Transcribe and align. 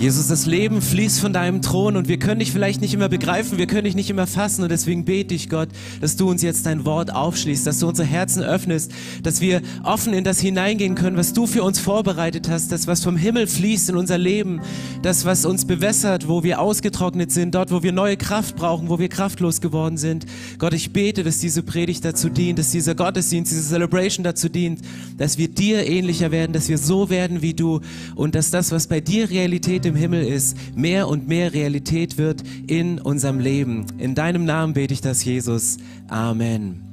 Jesus, 0.00 0.28
das 0.28 0.46
Leben 0.46 0.80
fließt 0.80 1.18
von 1.18 1.32
deinem 1.32 1.60
Thron 1.60 1.96
und 1.96 2.06
wir 2.06 2.20
können 2.20 2.38
dich 2.38 2.52
vielleicht 2.52 2.80
nicht 2.80 2.94
immer 2.94 3.08
begreifen, 3.08 3.58
wir 3.58 3.66
können 3.66 3.82
dich 3.82 3.96
nicht 3.96 4.10
immer 4.10 4.28
fassen 4.28 4.62
und 4.62 4.70
deswegen 4.70 5.04
bete 5.04 5.34
ich 5.34 5.50
Gott, 5.50 5.70
dass 6.00 6.14
du 6.14 6.30
uns 6.30 6.40
jetzt 6.40 6.66
dein 6.66 6.84
Wort 6.84 7.12
aufschließt, 7.12 7.66
dass 7.66 7.80
du 7.80 7.88
unsere 7.88 8.06
Herzen 8.06 8.44
öffnest, 8.44 8.92
dass 9.24 9.40
wir 9.40 9.60
offen 9.82 10.12
in 10.12 10.22
das 10.22 10.38
hineingehen 10.38 10.94
können, 10.94 11.16
was 11.16 11.32
du 11.32 11.48
für 11.48 11.64
uns 11.64 11.80
vorbereitet 11.80 12.48
hast, 12.48 12.70
das 12.70 12.86
was 12.86 13.02
vom 13.02 13.16
Himmel 13.16 13.48
fließt 13.48 13.90
in 13.90 13.96
unser 13.96 14.18
Leben, 14.18 14.60
das 15.02 15.24
was 15.24 15.44
uns 15.44 15.64
bewässert, 15.64 16.28
wo 16.28 16.44
wir 16.44 16.60
ausgetrocknet 16.60 17.32
sind, 17.32 17.56
dort 17.56 17.72
wo 17.72 17.82
wir 17.82 17.90
neue 17.90 18.16
Kraft 18.16 18.54
brauchen, 18.54 18.88
wo 18.90 19.00
wir 19.00 19.08
kraftlos 19.08 19.60
geworden 19.60 19.96
sind. 19.96 20.26
Gott, 20.60 20.74
ich 20.74 20.92
bete, 20.92 21.24
dass 21.24 21.40
diese 21.40 21.64
Predigt 21.64 22.04
dazu 22.04 22.28
dient, 22.28 22.60
dass 22.60 22.70
dieser 22.70 22.94
Gottesdienst, 22.94 23.50
diese 23.50 23.68
Celebration 23.68 24.22
dazu 24.22 24.48
dient, 24.48 24.80
dass 25.16 25.38
wir 25.38 25.48
dir 25.48 25.84
ähnlicher 25.88 26.30
werden, 26.30 26.52
dass 26.52 26.68
wir 26.68 26.78
so 26.78 27.10
werden 27.10 27.42
wie 27.42 27.54
du 27.54 27.80
und 28.14 28.36
dass 28.36 28.52
das, 28.52 28.70
was 28.70 28.86
bei 28.86 29.00
dir 29.00 29.28
Realität 29.28 29.87
im 29.88 29.96
Himmel 29.96 30.24
ist, 30.24 30.56
mehr 30.76 31.08
und 31.08 31.26
mehr 31.26 31.52
Realität 31.52 32.18
wird 32.18 32.42
in 32.66 33.00
unserem 33.00 33.40
Leben. 33.40 33.86
In 33.98 34.14
deinem 34.14 34.44
Namen 34.44 34.74
bete 34.74 34.94
ich 34.94 35.00
das, 35.00 35.24
Jesus. 35.24 35.78
Amen. 36.08 36.84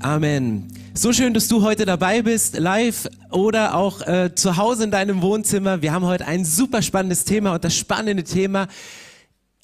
Amen. 0.00 0.68
So 0.94 1.12
schön, 1.12 1.34
dass 1.34 1.48
du 1.48 1.62
heute 1.62 1.86
dabei 1.86 2.22
bist, 2.22 2.56
live 2.58 3.08
oder 3.30 3.74
auch 3.74 4.00
äh, 4.02 4.34
zu 4.34 4.56
Hause 4.56 4.84
in 4.84 4.90
deinem 4.90 5.22
Wohnzimmer. 5.22 5.82
Wir 5.82 5.92
haben 5.92 6.04
heute 6.04 6.26
ein 6.26 6.44
super 6.44 6.82
spannendes 6.82 7.24
Thema 7.24 7.54
und 7.54 7.64
das 7.64 7.74
spannende 7.76 8.22
Thema 8.22 8.68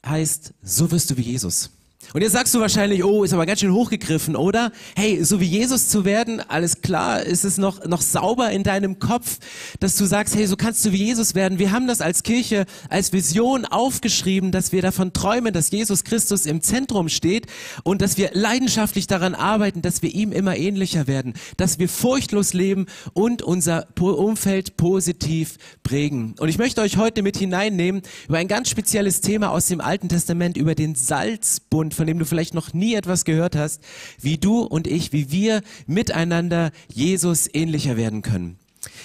heißt, 0.04 0.54
so 0.62 0.90
wirst 0.90 1.10
du 1.10 1.16
wie 1.16 1.22
Jesus. 1.22 1.70
Und 2.12 2.22
jetzt 2.22 2.32
sagst 2.32 2.52
du 2.54 2.60
wahrscheinlich, 2.60 3.04
oh, 3.04 3.22
ist 3.22 3.32
aber 3.34 3.46
ganz 3.46 3.60
schön 3.60 3.72
hochgegriffen, 3.72 4.34
oder? 4.34 4.72
Hey, 4.96 5.22
so 5.22 5.38
wie 5.38 5.44
Jesus 5.44 5.88
zu 5.88 6.04
werden, 6.04 6.40
alles 6.40 6.80
klar, 6.80 7.22
ist 7.22 7.44
es 7.44 7.56
noch, 7.56 7.84
noch 7.84 8.00
sauber 8.00 8.50
in 8.50 8.64
deinem 8.64 8.98
Kopf, 8.98 9.38
dass 9.78 9.94
du 9.96 10.06
sagst, 10.06 10.34
hey, 10.34 10.46
so 10.46 10.56
kannst 10.56 10.84
du 10.84 10.92
wie 10.92 11.04
Jesus 11.04 11.36
werden. 11.36 11.60
Wir 11.60 11.70
haben 11.70 11.86
das 11.86 12.00
als 12.00 12.24
Kirche, 12.24 12.64
als 12.88 13.12
Vision 13.12 13.64
aufgeschrieben, 13.64 14.50
dass 14.50 14.72
wir 14.72 14.82
davon 14.82 15.12
träumen, 15.12 15.52
dass 15.52 15.70
Jesus 15.70 16.02
Christus 16.02 16.46
im 16.46 16.62
Zentrum 16.62 17.08
steht 17.08 17.46
und 17.84 18.02
dass 18.02 18.16
wir 18.16 18.30
leidenschaftlich 18.32 19.06
daran 19.06 19.36
arbeiten, 19.36 19.80
dass 19.82 20.02
wir 20.02 20.12
ihm 20.12 20.32
immer 20.32 20.56
ähnlicher 20.56 21.06
werden, 21.06 21.34
dass 21.58 21.78
wir 21.78 21.88
furchtlos 21.88 22.54
leben 22.54 22.86
und 23.12 23.42
unser 23.42 23.86
Umfeld 24.00 24.76
positiv 24.76 25.58
prägen. 25.82 26.34
Und 26.40 26.48
ich 26.48 26.58
möchte 26.58 26.80
euch 26.80 26.96
heute 26.96 27.22
mit 27.22 27.36
hineinnehmen 27.36 28.02
über 28.26 28.38
ein 28.38 28.48
ganz 28.48 28.68
spezielles 28.68 29.20
Thema 29.20 29.50
aus 29.50 29.66
dem 29.66 29.80
Alten 29.80 30.08
Testament, 30.08 30.56
über 30.56 30.74
den 30.74 30.96
Salzbund 30.96 31.89
von 31.94 32.06
dem 32.06 32.18
du 32.18 32.24
vielleicht 32.24 32.54
noch 32.54 32.72
nie 32.72 32.94
etwas 32.94 33.24
gehört 33.24 33.56
hast, 33.56 33.82
wie 34.20 34.38
du 34.38 34.60
und 34.60 34.86
ich, 34.86 35.12
wie 35.12 35.32
wir 35.32 35.62
miteinander 35.86 36.70
Jesus 36.92 37.48
ähnlicher 37.52 37.96
werden 37.96 38.22
können. 38.22 38.59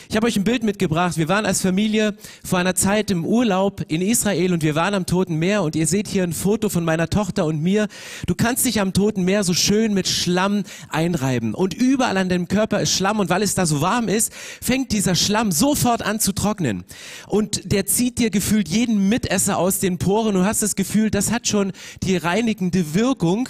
Ich 0.09 0.15
habe 0.15 0.27
euch 0.27 0.35
ein 0.35 0.43
Bild 0.43 0.63
mitgebracht. 0.63 1.17
Wir 1.17 1.27
waren 1.27 1.45
als 1.45 1.61
Familie 1.61 2.15
vor 2.43 2.59
einer 2.59 2.75
Zeit 2.75 3.11
im 3.11 3.25
Urlaub 3.25 3.83
in 3.87 4.01
Israel 4.01 4.53
und 4.53 4.63
wir 4.63 4.75
waren 4.75 4.93
am 4.93 5.05
Toten 5.05 5.35
Meer 5.35 5.63
und 5.63 5.75
ihr 5.75 5.87
seht 5.87 6.07
hier 6.07 6.23
ein 6.23 6.33
Foto 6.33 6.69
von 6.69 6.85
meiner 6.85 7.09
Tochter 7.09 7.45
und 7.45 7.61
mir. 7.61 7.87
Du 8.27 8.35
kannst 8.35 8.65
dich 8.65 8.79
am 8.79 8.93
Toten 8.93 9.23
Meer 9.23 9.43
so 9.43 9.53
schön 9.53 9.93
mit 9.93 10.07
Schlamm 10.07 10.63
einreiben 10.89 11.53
und 11.53 11.73
überall 11.73 12.17
an 12.17 12.29
deinem 12.29 12.47
Körper 12.47 12.81
ist 12.81 12.93
Schlamm 12.93 13.19
und 13.19 13.29
weil 13.29 13.41
es 13.41 13.55
da 13.55 13.65
so 13.65 13.81
warm 13.81 14.07
ist, 14.07 14.31
fängt 14.61 14.91
dieser 14.91 15.15
Schlamm 15.15 15.51
sofort 15.51 16.01
an 16.01 16.19
zu 16.19 16.33
trocknen 16.33 16.83
und 17.27 17.71
der 17.71 17.85
zieht 17.85 18.19
dir 18.19 18.29
gefühlt 18.29 18.69
jeden 18.69 19.09
Mitesser 19.09 19.57
aus 19.57 19.79
den 19.79 19.97
Poren. 19.97 20.35
Du 20.35 20.45
hast 20.45 20.61
das 20.61 20.75
Gefühl, 20.75 21.09
das 21.09 21.31
hat 21.31 21.47
schon 21.47 21.71
die 22.03 22.17
reinigende 22.17 22.93
Wirkung 22.93 23.49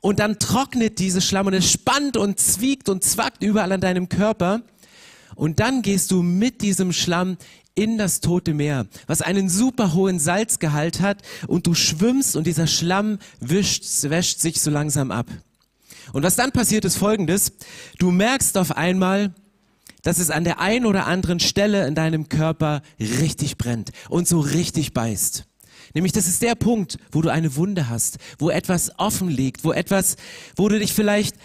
und 0.00 0.18
dann 0.18 0.38
trocknet 0.38 0.98
dieses 0.98 1.24
Schlamm 1.24 1.46
und 1.46 1.54
es 1.54 1.70
spannt 1.70 2.16
und 2.16 2.40
zwiegt 2.40 2.88
und 2.88 3.04
zwackt 3.04 3.42
überall 3.42 3.72
an 3.72 3.80
deinem 3.80 4.08
Körper. 4.08 4.62
Und 5.34 5.60
dann 5.60 5.82
gehst 5.82 6.10
du 6.10 6.22
mit 6.22 6.62
diesem 6.62 6.92
Schlamm 6.92 7.36
in 7.74 7.98
das 7.98 8.20
tote 8.20 8.52
Meer, 8.52 8.86
was 9.06 9.22
einen 9.22 9.48
super 9.48 9.94
hohen 9.94 10.18
Salzgehalt 10.18 11.00
hat 11.00 11.22
und 11.46 11.66
du 11.66 11.74
schwimmst 11.74 12.36
und 12.36 12.46
dieser 12.46 12.66
Schlamm 12.66 13.18
wischt, 13.40 13.84
wäscht 14.02 14.40
sich 14.40 14.60
so 14.60 14.70
langsam 14.70 15.10
ab. 15.10 15.26
Und 16.12 16.22
was 16.22 16.36
dann 16.36 16.52
passiert 16.52 16.84
ist 16.84 16.96
folgendes, 16.96 17.52
du 17.98 18.10
merkst 18.10 18.58
auf 18.58 18.76
einmal, 18.76 19.32
dass 20.02 20.18
es 20.18 20.30
an 20.30 20.44
der 20.44 20.60
einen 20.60 20.86
oder 20.86 21.06
anderen 21.06 21.40
Stelle 21.40 21.86
in 21.86 21.94
deinem 21.94 22.28
Körper 22.28 22.82
richtig 22.98 23.58
brennt 23.58 23.90
und 24.08 24.26
so 24.26 24.40
richtig 24.40 24.92
beißt. 24.92 25.44
Nämlich 25.94 26.12
das 26.12 26.28
ist 26.28 26.42
der 26.42 26.54
Punkt, 26.54 26.98
wo 27.10 27.20
du 27.20 27.30
eine 27.30 27.56
Wunde 27.56 27.88
hast, 27.88 28.18
wo 28.38 28.50
etwas 28.50 28.98
offen 28.98 29.28
liegt, 29.28 29.64
wo 29.64 29.72
etwas, 29.72 30.16
wo 30.56 30.68
du 30.68 30.78
dich 30.78 30.92
vielleicht 30.92 31.36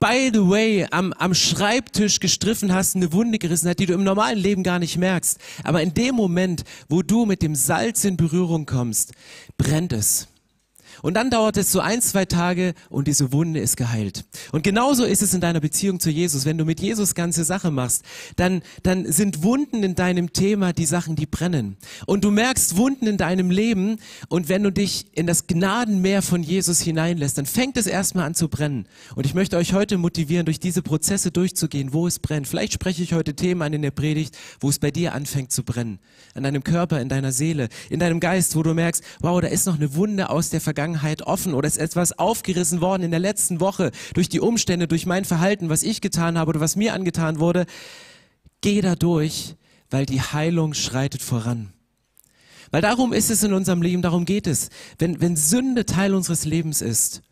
by 0.00 0.30
the 0.32 0.48
way, 0.48 0.86
am, 0.90 1.12
am 1.14 1.34
Schreibtisch 1.34 2.20
gestriffen 2.20 2.72
hast, 2.72 2.96
eine 2.96 3.12
Wunde 3.12 3.38
gerissen 3.38 3.68
hat, 3.68 3.78
die 3.78 3.86
du 3.86 3.94
im 3.94 4.04
normalen 4.04 4.38
Leben 4.38 4.62
gar 4.62 4.78
nicht 4.78 4.96
merkst. 4.96 5.38
Aber 5.64 5.82
in 5.82 5.94
dem 5.94 6.14
Moment, 6.14 6.64
wo 6.88 7.02
du 7.02 7.26
mit 7.26 7.42
dem 7.42 7.54
Salz 7.54 8.04
in 8.04 8.16
Berührung 8.16 8.66
kommst, 8.66 9.12
brennt 9.56 9.92
es. 9.92 10.28
Und 11.02 11.14
dann 11.14 11.30
dauert 11.30 11.56
es 11.56 11.72
so 11.72 11.80
ein, 11.80 12.02
zwei 12.02 12.24
Tage 12.24 12.74
und 12.90 13.08
diese 13.08 13.32
Wunde 13.32 13.60
ist 13.60 13.76
geheilt. 13.76 14.24
Und 14.52 14.62
genauso 14.62 15.04
ist 15.04 15.22
es 15.22 15.34
in 15.34 15.40
deiner 15.40 15.60
Beziehung 15.60 16.00
zu 16.00 16.10
Jesus. 16.10 16.44
Wenn 16.44 16.58
du 16.58 16.64
mit 16.64 16.80
Jesus 16.80 17.14
ganze 17.14 17.44
Sache 17.44 17.70
machst, 17.70 18.04
dann, 18.36 18.62
dann 18.82 19.10
sind 19.10 19.42
Wunden 19.42 19.82
in 19.82 19.94
deinem 19.94 20.32
Thema 20.32 20.72
die 20.72 20.86
Sachen, 20.86 21.16
die 21.16 21.26
brennen. 21.26 21.76
Und 22.06 22.24
du 22.24 22.30
merkst 22.30 22.76
Wunden 22.76 23.06
in 23.06 23.16
deinem 23.16 23.50
Leben 23.50 23.98
und 24.28 24.48
wenn 24.48 24.62
du 24.62 24.72
dich 24.72 25.06
in 25.16 25.26
das 25.26 25.46
Gnadenmeer 25.46 26.22
von 26.22 26.42
Jesus 26.42 26.80
hineinlässt, 26.80 27.38
dann 27.38 27.46
fängt 27.46 27.76
es 27.76 27.86
erstmal 27.86 28.26
an 28.26 28.34
zu 28.34 28.48
brennen. 28.48 28.86
Und 29.14 29.26
ich 29.26 29.34
möchte 29.34 29.56
euch 29.56 29.72
heute 29.72 29.98
motivieren, 29.98 30.46
durch 30.46 30.60
diese 30.60 30.82
Prozesse 30.82 31.30
durchzugehen, 31.30 31.92
wo 31.92 32.06
es 32.06 32.18
brennt. 32.18 32.48
Vielleicht 32.48 32.72
spreche 32.72 33.02
ich 33.02 33.12
heute 33.12 33.34
Themen 33.34 33.62
an 33.62 33.72
in 33.72 33.82
der 33.82 33.90
Predigt, 33.90 34.36
wo 34.60 34.68
es 34.68 34.78
bei 34.78 34.90
dir 34.90 35.14
anfängt 35.14 35.52
zu 35.52 35.62
brennen. 35.62 35.98
An 36.34 36.42
deinem 36.42 36.64
Körper, 36.64 37.00
in 37.00 37.08
deiner 37.08 37.32
Seele, 37.32 37.68
in 37.90 38.00
deinem 38.00 38.20
Geist, 38.20 38.56
wo 38.56 38.62
du 38.62 38.74
merkst, 38.74 39.02
wow, 39.20 39.40
da 39.40 39.48
ist 39.48 39.66
noch 39.66 39.76
eine 39.76 39.94
Wunde 39.94 40.30
aus 40.30 40.50
der 40.50 40.60
Vergangenheit 40.60 40.87
Vergangenheit 40.88 41.22
offen 41.22 41.54
oder 41.54 41.68
ist 41.68 41.76
etwas 41.76 42.18
aufgerissen 42.18 42.80
worden 42.80 43.02
in 43.02 43.10
der 43.10 43.20
letzten 43.20 43.60
Woche 43.60 43.90
durch 44.14 44.28
die 44.28 44.40
Umstände, 44.40 44.88
durch 44.88 45.04
mein 45.06 45.24
Verhalten, 45.24 45.68
was 45.68 45.82
ich 45.82 46.00
getan 46.00 46.38
habe 46.38 46.50
oder 46.50 46.60
was 46.60 46.76
mir 46.76 46.94
angetan 46.94 47.40
wurde, 47.40 47.66
geh 48.60 48.80
da 48.80 48.94
durch, 48.94 49.56
weil 49.90 50.06
die 50.06 50.20
Heilung 50.20 50.74
schreitet 50.74 51.22
voran. 51.22 51.72
Weil 52.70 52.82
darum 52.82 53.12
ist 53.12 53.30
es 53.30 53.42
in 53.42 53.52
unserem 53.52 53.82
Leben, 53.82 54.02
darum 54.02 54.24
geht 54.24 54.46
es. 54.46 54.70
Wenn, 54.98 55.20
wenn 55.20 55.36
Sünde 55.36 55.84
Teil 55.86 56.14
unseres 56.14 56.44
Lebens 56.44 56.80
ist, 56.80 57.22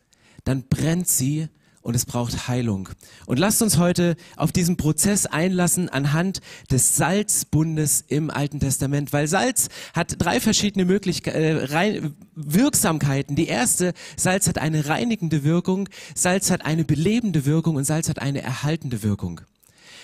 dann 0.43 0.63
brennt 0.63 1.07
sie 1.07 1.47
und 1.87 1.95
es 1.95 2.05
braucht 2.05 2.49
Heilung. 2.49 2.89
Und 3.27 3.39
lasst 3.39 3.61
uns 3.61 3.77
heute 3.77 4.17
auf 4.35 4.51
diesen 4.51 4.75
Prozess 4.75 5.25
einlassen 5.25 5.87
anhand 5.87 6.41
des 6.69 6.97
Salzbundes 6.97 8.03
im 8.09 8.29
Alten 8.29 8.59
Testament, 8.59 9.13
weil 9.13 9.25
Salz 9.29 9.69
hat 9.93 10.15
drei 10.17 10.41
verschiedene 10.41 10.83
Möglichkeiten, 10.83 11.37
äh, 11.37 12.01
Wirksamkeiten. 12.35 13.37
Die 13.37 13.47
erste, 13.47 13.93
Salz 14.17 14.49
hat 14.49 14.57
eine 14.57 14.89
reinigende 14.89 15.45
Wirkung, 15.45 15.87
Salz 16.13 16.51
hat 16.51 16.65
eine 16.65 16.83
belebende 16.83 17.45
Wirkung 17.45 17.77
und 17.77 17.85
Salz 17.85 18.09
hat 18.09 18.19
eine 18.19 18.41
erhaltende 18.41 19.01
Wirkung. 19.01 19.39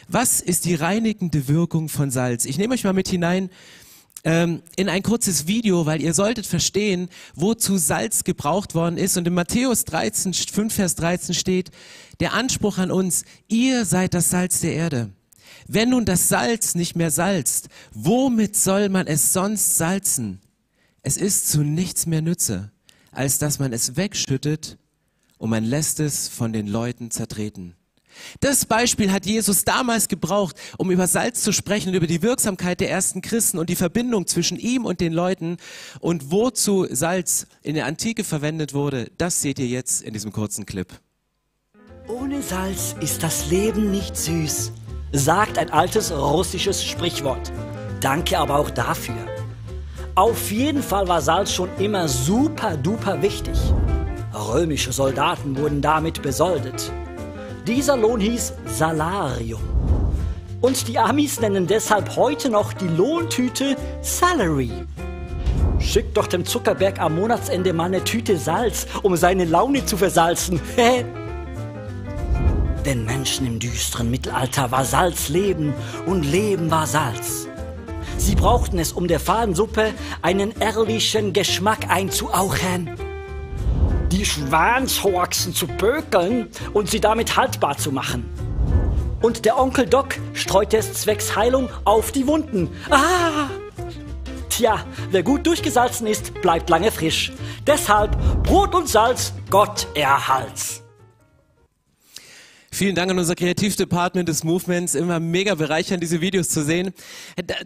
Was 0.07 0.39
ist 0.39 0.63
die 0.63 0.75
reinigende 0.75 1.49
Wirkung 1.49 1.89
von 1.89 2.11
Salz? 2.11 2.45
Ich 2.45 2.57
nehme 2.57 2.75
euch 2.75 2.85
mal 2.85 2.93
mit 2.93 3.09
hinein 3.09 3.49
ähm, 4.23 4.61
in 4.75 4.89
ein 4.89 5.03
kurzes 5.03 5.47
Video, 5.47 5.85
weil 5.85 6.01
ihr 6.01 6.13
solltet 6.13 6.45
verstehen, 6.45 7.09
wozu 7.35 7.77
Salz 7.77 8.23
gebraucht 8.23 8.75
worden 8.75 8.97
ist. 8.97 9.17
Und 9.17 9.27
in 9.27 9.33
Matthäus 9.33 9.85
13, 9.85 10.33
5 10.33 10.73
Vers 10.73 10.95
13 10.95 11.35
steht, 11.35 11.71
der 12.19 12.33
Anspruch 12.33 12.77
an 12.77 12.91
uns, 12.91 13.25
ihr 13.47 13.85
seid 13.85 14.13
das 14.13 14.29
Salz 14.29 14.61
der 14.61 14.73
Erde. 14.73 15.09
Wenn 15.67 15.89
nun 15.89 16.05
das 16.05 16.29
Salz 16.29 16.75
nicht 16.75 16.95
mehr 16.95 17.11
salzt, 17.11 17.69
womit 17.93 18.55
soll 18.55 18.89
man 18.89 19.07
es 19.07 19.33
sonst 19.33 19.77
salzen? 19.77 20.41
Es 21.01 21.17
ist 21.17 21.49
zu 21.49 21.63
nichts 21.63 22.05
mehr 22.05 22.21
Nütze, 22.21 22.71
als 23.11 23.37
dass 23.39 23.59
man 23.59 23.73
es 23.73 23.95
wegschüttet 23.95 24.77
und 25.37 25.49
man 25.49 25.63
lässt 25.63 25.99
es 25.99 26.29
von 26.29 26.53
den 26.53 26.67
Leuten 26.67 27.11
zertreten. 27.11 27.75
Das 28.39 28.65
Beispiel 28.65 29.11
hat 29.11 29.25
Jesus 29.25 29.63
damals 29.63 30.07
gebraucht, 30.07 30.55
um 30.77 30.91
über 30.91 31.07
Salz 31.07 31.41
zu 31.41 31.51
sprechen 31.51 31.89
und 31.89 31.95
über 31.95 32.07
die 32.07 32.21
Wirksamkeit 32.21 32.79
der 32.79 32.89
ersten 32.89 33.21
Christen 33.21 33.57
und 33.57 33.69
die 33.69 33.75
Verbindung 33.75 34.27
zwischen 34.27 34.57
ihm 34.57 34.85
und 34.85 34.99
den 34.99 35.13
Leuten 35.13 35.57
und 35.99 36.31
wozu 36.31 36.87
Salz 36.89 37.47
in 37.61 37.75
der 37.75 37.85
Antike 37.85 38.23
verwendet 38.23 38.73
wurde. 38.73 39.11
Das 39.17 39.41
seht 39.41 39.59
ihr 39.59 39.67
jetzt 39.67 40.01
in 40.01 40.13
diesem 40.13 40.31
kurzen 40.31 40.65
Clip. 40.65 40.87
Ohne 42.07 42.41
Salz 42.41 42.95
ist 42.99 43.23
das 43.23 43.49
Leben 43.49 43.91
nicht 43.91 44.17
süß, 44.17 44.71
sagt 45.13 45.57
ein 45.57 45.69
altes 45.69 46.11
russisches 46.11 46.83
Sprichwort. 46.83 47.51
Danke 48.01 48.37
aber 48.37 48.57
auch 48.59 48.69
dafür. 48.69 49.15
Auf 50.15 50.51
jeden 50.51 50.83
Fall 50.83 51.07
war 51.07 51.21
Salz 51.21 51.51
schon 51.53 51.69
immer 51.79 52.07
super 52.07 52.75
duper 52.77 53.21
wichtig. 53.21 53.57
Römische 54.33 54.91
Soldaten 54.91 55.57
wurden 55.57 55.81
damit 55.81 56.21
besoldet. 56.21 56.91
Dieser 57.67 57.95
Lohn 57.95 58.19
hieß 58.19 58.53
Salarium. 58.65 59.61
Und 60.59 60.87
die 60.89 60.99
Amis 60.99 61.39
nennen 61.39 61.65
deshalb 61.65 62.17
heute 62.17 62.49
noch 62.49 62.73
die 62.73 62.89
Lohntüte 62.89 63.77
Salary. 64.01 64.71
Schick 65.79 66.13
doch 66.13 66.27
dem 66.27 66.45
Zuckerberg 66.45 66.99
am 66.99 67.15
Monatsende 67.15 67.71
mal 67.71 67.85
eine 67.85 68.03
Tüte 68.03 68.37
Salz, 68.37 68.85
um 69.01 69.15
seine 69.15 69.45
Laune 69.45 69.85
zu 69.85 69.95
versalzen. 69.95 70.59
Den 72.85 73.05
Menschen 73.05 73.47
im 73.47 73.59
düsteren 73.59 74.11
Mittelalter 74.11 74.69
war 74.71 74.83
Salz 74.83 75.29
Leben 75.29 75.73
und 76.05 76.23
Leben 76.23 76.69
war 76.69 76.85
Salz. 76.85 77.47
Sie 78.17 78.35
brauchten 78.35 78.77
es, 78.77 78.91
um 78.91 79.07
der 79.07 79.21
Fadensuppe 79.21 79.93
einen 80.21 80.53
ehrlichen 80.59 81.31
Geschmack 81.31 81.89
einzuauchen, 81.89 82.89
die 84.13 84.25
Schwanshorchsen 84.25 85.55
zu 85.55 85.65
bökeln 85.65 86.49
und 86.71 86.87
sie 86.87 87.01
damit 87.01 87.35
haltbar 87.35 87.77
zu 87.77 87.91
machen. 87.91 88.29
Und 89.23 89.43
der 89.43 89.57
Onkel 89.57 89.87
Doc 89.87 90.19
streute 90.35 90.77
es 90.77 90.93
zwecks 90.93 91.35
Heilung 91.35 91.69
auf 91.83 92.11
die 92.11 92.27
Wunden. 92.27 92.69
Ah! 92.91 93.49
Tja, 94.49 94.85
wer 95.09 95.23
gut 95.23 95.47
durchgesalzen 95.47 96.05
ist, 96.05 96.39
bleibt 96.41 96.69
lange 96.69 96.91
frisch. 96.91 97.31
Deshalb 97.65 98.15
Brot 98.43 98.75
und 98.75 98.87
Salz, 98.87 99.33
Gott 99.49 99.87
erhalts. 99.95 100.82
Vielen 102.73 102.95
Dank 102.95 103.11
an 103.11 103.19
unser 103.19 103.35
Kreativdepartment 103.35 104.27
des 104.27 104.43
Movements. 104.43 104.95
Immer 104.95 105.19
mega 105.19 105.53
bereichernd, 105.53 106.01
diese 106.01 106.21
Videos 106.21 106.49
zu 106.49 106.63
sehen. 106.63 106.91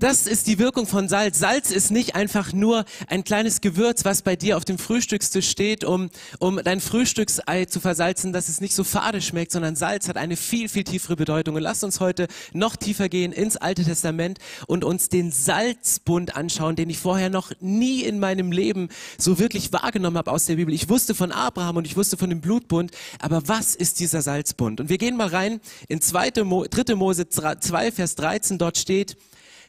Das 0.02 0.28
ist 0.28 0.48
die 0.48 0.60
Wirkung 0.60 0.86
von 0.86 1.08
Salz. 1.08 1.40
Salz 1.40 1.72
ist 1.72 1.92
nicht 1.92 2.16
einfach 2.16 2.52
nur 2.52 2.84
ein 3.08 3.24
kleines 3.24 3.62
Gewürz, 3.62 4.04
was 4.04 4.22
bei 4.22 4.36
dir 4.36 4.58
auf 4.58 4.66
dem 4.66 4.78
Frühstückstisch 4.78 5.50
steht, 5.50 5.86
um, 5.86 6.10
um 6.40 6.60
dein 6.62 6.82
Frühstücksei 6.82 7.64
zu 7.64 7.80
versalzen, 7.80 8.34
dass 8.34 8.50
es 8.50 8.60
nicht 8.60 8.76
so 8.76 8.84
fade 8.84 9.22
schmeckt, 9.22 9.54
sondern 9.54 9.78
Salz 9.78 10.10
hat 10.10 10.18
eine 10.18 10.36
viel, 10.36 10.68
viel 10.68 10.84
tiefere 10.84 11.16
Bedeutung. 11.16 11.56
Und 11.56 11.62
lasst 11.62 11.86
uns 11.86 12.02
heute 12.02 12.28
noch 12.52 12.76
tiefer 12.76 13.08
gehen 13.08 13.32
ins 13.32 13.56
Alte 13.56 13.86
Testament 13.86 14.40
und 14.68 14.84
uns 14.84 15.08
den 15.08 15.32
Salzbund 15.32 16.36
anschauen, 16.36 16.76
den 16.76 16.90
ich 16.90 17.00
vorher 17.00 17.30
noch 17.30 17.54
nie 17.62 18.02
in 18.02 18.20
meinem 18.20 18.52
Leben 18.52 18.90
so 19.18 19.40
wirklich 19.40 19.72
wahrgenommen 19.72 20.18
habe 20.18 20.32
aus 20.32 20.48
der 20.48 20.58
Bibel. 20.58 20.74
Ich 20.74 20.90
wusste 20.90 21.16
von 21.16 21.32
Abraham 21.32 21.78
und 21.78 21.88
ich 21.88 21.96
wusste 21.96 22.18
von 22.18 22.30
dem 22.30 22.42
Blutbund, 22.42 22.92
aber 23.20 23.48
was 23.48 23.74
ist 23.74 24.02
dieser 24.02 24.22
Salzbund? 24.22 24.82
Und 24.82 24.90
wir 24.90 24.97
gehen 24.98 25.18
mal 25.18 25.28
rein 25.28 25.60
in 25.88 26.02
2. 26.02 26.44
Mo, 26.44 26.66
3. 26.66 26.96
Mose 26.96 27.30
2, 27.30 27.92
Vers 27.92 28.16
13. 28.16 28.58
Dort 28.58 28.78
steht, 28.78 29.18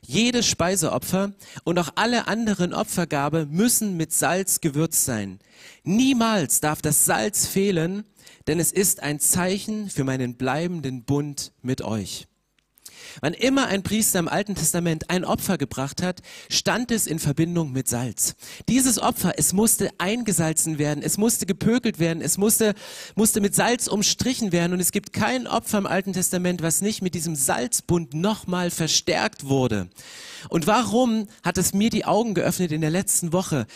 jedes 0.06 0.46
Speiseopfer 0.46 1.32
und 1.64 1.78
auch 1.78 1.90
alle 1.96 2.28
anderen 2.28 2.72
Opfergabe 2.72 3.46
müssen 3.50 3.96
mit 3.96 4.12
Salz 4.12 4.60
gewürzt 4.60 5.04
sein. 5.04 5.40
Niemals 5.82 6.60
darf 6.60 6.80
das 6.82 7.04
Salz 7.04 7.46
fehlen, 7.46 8.04
denn 8.46 8.60
es 8.60 8.72
ist 8.72 9.02
ein 9.02 9.20
Zeichen 9.20 9.90
für 9.90 10.04
meinen 10.04 10.36
bleibenden 10.36 11.04
Bund 11.04 11.52
mit 11.62 11.82
euch. 11.82 12.27
Wann 13.20 13.34
immer 13.34 13.66
ein 13.66 13.82
Priester 13.82 14.18
im 14.18 14.28
Alten 14.28 14.54
Testament 14.54 15.10
ein 15.10 15.24
Opfer 15.24 15.58
gebracht 15.58 16.02
hat, 16.02 16.20
stand 16.48 16.90
es 16.90 17.06
in 17.06 17.18
Verbindung 17.18 17.72
mit 17.72 17.88
Salz. 17.88 18.34
Dieses 18.68 18.98
Opfer, 18.98 19.34
es 19.36 19.52
musste 19.52 19.90
eingesalzen 19.98 20.78
werden, 20.78 21.02
es 21.02 21.18
musste 21.18 21.46
gepökelt 21.46 21.98
werden, 21.98 22.22
es 22.22 22.38
musste, 22.38 22.74
musste 23.14 23.40
mit 23.40 23.54
Salz 23.54 23.88
umstrichen 23.88 24.52
werden 24.52 24.72
und 24.72 24.80
es 24.80 24.92
gibt 24.92 25.12
kein 25.12 25.46
Opfer 25.46 25.78
im 25.78 25.86
Alten 25.86 26.12
Testament, 26.12 26.62
was 26.62 26.80
nicht 26.80 27.02
mit 27.02 27.14
diesem 27.14 27.34
Salzbund 27.34 28.14
nochmal 28.14 28.70
verstärkt 28.70 29.44
wurde. 29.48 29.88
Und 30.48 30.66
warum 30.66 31.26
hat 31.42 31.58
es 31.58 31.74
mir 31.74 31.90
die 31.90 32.04
Augen 32.04 32.34
geöffnet 32.34 32.72
in 32.72 32.80
der 32.80 32.90
letzten 32.90 33.32
Woche? 33.32 33.66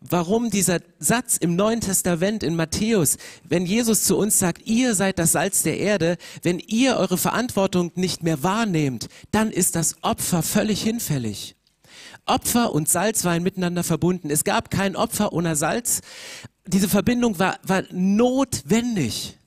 Warum 0.00 0.50
dieser 0.50 0.80
Satz 0.98 1.36
im 1.36 1.56
Neuen 1.56 1.80
Testament 1.80 2.42
in 2.42 2.56
Matthäus, 2.56 3.16
wenn 3.44 3.66
Jesus 3.66 4.04
zu 4.04 4.16
uns 4.16 4.38
sagt, 4.38 4.66
ihr 4.66 4.94
seid 4.94 5.18
das 5.18 5.32
Salz 5.32 5.62
der 5.62 5.78
Erde, 5.78 6.16
wenn 6.42 6.58
ihr 6.58 6.96
eure 6.96 7.18
Verantwortung 7.18 7.92
nicht 7.94 8.22
mehr 8.22 8.42
wahrnehmt, 8.42 9.08
dann 9.30 9.50
ist 9.50 9.76
das 9.76 9.96
Opfer 10.02 10.42
völlig 10.42 10.82
hinfällig. 10.82 11.56
Opfer 12.26 12.72
und 12.72 12.88
Salz 12.88 13.24
waren 13.24 13.42
miteinander 13.42 13.84
verbunden. 13.84 14.30
Es 14.30 14.44
gab 14.44 14.70
kein 14.70 14.96
Opfer 14.96 15.32
ohne 15.32 15.56
Salz. 15.56 16.00
Diese 16.66 16.88
Verbindung 16.88 17.38
war, 17.38 17.58
war 17.64 17.82
notwendig. 17.90 19.38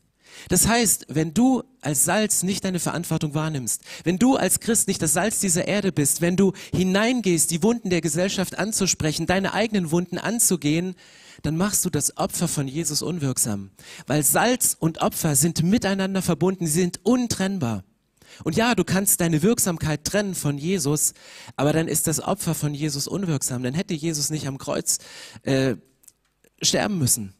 Das 0.49 0.67
heißt, 0.67 1.07
wenn 1.09 1.33
du 1.33 1.63
als 1.81 2.05
Salz 2.05 2.43
nicht 2.43 2.63
deine 2.65 2.79
Verantwortung 2.79 3.33
wahrnimmst, 3.33 3.81
wenn 4.03 4.17
du 4.17 4.35
als 4.35 4.59
Christ 4.59 4.87
nicht 4.87 5.01
das 5.01 5.13
Salz 5.13 5.39
dieser 5.39 5.67
Erde 5.67 5.91
bist, 5.91 6.21
wenn 6.21 6.35
du 6.35 6.53
hineingehst, 6.73 7.51
die 7.51 7.63
Wunden 7.63 7.89
der 7.89 8.01
Gesellschaft 8.01 8.57
anzusprechen, 8.57 9.25
deine 9.25 9.53
eigenen 9.53 9.91
Wunden 9.91 10.17
anzugehen, 10.17 10.95
dann 11.41 11.57
machst 11.57 11.85
du 11.85 11.89
das 11.89 12.17
Opfer 12.17 12.47
von 12.47 12.67
Jesus 12.67 13.01
unwirksam. 13.01 13.71
Weil 14.07 14.23
Salz 14.23 14.75
und 14.79 15.01
Opfer 15.01 15.35
sind 15.35 15.63
miteinander 15.63 16.21
verbunden, 16.21 16.65
sie 16.65 16.81
sind 16.81 16.99
untrennbar. 17.03 17.83
Und 18.43 18.55
ja, 18.55 18.75
du 18.75 18.83
kannst 18.83 19.21
deine 19.21 19.43
Wirksamkeit 19.43 20.03
trennen 20.03 20.35
von 20.35 20.57
Jesus, 20.57 21.13
aber 21.55 21.71
dann 21.71 21.87
ist 21.87 22.07
das 22.07 22.19
Opfer 22.19 22.55
von 22.55 22.73
Jesus 22.73 23.07
unwirksam. 23.07 23.63
Dann 23.63 23.73
hätte 23.73 23.93
Jesus 23.93 24.29
nicht 24.29 24.47
am 24.47 24.57
Kreuz 24.57 24.97
äh, 25.43 25.75
sterben 26.61 26.97
müssen. 26.97 27.34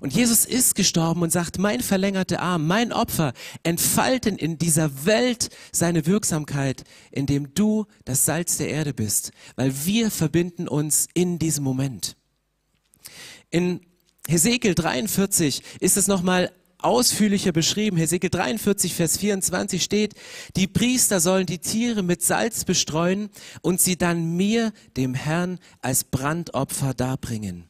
Und 0.00 0.14
Jesus 0.14 0.44
ist 0.44 0.74
gestorben 0.74 1.22
und 1.22 1.30
sagt, 1.30 1.58
mein 1.58 1.80
verlängerter 1.80 2.40
Arm, 2.40 2.66
mein 2.66 2.92
Opfer 2.92 3.32
entfalten 3.62 4.36
in 4.36 4.58
dieser 4.58 5.06
Welt 5.06 5.50
seine 5.72 6.06
Wirksamkeit, 6.06 6.84
indem 7.10 7.54
du 7.54 7.86
das 8.04 8.24
Salz 8.24 8.56
der 8.56 8.68
Erde 8.68 8.94
bist, 8.94 9.32
weil 9.56 9.72
wir 9.84 10.10
verbinden 10.10 10.68
uns 10.68 11.08
in 11.14 11.38
diesem 11.38 11.64
Moment. 11.64 12.16
In 13.50 13.80
Hesekiel 14.28 14.74
43 14.74 15.62
ist 15.80 15.96
es 15.96 16.06
nochmal 16.06 16.52
ausführlicher 16.78 17.52
beschrieben. 17.52 17.96
Hesekiel 17.96 18.30
43, 18.30 18.94
Vers 18.94 19.16
24 19.18 19.82
steht, 19.82 20.14
die 20.56 20.66
Priester 20.66 21.20
sollen 21.20 21.46
die 21.46 21.58
Tiere 21.58 22.02
mit 22.02 22.22
Salz 22.22 22.64
bestreuen 22.64 23.30
und 23.62 23.80
sie 23.80 23.96
dann 23.96 24.36
mir, 24.36 24.72
dem 24.96 25.14
Herrn, 25.14 25.58
als 25.80 26.04
Brandopfer 26.04 26.94
darbringen. 26.94 27.68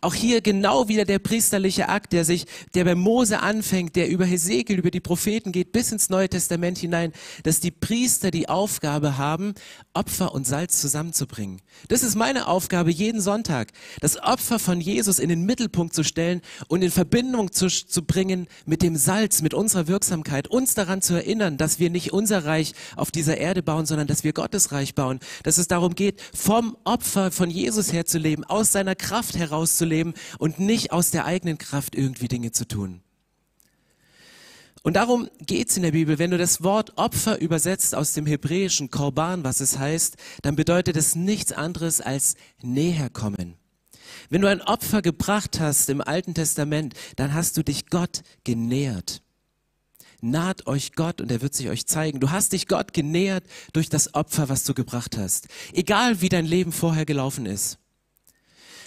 Auch 0.00 0.14
hier 0.14 0.40
genau 0.40 0.88
wieder 0.88 1.04
der 1.04 1.18
priesterliche 1.18 1.88
Akt, 1.88 2.12
der 2.12 2.24
sich, 2.24 2.46
der 2.74 2.84
bei 2.84 2.94
Mose 2.94 3.40
anfängt, 3.40 3.96
der 3.96 4.08
über 4.08 4.24
Hesekiel, 4.24 4.78
über 4.78 4.90
die 4.90 5.00
Propheten 5.00 5.52
geht, 5.52 5.72
bis 5.72 5.92
ins 5.92 6.10
Neue 6.10 6.28
Testament 6.28 6.78
hinein, 6.78 7.12
dass 7.42 7.60
die 7.60 7.70
Priester 7.70 8.30
die 8.30 8.48
Aufgabe 8.48 9.18
haben, 9.18 9.54
Opfer 9.94 10.34
und 10.34 10.46
Salz 10.46 10.80
zusammenzubringen. 10.80 11.60
Das 11.88 12.02
ist 12.02 12.14
meine 12.14 12.46
Aufgabe 12.46 12.90
jeden 12.90 13.20
Sonntag, 13.20 13.72
das 14.00 14.20
Opfer 14.22 14.58
von 14.58 14.80
Jesus 14.80 15.18
in 15.18 15.28
den 15.28 15.44
Mittelpunkt 15.44 15.94
zu 15.94 16.02
stellen 16.02 16.40
und 16.68 16.82
in 16.82 16.90
Verbindung 16.90 17.52
zu, 17.52 17.68
zu 17.68 18.02
bringen 18.02 18.46
mit 18.66 18.82
dem 18.82 18.96
Salz, 18.96 19.42
mit 19.42 19.54
unserer 19.54 19.86
Wirksamkeit, 19.86 20.48
uns 20.48 20.74
daran 20.74 21.02
zu 21.02 21.14
erinnern, 21.14 21.58
dass 21.58 21.78
wir 21.78 21.90
nicht 21.90 22.12
unser 22.12 22.44
Reich 22.44 22.74
auf 22.96 23.10
dieser 23.10 23.38
Erde 23.38 23.62
bauen, 23.62 23.86
sondern 23.86 24.06
dass 24.06 24.24
wir 24.24 24.32
Gottes 24.32 24.72
Reich 24.72 24.94
bauen, 24.94 25.20
dass 25.42 25.58
es 25.58 25.68
darum 25.68 25.94
geht, 25.94 26.20
vom 26.34 26.76
Opfer 26.84 27.30
von 27.30 27.50
Jesus 27.50 27.92
her 27.92 28.06
zu 28.06 28.18
leben, 28.18 28.44
aus 28.44 28.72
seiner 28.72 28.94
Kraft 28.94 29.36
heraus 29.36 29.71
zu 29.76 29.84
leben 29.84 30.14
und 30.38 30.58
nicht 30.58 30.92
aus 30.92 31.10
der 31.10 31.24
eigenen 31.24 31.58
Kraft 31.58 31.94
irgendwie 31.94 32.28
Dinge 32.28 32.52
zu 32.52 32.66
tun. 32.66 33.02
Und 34.82 34.94
darum 34.94 35.28
geht's 35.46 35.76
in 35.76 35.84
der 35.84 35.92
Bibel. 35.92 36.18
Wenn 36.18 36.32
du 36.32 36.38
das 36.38 36.62
Wort 36.62 36.98
Opfer 36.98 37.40
übersetzt 37.40 37.94
aus 37.94 38.14
dem 38.14 38.26
hebräischen 38.26 38.90
Korban, 38.90 39.44
was 39.44 39.60
es 39.60 39.78
heißt, 39.78 40.16
dann 40.42 40.56
bedeutet 40.56 40.96
es 40.96 41.14
nichts 41.14 41.52
anderes 41.52 42.00
als 42.00 42.34
näher 42.62 43.08
kommen. 43.08 43.56
Wenn 44.28 44.42
du 44.42 44.48
ein 44.48 44.60
Opfer 44.60 45.00
gebracht 45.00 45.60
hast 45.60 45.88
im 45.88 46.00
Alten 46.00 46.34
Testament, 46.34 46.94
dann 47.16 47.32
hast 47.32 47.56
du 47.56 47.62
dich 47.62 47.90
Gott 47.90 48.22
genähert. 48.44 49.22
Naht 50.20 50.66
euch 50.66 50.92
Gott 50.92 51.20
und 51.20 51.30
er 51.30 51.42
wird 51.42 51.54
sich 51.54 51.68
euch 51.68 51.86
zeigen. 51.86 52.20
Du 52.20 52.30
hast 52.30 52.52
dich 52.52 52.68
Gott 52.68 52.92
genähert 52.92 53.44
durch 53.72 53.88
das 53.88 54.14
Opfer, 54.14 54.48
was 54.48 54.64
du 54.64 54.74
gebracht 54.74 55.16
hast. 55.16 55.48
Egal 55.72 56.20
wie 56.20 56.28
dein 56.28 56.46
Leben 56.46 56.72
vorher 56.72 57.04
gelaufen 57.04 57.46
ist. 57.46 57.78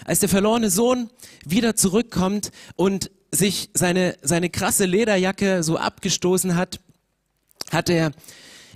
Als 0.06 0.20
der 0.20 0.30
verlorene 0.30 0.70
Sohn 0.70 1.10
wieder 1.46 1.76
zurückkommt 1.76 2.52
und 2.76 3.10
sich 3.32 3.70
seine, 3.74 4.16
seine 4.22 4.50
krasse 4.50 4.86
Lederjacke 4.86 5.64
so 5.64 5.78
abgestoßen 5.78 6.56
hat, 6.56 6.80
hat 7.72 7.90
er, 7.90 8.12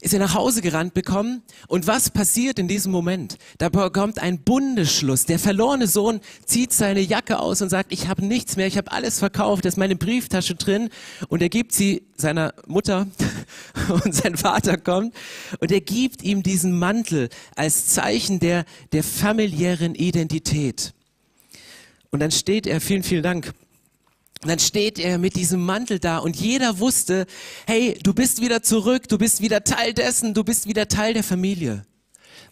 ist 0.01 0.12
er 0.12 0.19
nach 0.19 0.33
Hause 0.33 0.63
gerannt 0.63 0.95
bekommen. 0.95 1.43
Und 1.67 1.86
was 1.86 2.09
passiert 2.09 2.57
in 2.57 2.67
diesem 2.67 2.91
Moment? 2.91 3.38
Da 3.59 3.69
bekommt 3.69 4.17
ein 4.17 4.39
Bundesschluss. 4.39 5.25
Der 5.25 5.38
verlorene 5.38 5.86
Sohn 5.86 6.19
zieht 6.45 6.74
seine 6.74 7.01
Jacke 7.01 7.38
aus 7.38 7.62
und 7.62 7.69
sagt, 7.69 7.93
ich 7.93 8.07
habe 8.07 8.25
nichts 8.25 8.55
mehr, 8.55 8.65
ich 8.65 8.77
habe 8.77 8.91
alles 8.91 9.19
verkauft, 9.19 9.65
da 9.65 9.69
ist 9.69 9.77
meine 9.77 9.95
Brieftasche 9.95 10.55
drin. 10.55 10.89
Und 11.27 11.43
er 11.43 11.50
gibt 11.50 11.74
sie 11.74 12.07
seiner 12.17 12.55
Mutter 12.65 13.07
und 14.03 14.15
sein 14.15 14.36
Vater 14.36 14.77
kommt 14.77 15.13
und 15.59 15.71
er 15.71 15.81
gibt 15.81 16.24
ihm 16.24 16.41
diesen 16.41 16.77
Mantel 16.77 17.29
als 17.55 17.88
Zeichen 17.88 18.39
der, 18.39 18.65
der 18.93 19.03
familiären 19.03 19.93
Identität. 19.93 20.93
Und 22.12 22.20
dann 22.20 22.32
steht 22.32 22.68
er, 22.68 22.82
vielen, 22.82 23.04
vielen 23.04 23.24
Dank. 23.24 23.54
Und 24.42 24.50
dann 24.50 24.60
steht 24.60 25.00
er 25.00 25.18
mit 25.18 25.36
diesem 25.36 25.66
Mantel 25.66 26.00
da 26.00 26.18
und 26.20 26.38
jeder 26.38 26.80
wusste, 26.80 27.25
hey, 27.68 28.00
du 28.01 28.13
bist 28.13 28.42
wieder 28.42 28.63
zurück, 28.63 29.10
du 29.10 29.18
bist 29.18 29.42
wieder 29.42 29.63
Teil 29.66 29.94
dessen, 29.94 30.34
du 30.34 30.46
bist 30.46 30.66
wieder 30.66 30.88
Teil 30.88 31.13
der 31.13 31.24
Familie. 31.24 31.84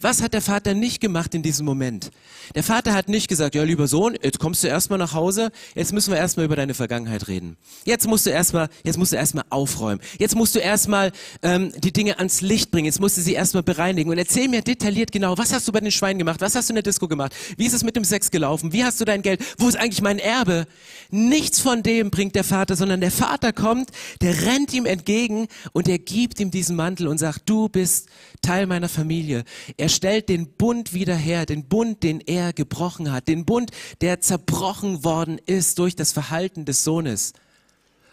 Was 0.01 0.21
hat 0.21 0.33
der 0.33 0.41
Vater 0.41 0.73
nicht 0.73 1.01
gemacht 1.01 1.33
in 1.33 1.43
diesem 1.43 1.65
Moment? 1.65 2.11
Der 2.55 2.63
Vater 2.63 2.93
hat 2.93 3.09
nicht 3.09 3.27
gesagt, 3.27 3.55
ja 3.55 3.63
lieber 3.63 3.87
Sohn, 3.87 4.15
jetzt 4.21 4.39
kommst 4.39 4.63
du 4.63 4.67
erstmal 4.67 4.99
nach 4.99 5.13
Hause, 5.13 5.51
jetzt 5.75 5.93
müssen 5.93 6.11
wir 6.11 6.17
erstmal 6.17 6.45
über 6.45 6.55
deine 6.55 6.73
Vergangenheit 6.73 7.27
reden. 7.27 7.57
Jetzt 7.85 8.07
musst 8.07 8.25
du 8.25 8.29
erstmal, 8.29 8.69
jetzt 8.83 8.97
musst 8.97 9.11
du 9.11 9.15
erstmal 9.15 9.45
aufräumen. 9.49 10.01
Jetzt 10.19 10.35
musst 10.35 10.55
du 10.55 10.59
erstmal 10.59 11.11
ähm, 11.41 11.71
die 11.77 11.91
Dinge 11.93 12.17
ans 12.17 12.41
Licht 12.41 12.71
bringen. 12.71 12.85
Jetzt 12.85 12.99
musst 12.99 13.17
du 13.17 13.21
sie 13.21 13.33
erstmal 13.33 13.63
bereinigen. 13.63 14.09
Und 14.09 14.17
erzähl 14.17 14.47
mir 14.47 14.61
detailliert 14.61 15.11
genau, 15.11 15.37
was 15.37 15.53
hast 15.53 15.67
du 15.67 15.71
bei 15.71 15.79
den 15.79 15.91
Schweinen 15.91 16.19
gemacht? 16.19 16.41
Was 16.41 16.55
hast 16.55 16.69
du 16.69 16.71
in 16.71 16.75
der 16.75 16.83
Disco 16.83 17.07
gemacht? 17.07 17.33
Wie 17.57 17.65
ist 17.65 17.73
es 17.73 17.83
mit 17.83 17.95
dem 17.95 18.03
Sex 18.03 18.31
gelaufen? 18.31 18.73
Wie 18.73 18.83
hast 18.83 18.99
du 19.01 19.05
dein 19.05 19.21
Geld? 19.21 19.43
Wo 19.57 19.67
ist 19.67 19.77
eigentlich 19.77 20.01
mein 20.01 20.19
Erbe? 20.19 20.67
Nichts 21.09 21.59
von 21.59 21.83
dem 21.83 22.11
bringt 22.11 22.35
der 22.35 22.43
Vater, 22.43 22.75
sondern 22.75 23.01
der 23.01 23.11
Vater 23.11 23.53
kommt, 23.53 23.89
der 24.21 24.45
rennt 24.45 24.73
ihm 24.73 24.85
entgegen 24.85 25.47
und 25.73 25.87
er 25.87 25.99
gibt 25.99 26.39
ihm 26.39 26.51
diesen 26.51 26.75
Mantel 26.75 27.07
und 27.07 27.17
sagt, 27.17 27.49
du 27.49 27.69
bist 27.69 28.09
Teil 28.41 28.67
meiner 28.67 28.89
Familie. 28.89 29.43
Er 29.77 29.89
stellt 29.89 30.27
den 30.27 30.47
Bund 30.53 30.93
wieder 30.93 31.15
her, 31.15 31.45
den 31.45 31.65
Bund, 31.65 32.01
den 32.01 32.19
er 32.19 32.51
gebrochen 32.51 33.11
hat, 33.11 33.27
den 33.27 33.45
Bund, 33.45 33.69
der 34.01 34.21
zerbrochen 34.21 35.03
worden 35.03 35.39
ist 35.45 35.77
durch 35.77 35.95
das 35.95 36.11
Verhalten 36.11 36.65
des 36.65 36.83
Sohnes, 36.83 37.33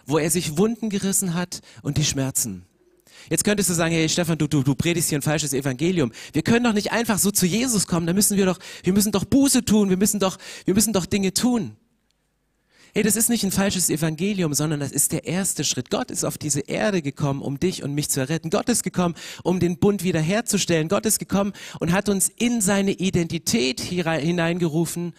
wo 0.04 0.18
er 0.18 0.30
sich 0.30 0.58
Wunden 0.58 0.90
gerissen 0.90 1.32
hat 1.32 1.62
und 1.82 1.96
die 1.96 2.04
Schmerzen. 2.04 2.66
Jetzt 3.30 3.44
könntest 3.44 3.70
du 3.70 3.74
sagen, 3.74 3.94
hey 3.94 4.06
Stefan, 4.10 4.36
du, 4.36 4.46
du, 4.46 4.62
du 4.62 4.74
predigst 4.74 5.08
hier 5.08 5.18
ein 5.18 5.22
falsches 5.22 5.54
Evangelium. 5.54 6.12
Wir 6.34 6.42
können 6.42 6.64
doch 6.64 6.74
nicht 6.74 6.92
einfach 6.92 7.18
so 7.18 7.30
zu 7.30 7.46
Jesus 7.46 7.86
kommen, 7.86 8.06
da 8.06 8.12
müssen 8.12 8.36
wir 8.36 8.44
doch, 8.44 8.58
wir 8.82 8.92
müssen 8.92 9.12
doch 9.12 9.24
Buße 9.24 9.64
tun, 9.64 9.88
wir 9.88 9.96
müssen 9.96 10.20
doch, 10.20 10.36
wir 10.66 10.74
müssen 10.74 10.92
doch 10.92 11.06
Dinge 11.06 11.32
tun. 11.32 11.76
Hey, 12.96 13.02
das 13.02 13.16
ist 13.16 13.28
nicht 13.28 13.42
ein 13.42 13.50
falsches 13.50 13.90
Evangelium, 13.90 14.54
sondern 14.54 14.78
das 14.78 14.92
ist 14.92 15.10
der 15.10 15.24
erste 15.24 15.64
Schritt. 15.64 15.90
Gott 15.90 16.12
ist 16.12 16.22
auf 16.22 16.38
diese 16.38 16.60
Erde 16.60 17.02
gekommen, 17.02 17.42
um 17.42 17.58
dich 17.58 17.82
und 17.82 17.92
mich 17.92 18.08
zu 18.08 18.20
erretten. 18.20 18.50
Gott 18.50 18.68
ist 18.68 18.84
gekommen, 18.84 19.16
um 19.42 19.58
den 19.58 19.78
Bund 19.78 20.04
wiederherzustellen. 20.04 20.86
Gott 20.86 21.04
ist 21.04 21.18
gekommen 21.18 21.54
und 21.80 21.90
hat 21.90 22.08
uns 22.08 22.28
in 22.28 22.60
seine 22.60 22.92
Identität 22.92 23.80
hineingerufen. 23.80 25.12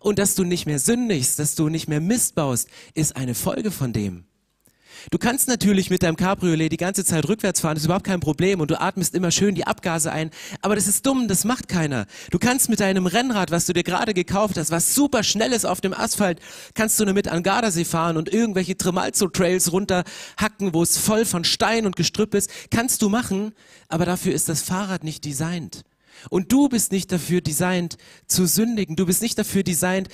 Und 0.00 0.18
dass 0.18 0.34
du 0.34 0.44
nicht 0.44 0.66
mehr 0.66 0.78
sündigst, 0.78 1.38
dass 1.38 1.54
du 1.54 1.70
nicht 1.70 1.88
mehr 1.88 2.02
Mist 2.02 2.34
baust, 2.34 2.68
ist 2.92 3.16
eine 3.16 3.34
Folge 3.34 3.70
von 3.70 3.94
dem. 3.94 4.24
Du 5.10 5.18
kannst 5.18 5.48
natürlich 5.48 5.90
mit 5.90 6.02
deinem 6.02 6.16
Cabriolet 6.16 6.70
die 6.70 6.76
ganze 6.76 7.04
Zeit 7.04 7.28
rückwärts 7.28 7.60
fahren, 7.60 7.74
das 7.74 7.82
ist 7.82 7.86
überhaupt 7.86 8.06
kein 8.06 8.20
Problem 8.20 8.60
und 8.60 8.70
du 8.70 8.80
atmest 8.80 9.14
immer 9.14 9.30
schön 9.30 9.54
die 9.54 9.66
Abgase 9.66 10.12
ein, 10.12 10.30
aber 10.60 10.76
das 10.76 10.86
ist 10.86 11.04
dumm, 11.06 11.28
das 11.28 11.44
macht 11.44 11.68
keiner. 11.68 12.06
Du 12.30 12.38
kannst 12.38 12.68
mit 12.68 12.80
deinem 12.80 13.06
Rennrad, 13.06 13.50
was 13.50 13.66
du 13.66 13.72
dir 13.72 13.82
gerade 13.82 14.14
gekauft 14.14 14.56
hast, 14.56 14.70
was 14.70 14.94
super 14.94 15.22
schnell 15.22 15.52
ist 15.52 15.64
auf 15.64 15.80
dem 15.80 15.92
Asphalt, 15.92 16.40
kannst 16.74 17.00
du 17.00 17.04
nur 17.04 17.14
mit 17.14 17.28
an 17.28 17.42
Gardasee 17.42 17.84
fahren 17.84 18.16
und 18.16 18.32
irgendwelche 18.32 18.76
Tremalzo-Trails 18.76 19.72
runterhacken, 19.72 20.72
wo 20.72 20.82
es 20.82 20.98
voll 20.98 21.24
von 21.24 21.44
Stein 21.44 21.86
und 21.86 21.96
Gestrüpp 21.96 22.34
ist, 22.34 22.50
kannst 22.70 23.02
du 23.02 23.08
machen, 23.08 23.52
aber 23.88 24.04
dafür 24.04 24.32
ist 24.32 24.48
das 24.48 24.62
Fahrrad 24.62 25.04
nicht 25.04 25.24
designt. 25.24 25.82
Und 26.30 26.52
du 26.52 26.68
bist 26.68 26.92
nicht 26.92 27.10
dafür 27.10 27.40
designt 27.40 27.96
zu 28.26 28.46
sündigen, 28.46 28.96
du 28.96 29.06
bist 29.06 29.22
nicht 29.22 29.38
dafür 29.38 29.62
designt, 29.62 30.08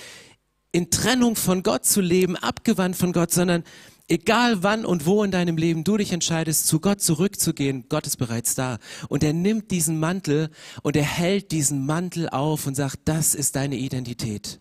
in 0.72 0.90
Trennung 0.90 1.34
von 1.34 1.62
Gott 1.62 1.84
zu 1.84 2.00
leben, 2.00 2.36
abgewandt 2.36 2.96
von 2.96 3.12
Gott, 3.12 3.32
sondern 3.32 3.64
Egal 4.10 4.62
wann 4.62 4.86
und 4.86 5.04
wo 5.04 5.22
in 5.22 5.30
deinem 5.30 5.58
Leben 5.58 5.84
du 5.84 5.98
dich 5.98 6.12
entscheidest, 6.12 6.66
zu 6.66 6.80
Gott 6.80 7.02
zurückzugehen, 7.02 7.84
Gott 7.90 8.06
ist 8.06 8.16
bereits 8.16 8.54
da. 8.54 8.78
Und 9.08 9.22
er 9.22 9.34
nimmt 9.34 9.70
diesen 9.70 10.00
Mantel 10.00 10.48
und 10.82 10.96
er 10.96 11.04
hält 11.04 11.52
diesen 11.52 11.84
Mantel 11.84 12.28
auf 12.30 12.66
und 12.66 12.74
sagt, 12.74 13.00
das 13.04 13.34
ist 13.34 13.54
deine 13.54 13.76
Identität. 13.76 14.60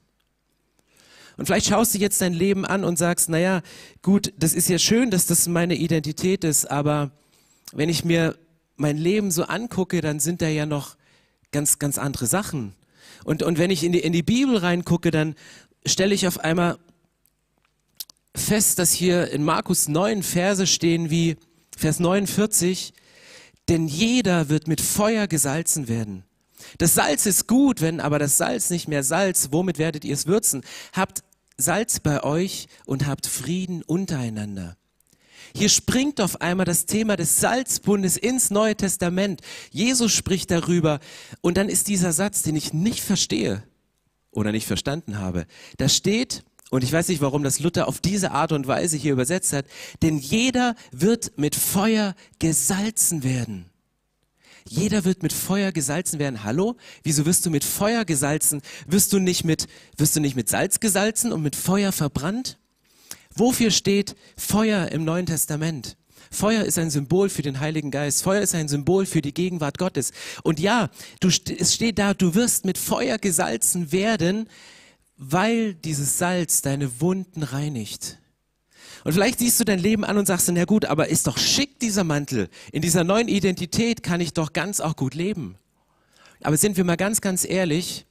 Und 1.37 1.45
vielleicht 1.45 1.67
schaust 1.67 1.93
du 1.93 1.99
jetzt 1.99 2.19
dein 2.19 2.33
Leben 2.33 2.65
an 2.65 2.83
und 2.83 2.97
sagst, 2.97 3.29
naja, 3.29 3.61
gut, 4.01 4.33
das 4.37 4.53
ist 4.53 4.67
ja 4.67 4.79
schön, 4.79 5.11
dass 5.11 5.27
das 5.27 5.47
meine 5.47 5.75
Identität 5.75 6.43
ist, 6.43 6.69
aber 6.69 7.11
wenn 7.71 7.89
ich 7.89 8.03
mir 8.03 8.37
mein 8.75 8.97
Leben 8.97 9.31
so 9.31 9.43
angucke, 9.43 10.01
dann 10.01 10.19
sind 10.19 10.41
da 10.41 10.47
ja 10.49 10.65
noch 10.65 10.97
ganz, 11.51 11.79
ganz 11.79 11.97
andere 11.97 12.25
Sachen. 12.25 12.73
Und, 13.23 13.43
und 13.43 13.57
wenn 13.57 13.71
ich 13.71 13.83
in 13.83 13.91
die, 13.91 13.99
in 13.99 14.13
die 14.13 14.23
Bibel 14.23 14.57
reingucke, 14.57 15.11
dann 15.11 15.35
stelle 15.85 16.13
ich 16.13 16.27
auf 16.27 16.39
einmal 16.39 16.77
fest, 18.39 18.79
dass 18.79 18.91
hier 18.91 19.31
in 19.31 19.43
Markus 19.43 19.87
9 19.87 20.23
Verse 20.23 20.67
stehen 20.67 21.09
wie 21.09 21.37
Vers 21.75 21.99
49, 21.99 22.93
denn 23.69 23.87
jeder 23.87 24.49
wird 24.49 24.67
mit 24.67 24.81
Feuer 24.81 25.27
gesalzen 25.27 25.87
werden. 25.87 26.23
Das 26.77 26.95
Salz 26.95 27.25
ist 27.25 27.47
gut, 27.47 27.81
wenn 27.81 27.99
aber 27.99 28.19
das 28.19 28.37
Salz 28.37 28.69
nicht 28.69 28.87
mehr 28.87 29.03
Salz, 29.03 29.49
womit 29.51 29.77
werdet 29.77 30.05
ihr 30.05 30.13
es 30.13 30.27
würzen? 30.27 30.63
Habt 30.93 31.23
Salz 31.57 31.99
bei 31.99 32.23
euch 32.23 32.67
und 32.85 33.07
habt 33.07 33.27
Frieden 33.27 33.83
untereinander. 33.83 34.77
Hier 35.55 35.69
springt 35.69 36.21
auf 36.21 36.41
einmal 36.41 36.65
das 36.65 36.85
Thema 36.85 37.15
des 37.15 37.39
Salzbundes 37.39 38.17
ins 38.17 38.51
Neue 38.51 38.75
Testament. 38.75 39.41
Jesus 39.71 40.11
spricht 40.11 40.51
darüber 40.51 40.99
und 41.41 41.57
dann 41.57 41.69
ist 41.69 41.87
dieser 41.87 42.13
Satz, 42.13 42.43
den 42.43 42.55
ich 42.55 42.73
nicht 42.73 43.01
verstehe 43.01 43.63
oder 44.31 44.51
nicht 44.51 44.67
verstanden 44.67 45.19
habe. 45.19 45.45
Da 45.77 45.89
steht, 45.89 46.43
und 46.69 46.83
ich 46.83 46.91
weiß 46.91 47.07
nicht, 47.07 47.21
warum 47.21 47.43
das 47.43 47.59
Luther 47.59 47.87
auf 47.87 47.99
diese 47.99 48.31
Art 48.31 48.51
und 48.51 48.67
Weise 48.67 48.97
hier 48.97 49.13
übersetzt 49.13 49.53
hat. 49.53 49.65
Denn 50.01 50.17
jeder 50.17 50.75
wird 50.91 51.37
mit 51.37 51.55
Feuer 51.55 52.13
gesalzen 52.39 53.23
werden. 53.23 53.69
Jeder 54.67 55.05
wird 55.05 55.23
mit 55.23 55.31
Feuer 55.31 55.71
gesalzen 55.71 56.19
werden. 56.19 56.43
Hallo? 56.43 56.75
Wieso 57.03 57.25
wirst 57.25 57.45
du 57.45 57.49
mit 57.49 57.63
Feuer 57.63 58.03
gesalzen? 58.03 58.61
Wirst 58.85 59.13
du 59.13 59.19
nicht 59.19 59.45
mit, 59.45 59.67
wirst 59.95 60.17
du 60.17 60.19
nicht 60.19 60.35
mit 60.35 60.49
Salz 60.49 60.81
gesalzen 60.81 61.31
und 61.31 61.41
mit 61.41 61.55
Feuer 61.55 61.93
verbrannt? 61.93 62.57
Wofür 63.33 63.71
steht 63.71 64.15
Feuer 64.35 64.89
im 64.91 65.05
Neuen 65.05 65.25
Testament? 65.25 65.95
Feuer 66.31 66.63
ist 66.63 66.77
ein 66.77 66.89
Symbol 66.89 67.29
für 67.29 67.43
den 67.43 67.61
Heiligen 67.61 67.91
Geist. 67.91 68.23
Feuer 68.23 68.41
ist 68.41 68.55
ein 68.55 68.67
Symbol 68.67 69.05
für 69.05 69.21
die 69.21 69.33
Gegenwart 69.33 69.77
Gottes. 69.77 70.11
Und 70.43 70.59
ja, 70.59 70.89
du, 71.21 71.29
es 71.29 71.73
steht 71.73 71.99
da, 71.99 72.13
du 72.13 72.35
wirst 72.35 72.65
mit 72.65 72.77
Feuer 72.77 73.17
gesalzen 73.17 73.93
werden, 73.93 74.49
weil 75.17 75.73
dieses 75.73 76.17
Salz 76.17 76.61
deine 76.61 77.01
Wunden 77.01 77.43
reinigt. 77.43 78.19
Und 79.03 79.13
vielleicht 79.13 79.39
siehst 79.39 79.59
du 79.59 79.63
dein 79.63 79.79
Leben 79.79 80.03
an 80.03 80.17
und 80.17 80.25
sagst 80.25 80.47
ja 80.47 80.65
gut, 80.65 80.85
aber 80.85 81.07
ist 81.07 81.27
doch 81.27 81.37
schick 81.37 81.79
dieser 81.79 82.03
Mantel. 82.03 82.49
In 82.71 82.81
dieser 82.81 83.03
neuen 83.03 83.27
Identität 83.27 84.03
kann 84.03 84.21
ich 84.21 84.33
doch 84.33 84.53
ganz 84.53 84.79
auch 84.79 84.95
gut 84.95 85.15
leben. 85.15 85.57
Aber 86.41 86.57
sind 86.57 86.77
wir 86.77 86.83
mal 86.83 86.97
ganz, 86.97 87.21
ganz 87.21 87.45
ehrlich, 87.45 88.05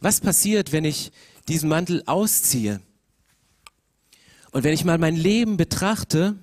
was 0.00 0.20
passiert, 0.20 0.72
wenn 0.72 0.84
ich 0.84 1.10
diesen 1.48 1.68
Mantel 1.68 2.02
ausziehe? 2.06 2.80
Und 4.50 4.64
wenn 4.64 4.72
ich 4.72 4.84
mal 4.84 4.98
mein 4.98 5.16
Leben 5.16 5.56
betrachte, 5.56 6.36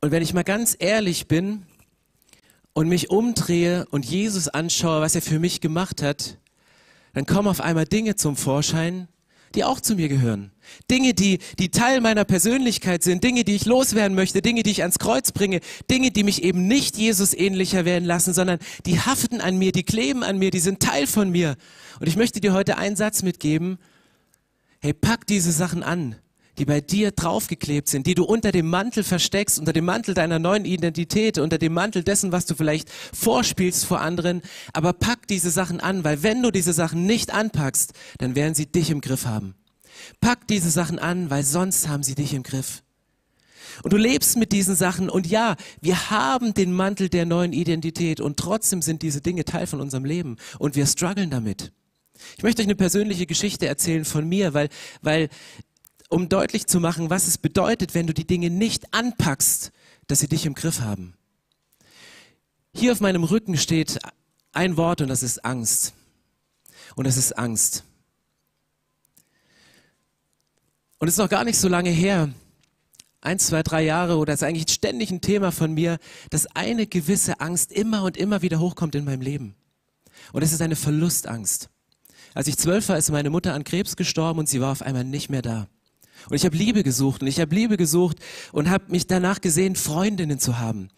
und 0.00 0.10
wenn 0.10 0.22
ich 0.22 0.34
mal 0.34 0.44
ganz 0.44 0.76
ehrlich 0.78 1.26
bin, 1.26 1.66
und 2.72 2.88
mich 2.88 3.10
umdrehe 3.10 3.86
und 3.90 4.04
Jesus 4.04 4.48
anschaue, 4.48 5.00
was 5.00 5.14
er 5.14 5.22
für 5.22 5.38
mich 5.38 5.60
gemacht 5.60 6.02
hat, 6.02 6.38
dann 7.14 7.26
kommen 7.26 7.48
auf 7.48 7.60
einmal 7.60 7.84
Dinge 7.84 8.16
zum 8.16 8.36
Vorschein, 8.36 9.08
die 9.54 9.64
auch 9.64 9.80
zu 9.80 9.96
mir 9.96 10.08
gehören. 10.08 10.52
Dinge, 10.90 11.14
die, 11.14 11.38
die 11.58 11.70
Teil 11.70 12.00
meiner 12.00 12.24
Persönlichkeit 12.24 13.02
sind, 13.02 13.24
Dinge, 13.24 13.44
die 13.44 13.54
ich 13.54 13.64
loswerden 13.64 14.14
möchte, 14.14 14.42
Dinge, 14.42 14.62
die 14.62 14.70
ich 14.70 14.82
ans 14.82 14.98
Kreuz 14.98 15.32
bringe, 15.32 15.60
Dinge, 15.90 16.10
die 16.10 16.22
mich 16.22 16.42
eben 16.42 16.66
nicht 16.68 16.96
Jesus 16.96 17.32
ähnlicher 17.32 17.84
werden 17.84 18.04
lassen, 18.04 18.34
sondern 18.34 18.58
die 18.84 19.00
haften 19.00 19.40
an 19.40 19.58
mir, 19.58 19.72
die 19.72 19.84
kleben 19.84 20.22
an 20.22 20.38
mir, 20.38 20.50
die 20.50 20.60
sind 20.60 20.80
Teil 20.80 21.06
von 21.06 21.30
mir. 21.30 21.56
Und 21.98 22.06
ich 22.08 22.16
möchte 22.16 22.40
dir 22.40 22.52
heute 22.52 22.76
einen 22.76 22.96
Satz 22.96 23.22
mitgeben. 23.22 23.78
Hey, 24.80 24.92
pack 24.92 25.26
diese 25.26 25.50
Sachen 25.50 25.82
an 25.82 26.16
die 26.58 26.64
bei 26.64 26.80
dir 26.80 27.12
draufgeklebt 27.12 27.88
sind, 27.88 28.06
die 28.06 28.14
du 28.14 28.24
unter 28.24 28.52
dem 28.52 28.68
Mantel 28.68 29.04
versteckst, 29.04 29.58
unter 29.58 29.72
dem 29.72 29.84
Mantel 29.84 30.14
deiner 30.14 30.38
neuen 30.38 30.64
Identität, 30.64 31.38
unter 31.38 31.58
dem 31.58 31.72
Mantel 31.72 32.02
dessen, 32.02 32.32
was 32.32 32.46
du 32.46 32.54
vielleicht 32.54 32.90
vorspielst 32.90 33.84
vor 33.84 34.00
anderen. 34.00 34.42
Aber 34.72 34.92
pack 34.92 35.26
diese 35.28 35.50
Sachen 35.50 35.80
an, 35.80 36.04
weil 36.04 36.22
wenn 36.22 36.42
du 36.42 36.50
diese 36.50 36.72
Sachen 36.72 37.06
nicht 37.06 37.32
anpackst, 37.32 37.92
dann 38.18 38.34
werden 38.34 38.54
sie 38.54 38.66
dich 38.66 38.90
im 38.90 39.00
Griff 39.00 39.26
haben. 39.26 39.54
Pack 40.20 40.46
diese 40.48 40.70
Sachen 40.70 40.98
an, 40.98 41.30
weil 41.30 41.44
sonst 41.44 41.88
haben 41.88 42.02
sie 42.02 42.14
dich 42.14 42.34
im 42.34 42.42
Griff. 42.42 42.82
Und 43.82 43.92
du 43.92 43.96
lebst 43.96 44.36
mit 44.36 44.52
diesen 44.52 44.74
Sachen 44.74 45.08
und 45.08 45.26
ja, 45.26 45.56
wir 45.80 46.10
haben 46.10 46.54
den 46.54 46.72
Mantel 46.72 47.08
der 47.08 47.26
neuen 47.26 47.52
Identität 47.52 48.20
und 48.20 48.36
trotzdem 48.36 48.82
sind 48.82 49.02
diese 49.02 49.20
Dinge 49.20 49.44
Teil 49.44 49.66
von 49.66 49.80
unserem 49.80 50.04
Leben 50.04 50.36
und 50.58 50.74
wir 50.74 50.86
strugglen 50.86 51.30
damit. 51.30 51.72
Ich 52.36 52.42
möchte 52.42 52.62
euch 52.62 52.66
eine 52.66 52.74
persönliche 52.74 53.26
Geschichte 53.26 53.66
erzählen 53.66 54.04
von 54.04 54.28
mir, 54.28 54.54
weil, 54.54 54.68
weil 55.02 55.28
um 56.08 56.28
deutlich 56.28 56.66
zu 56.66 56.80
machen, 56.80 57.10
was 57.10 57.26
es 57.26 57.38
bedeutet, 57.38 57.94
wenn 57.94 58.06
du 58.06 58.14
die 58.14 58.26
Dinge 58.26 58.50
nicht 58.50 58.92
anpackst, 58.94 59.72
dass 60.06 60.20
sie 60.20 60.28
dich 60.28 60.46
im 60.46 60.54
Griff 60.54 60.80
haben. 60.80 61.14
Hier 62.74 62.92
auf 62.92 63.00
meinem 63.00 63.24
Rücken 63.24 63.56
steht 63.56 63.98
ein 64.52 64.76
Wort 64.76 65.00
und 65.00 65.08
das 65.08 65.22
ist 65.22 65.44
Angst. 65.44 65.94
Und 66.96 67.06
das 67.06 67.16
ist 67.16 67.38
Angst. 67.38 67.84
Und 70.98 71.08
es 71.08 71.14
ist 71.14 71.18
noch 71.18 71.28
gar 71.28 71.44
nicht 71.44 71.58
so 71.58 71.68
lange 71.68 71.90
her, 71.90 72.30
ein, 73.20 73.38
zwei, 73.38 73.62
drei 73.62 73.82
Jahre 73.82 74.16
oder 74.16 74.32
es 74.32 74.42
ist 74.42 74.48
eigentlich 74.48 74.72
ständig 74.72 75.10
ein 75.10 75.20
Thema 75.20 75.52
von 75.52 75.72
mir, 75.72 75.98
dass 76.30 76.46
eine 76.56 76.86
gewisse 76.86 77.40
Angst 77.40 77.72
immer 77.72 78.04
und 78.04 78.16
immer 78.16 78.42
wieder 78.42 78.58
hochkommt 78.58 78.94
in 78.94 79.04
meinem 79.04 79.20
Leben. 79.20 79.54
Und 80.32 80.42
es 80.42 80.52
ist 80.52 80.62
eine 80.62 80.76
Verlustangst. 80.76 81.68
Als 82.34 82.46
ich 82.46 82.56
zwölf 82.56 82.88
war, 82.88 82.98
ist 82.98 83.10
meine 83.10 83.30
Mutter 83.30 83.54
an 83.54 83.64
Krebs 83.64 83.96
gestorben 83.96 84.40
und 84.40 84.48
sie 84.48 84.60
war 84.60 84.72
auf 84.72 84.82
einmal 84.82 85.04
nicht 85.04 85.30
mehr 85.30 85.42
da. 85.42 85.68
Und 86.28 86.36
ich 86.36 86.44
habe 86.44 86.56
Liebe 86.56 86.82
gesucht 86.82 87.22
und 87.22 87.28
ich 87.28 87.40
habe 87.40 87.54
Liebe 87.54 87.76
gesucht 87.76 88.18
und 88.52 88.70
habe 88.70 88.84
mich 88.88 89.06
danach 89.06 89.40
gesehen, 89.40 89.76
Freundinnen 89.76 90.38
zu 90.38 90.58
haben. 90.58 90.90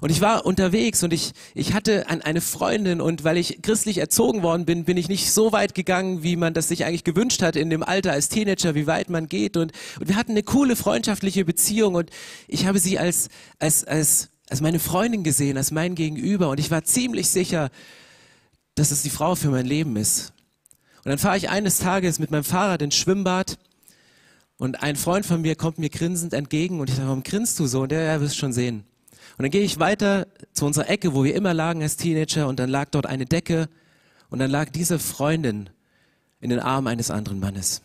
Und 0.00 0.10
ich 0.10 0.20
war 0.20 0.46
unterwegs 0.46 1.02
und 1.02 1.12
ich, 1.12 1.32
ich 1.54 1.72
hatte 1.72 2.08
eine 2.08 2.40
Freundin 2.40 3.00
und 3.00 3.24
weil 3.24 3.36
ich 3.36 3.62
christlich 3.62 3.98
erzogen 3.98 4.42
worden 4.42 4.64
bin, 4.64 4.84
bin 4.84 4.96
ich 4.96 5.08
nicht 5.08 5.32
so 5.32 5.50
weit 5.52 5.74
gegangen, 5.74 6.22
wie 6.22 6.36
man 6.36 6.54
das 6.54 6.68
sich 6.68 6.84
eigentlich 6.84 7.04
gewünscht 7.04 7.42
hat 7.42 7.56
in 7.56 7.68
dem 7.68 7.82
Alter 7.82 8.12
als 8.12 8.28
Teenager, 8.28 8.74
wie 8.74 8.86
weit 8.86 9.10
man 9.10 9.28
geht. 9.28 9.56
Und, 9.56 9.72
und 9.98 10.08
wir 10.08 10.16
hatten 10.16 10.32
eine 10.32 10.44
coole 10.44 10.76
freundschaftliche 10.76 11.44
Beziehung 11.44 11.96
und 11.96 12.10
ich 12.46 12.66
habe 12.66 12.78
sie 12.78 12.98
als, 12.98 13.28
als, 13.58 13.84
als, 13.84 14.28
als 14.48 14.60
meine 14.60 14.78
Freundin 14.78 15.24
gesehen, 15.24 15.56
als 15.56 15.72
mein 15.72 15.96
Gegenüber. 15.96 16.50
Und 16.50 16.60
ich 16.60 16.70
war 16.70 16.84
ziemlich 16.84 17.28
sicher, 17.28 17.70
dass 18.76 18.92
es 18.92 19.02
die 19.02 19.10
Frau 19.10 19.34
für 19.34 19.50
mein 19.50 19.66
Leben 19.66 19.96
ist. 19.96 20.32
Und 21.04 21.10
dann 21.10 21.18
fahre 21.18 21.36
ich 21.36 21.48
eines 21.48 21.78
Tages 21.78 22.18
mit 22.20 22.30
meinem 22.30 22.44
Fahrrad 22.44 22.82
ins 22.82 22.94
Schwimmbad 22.94 23.58
und 24.58 24.82
ein 24.82 24.96
Freund 24.96 25.24
von 25.24 25.40
mir 25.40 25.54
kommt 25.54 25.78
mir 25.78 25.88
grinsend 25.88 26.34
entgegen 26.34 26.80
und 26.80 26.90
ich 26.90 26.96
sage, 26.96 27.08
warum 27.08 27.22
grinst 27.22 27.58
du 27.60 27.66
so? 27.66 27.82
Und 27.82 27.92
der, 27.92 28.02
ja, 28.02 28.20
wirst 28.20 28.36
schon 28.36 28.52
sehen. 28.52 28.84
Und 29.36 29.44
dann 29.44 29.50
gehe 29.50 29.62
ich 29.62 29.78
weiter 29.78 30.26
zu 30.52 30.66
unserer 30.66 30.88
Ecke, 30.90 31.14
wo 31.14 31.22
wir 31.22 31.34
immer 31.34 31.54
lagen 31.54 31.80
als 31.80 31.96
Teenager 31.96 32.48
und 32.48 32.58
dann 32.58 32.68
lag 32.68 32.90
dort 32.90 33.06
eine 33.06 33.24
Decke 33.24 33.68
und 34.30 34.40
dann 34.40 34.50
lag 34.50 34.70
diese 34.70 34.98
Freundin 34.98 35.70
in 36.40 36.50
den 36.50 36.58
Armen 36.58 36.88
eines 36.88 37.10
anderen 37.10 37.38
Mannes. 37.38 37.82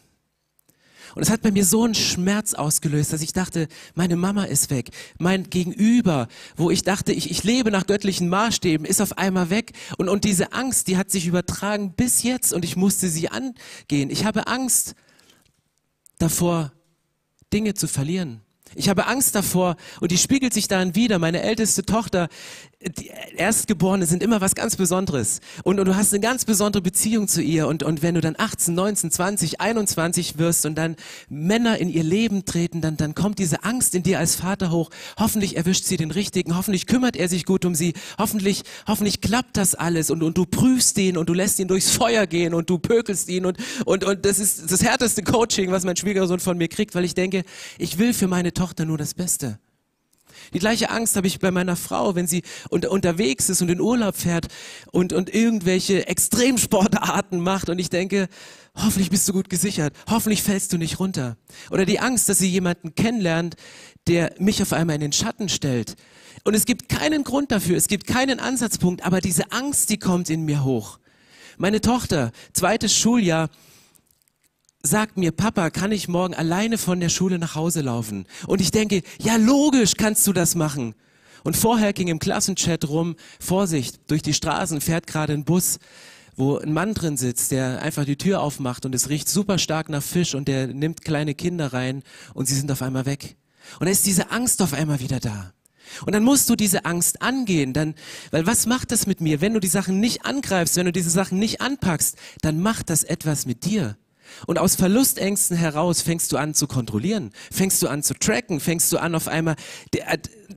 Und 1.16 1.22
es 1.22 1.30
hat 1.30 1.44
bei 1.44 1.52
mir 1.52 1.64
so 1.64 1.84
einen 1.84 1.94
Schmerz 1.94 2.56
ausgelöst, 2.56 3.14
dass 3.14 3.22
ich 3.22 3.34
dachte, 3.34 3.68
meine 3.94 4.16
Mama 4.16 4.46
ist 4.46 4.72
weg. 4.72 4.90
Mein 5.20 5.50
Gegenüber, 5.52 6.28
wo 6.56 6.72
ich 6.72 6.82
dachte, 6.82 7.14
ich, 7.14 7.30
ich 7.30 7.44
lebe 7.44 7.70
nach 7.70 7.86
göttlichen 7.86 8.30
Maßstäben, 8.30 8.84
ist 8.84 9.00
auf 9.00 9.20
einmal 9.20 9.52
weg. 9.52 9.74
Und, 9.98 10.10
und 10.10 10.24
diese 10.24 10.54
Angst, 10.54 10.88
die 10.88 10.98
hat 10.98 11.12
sich 11.12 11.28
übertragen 11.28 11.94
bis 11.94 12.24
jetzt 12.24 12.52
und 12.52 12.66
ich 12.66 12.76
musste 12.76 13.10
sie 13.10 13.30
angehen. 13.30 14.10
Ich 14.10 14.26
habe 14.26 14.48
Angst 14.48 14.96
davor, 16.24 16.72
Dinge 17.52 17.74
zu 17.74 17.88
verlieren. 17.88 18.42
Ich 18.76 18.90
habe 18.90 19.06
Angst 19.06 19.36
davor 19.36 19.76
und 20.00 20.12
die 20.12 20.18
spiegelt 20.18 20.54
sich 20.54 20.68
darin 20.68 20.96
wieder. 20.96 21.20
Meine 21.20 21.42
älteste 21.44 21.86
Tochter, 21.86 22.28
die 22.84 23.12
Erstgeborene 23.36 24.06
sind 24.06 24.22
immer 24.22 24.42
was 24.42 24.56
ganz 24.56 24.76
Besonderes. 24.76 25.40
Und, 25.64 25.80
und, 25.80 25.86
du 25.88 25.96
hast 25.96 26.14
eine 26.14 26.22
ganz 26.22 26.46
besondere 26.46 26.82
Beziehung 26.82 27.28
zu 27.28 27.42
ihr. 27.42 27.68
Und, 27.68 27.84
und 27.84 28.02
wenn 28.02 28.16
du 28.16 28.22
dann 28.22 28.36
18, 28.38 28.74
19, 28.74 29.12
20, 29.12 29.62
21 29.62 30.38
wirst 30.38 30.66
und 30.66 30.76
dann 30.76 30.96
Männer 31.30 31.78
in 31.78 31.90
ihr 31.90 32.04
Leben 32.04 32.46
treten, 32.46 32.82
dann, 32.82 32.98
dann 32.98 33.16
kommt 33.16 33.40
diese 33.40 33.64
Angst 33.64 33.96
in 33.96 34.04
dir 34.04 34.20
als 34.20 34.36
Vater 34.36 34.72
hoch. 34.72 34.90
Hoffentlich 35.18 35.56
erwischt 35.56 35.86
sie 35.86 35.98
den 35.98 36.12
Richtigen. 36.12 36.56
Hoffentlich 36.56 36.86
kümmert 36.86 37.16
er 37.16 37.30
sich 37.30 37.46
gut 37.46 37.66
um 37.66 37.76
sie. 37.76 37.94
Hoffentlich, 38.18 38.64
hoffentlich 38.88 39.22
klappt 39.22 39.58
das 39.58 39.76
alles. 39.76 40.12
Und, 40.12 40.22
und 40.22 40.38
du 40.38 40.46
prüfst 40.46 40.98
ihn 40.98 41.18
und 41.18 41.30
du 41.30 41.34
lässt 41.34 41.60
ihn 41.60 41.68
durchs 41.68 41.92
Feuer 41.92 42.28
gehen 42.28 42.54
und 42.54 42.70
du 42.70 42.80
pökelst 42.80 43.30
ihn. 43.30 43.46
Und, 43.46 43.58
und, 43.86 44.04
und 44.04 44.26
das 44.26 44.40
ist 44.40 44.72
das 44.72 44.84
härteste 44.84 45.24
Coaching, 45.24 45.72
was 45.72 45.86
mein 45.86 45.96
Schwiegersohn 45.96 46.40
von 46.40 46.58
mir 46.58 46.68
kriegt, 46.68 46.96
weil 46.96 47.06
ich 47.06 47.14
denke, 47.14 47.44
ich 47.78 47.98
will 47.98 48.14
für 48.14 48.28
meine 48.28 48.54
Tochter 48.54 48.86
nur 48.86 48.98
das 48.98 49.14
Beste. 49.14 49.60
Die 50.54 50.60
gleiche 50.60 50.90
Angst 50.90 51.16
habe 51.16 51.28
ich 51.28 51.40
bei 51.40 51.52
meiner 51.52 51.76
Frau, 51.76 52.16
wenn 52.16 52.28
sie 52.28 52.44
unter, 52.70 52.92
unterwegs 52.92 53.50
ist 53.50 53.62
und 53.62 53.70
in 53.70 53.80
Urlaub 53.80 54.16
fährt 54.16 54.48
und, 54.92 55.14
und 55.14 55.34
irgendwelche 55.34 56.08
Extremsportarten 56.08 57.40
macht 57.40 57.70
und 57.70 57.80
ich 57.80 57.90
denke, 57.90 58.28
hoffentlich 58.76 59.10
bist 59.10 59.28
du 59.28 59.34
gut 59.34 59.50
gesichert, 59.50 59.94
hoffentlich 60.10 60.44
fällst 60.44 60.74
du 60.74 60.78
nicht 60.78 61.00
runter. 61.00 61.38
Oder 61.72 61.86
die 61.86 62.00
Angst, 62.00 62.30
dass 62.30 62.40
sie 62.40 62.50
jemanden 62.50 62.96
kennenlernt, 62.96 63.56
der 64.08 64.34
mich 64.40 64.62
auf 64.62 64.74
einmal 64.74 64.96
in 64.96 65.02
den 65.02 65.14
Schatten 65.14 65.50
stellt. 65.50 65.96
Und 66.44 66.56
es 66.56 66.66
gibt 66.66 66.90
keinen 66.90 67.24
Grund 67.24 67.52
dafür, 67.52 67.78
es 67.78 67.88
gibt 67.88 68.08
keinen 68.08 68.40
Ansatzpunkt, 68.40 69.06
aber 69.06 69.22
diese 69.22 69.52
Angst, 69.52 69.90
die 69.90 69.98
kommt 69.98 70.30
in 70.30 70.44
mir 70.44 70.64
hoch. 70.64 71.00
Meine 71.58 71.82
Tochter, 71.82 72.32
zweites 72.52 72.96
Schuljahr, 72.96 73.50
sagt 74.86 75.18
mir, 75.18 75.32
Papa, 75.32 75.70
kann 75.70 75.94
ich 75.94 76.10
morgen 76.10 76.34
alleine 76.34 76.78
von 76.78 77.00
der 77.00 77.08
Schule 77.08 77.40
nach 77.40 77.56
Hause 77.56 77.82
laufen? 77.82 78.26
Und 78.48 78.60
ich 78.60 78.70
denke, 78.72 79.02
ja, 79.22 79.38
logisch 79.38 79.94
kannst 79.96 80.28
du 80.28 80.34
das 80.34 80.56
machen. 80.56 80.94
Und 81.44 81.56
vorher 81.56 81.94
ging 81.94 82.10
im 82.10 82.20
Klassenchat 82.20 82.90
rum, 82.90 83.16
Vorsicht, 83.40 84.02
durch 84.08 84.22
die 84.22 84.34
Straßen 84.34 84.82
fährt 84.82 85.08
gerade 85.08 85.34
ein 85.34 85.46
Bus, 85.46 85.80
wo 86.36 86.58
ein 86.58 86.74
Mann 86.74 86.94
drin 86.94 87.16
sitzt, 87.16 87.52
der 87.52 87.82
einfach 87.82 88.04
die 88.04 88.18
Tür 88.18 88.42
aufmacht 88.42 88.86
und 88.86 88.94
es 88.94 89.08
riecht 89.08 89.30
super 89.30 89.58
stark 89.58 89.88
nach 89.88 90.04
Fisch 90.04 90.36
und 90.36 90.50
der 90.50 90.68
nimmt 90.68 91.06
kleine 91.06 91.34
Kinder 91.34 91.72
rein 91.72 92.04
und 92.34 92.48
sie 92.48 92.56
sind 92.56 92.72
auf 92.72 92.82
einmal 92.82 93.06
weg. 93.06 93.38
Und 93.80 93.86
da 93.86 93.92
ist 93.92 94.06
diese 94.06 94.32
Angst 94.32 94.62
auf 94.62 94.74
einmal 94.74 95.00
wieder 95.00 95.22
da. 95.22 95.54
Und 96.06 96.14
dann 96.14 96.24
musst 96.24 96.50
du 96.50 96.56
diese 96.56 96.84
Angst 96.84 97.22
angehen, 97.22 97.72
dann, 97.72 97.94
weil 98.32 98.48
was 98.48 98.66
macht 98.66 98.92
das 98.92 99.08
mit 99.08 99.22
mir? 99.22 99.40
Wenn 99.40 99.54
du 99.54 99.60
die 99.60 99.68
Sachen 99.68 100.00
nicht 100.00 100.26
angreifst, 100.26 100.76
wenn 100.76 100.86
du 100.86 100.92
diese 100.92 101.10
Sachen 101.10 101.40
nicht 101.40 101.62
anpackst, 101.62 102.18
dann 102.42 102.60
macht 102.60 102.90
das 102.90 103.04
etwas 103.04 103.46
mit 103.46 103.64
dir. 103.64 103.96
Und 104.48 104.60
aus 104.60 104.76
Verlustängsten 104.76 105.58
heraus 105.58 106.02
fängst 106.02 106.32
du 106.32 106.38
an 106.38 106.54
zu 106.54 106.68
kontrollieren, 106.68 107.32
fängst 107.52 107.82
du 107.82 107.88
an 107.88 108.04
zu 108.04 108.14
tracken, 108.14 108.60
fängst 108.60 108.92
du 108.92 108.98
an 108.98 109.16
auf 109.16 109.28
einmal 109.28 109.56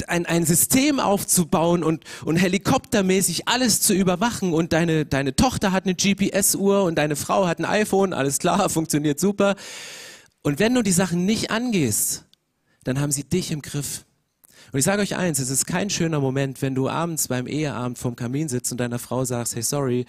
ein, 0.07 0.27
ein 0.27 0.45
System 0.45 1.01
aufzubauen 1.01 1.83
und, 1.83 2.05
und 2.25 2.37
helikoptermäßig 2.37 3.49
alles 3.49 3.81
zu 3.81 3.95
überwachen 3.95 4.53
und 4.53 4.73
deine, 4.73 5.07
deine 5.07 5.35
Tochter 5.37 5.73
hat 5.73 5.85
eine 5.85 5.95
GPS-Uhr 5.95 6.85
und 6.85 6.97
deine 6.97 7.17
Frau 7.17 7.47
hat 7.47 7.59
ein 7.59 7.65
iPhone, 7.65 8.13
alles 8.13 8.39
klar, 8.39 8.69
funktioniert 8.71 9.21
super. 9.21 9.57
Und 10.43 10.59
wenn 10.59 10.75
du 10.75 10.83
die 10.83 10.93
Sachen 10.93 11.25
nicht 11.25 11.51
angehst, 11.51 12.25
dann 12.85 13.01
haben 13.01 13.13
sie 13.13 13.25
dich 13.25 13.51
im 13.51 13.63
Griff. 13.63 14.05
Und 14.73 14.79
ich 14.79 14.85
sage 14.85 15.03
euch 15.03 15.17
eins, 15.17 15.39
es 15.39 15.51
ist 15.51 15.67
kein 15.67 15.91
schöner 15.91 16.21
Moment, 16.21 16.63
wenn 16.63 16.75
du 16.75 16.89
abends 16.89 17.29
beim 17.29 17.47
Eheabend 17.47 17.99
vorm 17.99 18.17
Kamin 18.17 18.49
sitzt 18.49 18.73
und 18.73 18.79
deiner 18.79 18.99
Frau 18.99 19.25
sagst, 19.25 19.55
hey, 19.55 19.63
sorry, 19.63 20.07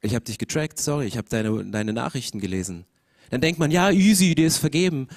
ich 0.00 0.14
habe 0.14 0.24
dich 0.24 0.38
getrackt, 0.38 0.78
sorry, 0.80 1.06
ich 1.06 1.16
habe 1.16 1.28
deine, 1.28 1.64
deine 1.66 1.92
Nachrichten 1.92 2.40
gelesen. 2.40 2.84
Dann 3.30 3.40
denkt 3.40 3.58
man, 3.58 3.70
ja, 3.70 3.90
easy, 3.90 4.34
dir 4.34 4.46
ist 4.46 4.58
vergeben. 4.58 5.08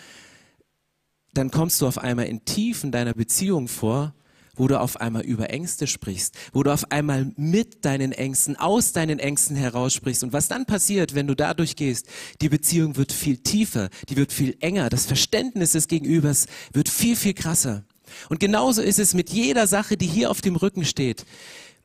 Dann 1.33 1.51
kommst 1.51 1.79
du 1.81 1.87
auf 1.87 1.97
einmal 1.97 2.25
in 2.25 2.43
Tiefen 2.43 2.91
deiner 2.91 3.13
Beziehung 3.13 3.67
vor, 3.67 4.13
wo 4.55 4.67
du 4.67 4.79
auf 4.79 4.99
einmal 4.99 5.23
über 5.23 5.49
Ängste 5.49 5.87
sprichst, 5.87 6.35
wo 6.51 6.61
du 6.63 6.73
auf 6.73 6.91
einmal 6.91 7.31
mit 7.37 7.85
deinen 7.85 8.11
Ängsten, 8.11 8.57
aus 8.57 8.91
deinen 8.91 9.17
Ängsten 9.17 9.55
heraus 9.55 9.93
sprichst. 9.93 10.23
Und 10.23 10.33
was 10.33 10.49
dann 10.49 10.65
passiert, 10.65 11.15
wenn 11.15 11.27
du 11.27 11.35
dadurch 11.35 11.75
gehst, 11.75 12.07
die 12.41 12.49
Beziehung 12.49 12.97
wird 12.97 13.13
viel 13.13 13.37
tiefer, 13.37 13.89
die 14.09 14.17
wird 14.17 14.33
viel 14.33 14.57
enger, 14.59 14.89
das 14.89 15.05
Verständnis 15.05 15.71
des 15.71 15.87
Gegenübers 15.87 16.47
wird 16.73 16.89
viel, 16.89 17.15
viel 17.15 17.33
krasser. 17.33 17.85
Und 18.27 18.41
genauso 18.41 18.81
ist 18.81 18.99
es 18.99 19.13
mit 19.13 19.29
jeder 19.29 19.67
Sache, 19.67 19.95
die 19.95 20.07
hier 20.07 20.29
auf 20.29 20.41
dem 20.41 20.57
Rücken 20.57 20.83
steht. 20.83 21.25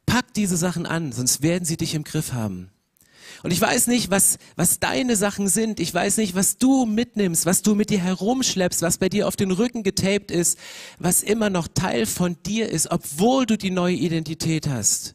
Pack 0.06 0.34
diese 0.34 0.56
Sachen 0.56 0.86
an, 0.86 1.12
sonst 1.12 1.42
werden 1.42 1.64
sie 1.64 1.76
dich 1.76 1.94
im 1.94 2.02
Griff 2.02 2.32
haben. 2.32 2.70
Und 3.46 3.52
ich 3.52 3.60
weiß 3.60 3.86
nicht, 3.86 4.10
was, 4.10 4.38
was 4.56 4.80
deine 4.80 5.14
Sachen 5.14 5.46
sind. 5.46 5.78
Ich 5.78 5.94
weiß 5.94 6.16
nicht, 6.16 6.34
was 6.34 6.58
du 6.58 6.84
mitnimmst, 6.84 7.46
was 7.46 7.62
du 7.62 7.76
mit 7.76 7.90
dir 7.90 8.00
herumschleppst, 8.00 8.82
was 8.82 8.98
bei 8.98 9.08
dir 9.08 9.28
auf 9.28 9.36
den 9.36 9.52
Rücken 9.52 9.84
getaped 9.84 10.32
ist, 10.32 10.58
was 10.98 11.22
immer 11.22 11.48
noch 11.48 11.68
Teil 11.68 12.06
von 12.06 12.42
dir 12.42 12.68
ist, 12.68 12.90
obwohl 12.90 13.46
du 13.46 13.56
die 13.56 13.70
neue 13.70 13.94
Identität 13.94 14.66
hast. 14.66 15.14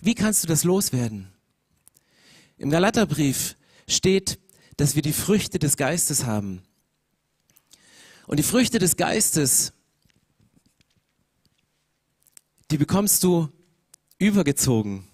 Wie 0.00 0.14
kannst 0.14 0.44
du 0.44 0.46
das 0.46 0.64
loswerden? 0.64 1.30
Im 2.56 2.70
Galaterbrief 2.70 3.54
steht, 3.86 4.38
dass 4.78 4.94
wir 4.94 5.02
die 5.02 5.12
Früchte 5.12 5.58
des 5.58 5.76
Geistes 5.76 6.24
haben. 6.24 6.62
Und 8.26 8.38
die 8.38 8.44
Früchte 8.44 8.78
des 8.78 8.96
Geistes, 8.96 9.74
die 12.70 12.78
bekommst 12.78 13.22
du 13.24 13.50
übergezogen. 14.16 15.09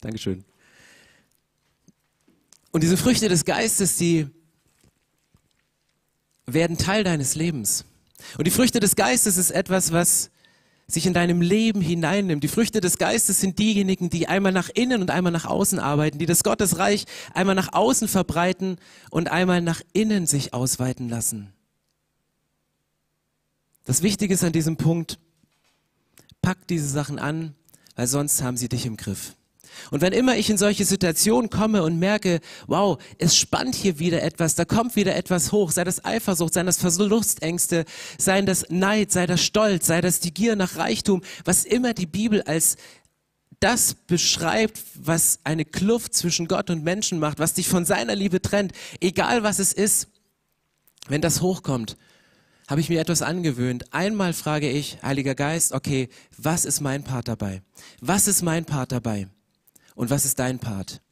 Dankeschön. 0.00 0.44
Und 2.72 2.82
diese 2.82 2.96
Früchte 2.96 3.28
des 3.28 3.44
Geistes, 3.44 3.96
die 3.96 4.28
werden 6.46 6.78
Teil 6.78 7.04
deines 7.04 7.34
Lebens. 7.34 7.84
Und 8.38 8.46
die 8.46 8.50
Früchte 8.50 8.80
des 8.80 8.96
Geistes 8.96 9.36
ist 9.36 9.50
etwas, 9.50 9.92
was 9.92 10.30
sich 10.86 11.06
in 11.06 11.14
deinem 11.14 11.40
Leben 11.40 11.80
hineinnimmt. 11.80 12.42
Die 12.42 12.48
Früchte 12.48 12.80
des 12.80 12.98
Geistes 12.98 13.40
sind 13.40 13.58
diejenigen, 13.58 14.10
die 14.10 14.26
einmal 14.26 14.52
nach 14.52 14.68
innen 14.70 15.00
und 15.00 15.10
einmal 15.10 15.32
nach 15.32 15.44
außen 15.44 15.78
arbeiten, 15.78 16.18
die 16.18 16.26
das 16.26 16.42
Gottesreich 16.42 17.04
einmal 17.32 17.54
nach 17.54 17.72
außen 17.72 18.08
verbreiten 18.08 18.76
und 19.10 19.30
einmal 19.30 19.60
nach 19.60 19.82
innen 19.92 20.26
sich 20.26 20.52
ausweiten 20.52 21.08
lassen. 21.08 21.52
Das 23.84 24.02
Wichtige 24.02 24.34
ist 24.34 24.44
an 24.44 24.52
diesem 24.52 24.76
Punkt, 24.76 25.18
pack 26.42 26.66
diese 26.68 26.88
Sachen 26.88 27.18
an, 27.18 27.54
weil 27.96 28.06
sonst 28.06 28.42
haben 28.42 28.56
sie 28.56 28.68
dich 28.68 28.86
im 28.86 28.96
Griff. 28.96 29.36
Und 29.90 30.00
wenn 30.00 30.12
immer 30.12 30.36
ich 30.36 30.50
in 30.50 30.58
solche 30.58 30.84
Situationen 30.84 31.50
komme 31.50 31.82
und 31.82 31.98
merke, 31.98 32.40
wow, 32.66 32.98
es 33.18 33.36
spannt 33.36 33.74
hier 33.74 33.98
wieder 33.98 34.22
etwas, 34.22 34.54
da 34.54 34.64
kommt 34.64 34.96
wieder 34.96 35.16
etwas 35.16 35.52
hoch, 35.52 35.70
sei 35.70 35.84
das 35.84 36.04
Eifersucht, 36.04 36.54
sei 36.54 36.62
das 36.62 36.78
Verlustängste, 36.78 37.84
sei 38.18 38.42
das 38.42 38.66
Neid, 38.68 39.12
sei 39.12 39.26
das 39.26 39.42
Stolz, 39.42 39.86
sei 39.86 40.00
das 40.00 40.20
die 40.20 40.34
Gier 40.34 40.56
nach 40.56 40.76
Reichtum, 40.76 41.22
was 41.44 41.64
immer 41.64 41.94
die 41.94 42.06
Bibel 42.06 42.42
als 42.42 42.76
das 43.60 43.94
beschreibt, 43.94 44.80
was 44.94 45.40
eine 45.44 45.64
Kluft 45.64 46.14
zwischen 46.14 46.48
Gott 46.48 46.70
und 46.70 46.82
Menschen 46.82 47.18
macht, 47.18 47.38
was 47.38 47.54
dich 47.54 47.68
von 47.68 47.84
seiner 47.84 48.14
Liebe 48.14 48.40
trennt, 48.40 48.72
egal 49.00 49.42
was 49.42 49.58
es 49.58 49.72
ist, 49.72 50.08
wenn 51.08 51.20
das 51.20 51.42
hochkommt, 51.42 51.96
habe 52.68 52.80
ich 52.80 52.88
mir 52.88 53.00
etwas 53.00 53.20
angewöhnt. 53.20 53.92
Einmal 53.92 54.32
frage 54.32 54.70
ich, 54.70 54.98
Heiliger 55.02 55.34
Geist, 55.34 55.72
okay, 55.72 56.08
was 56.38 56.64
ist 56.64 56.80
mein 56.80 57.04
Part 57.04 57.28
dabei? 57.28 57.62
Was 58.00 58.28
ist 58.28 58.42
mein 58.42 58.64
Part 58.64 58.92
dabei? 58.92 59.28
Und 60.00 60.08
was 60.08 60.24
ist 60.24 60.38
dein 60.38 60.58
Part? 60.58 61.02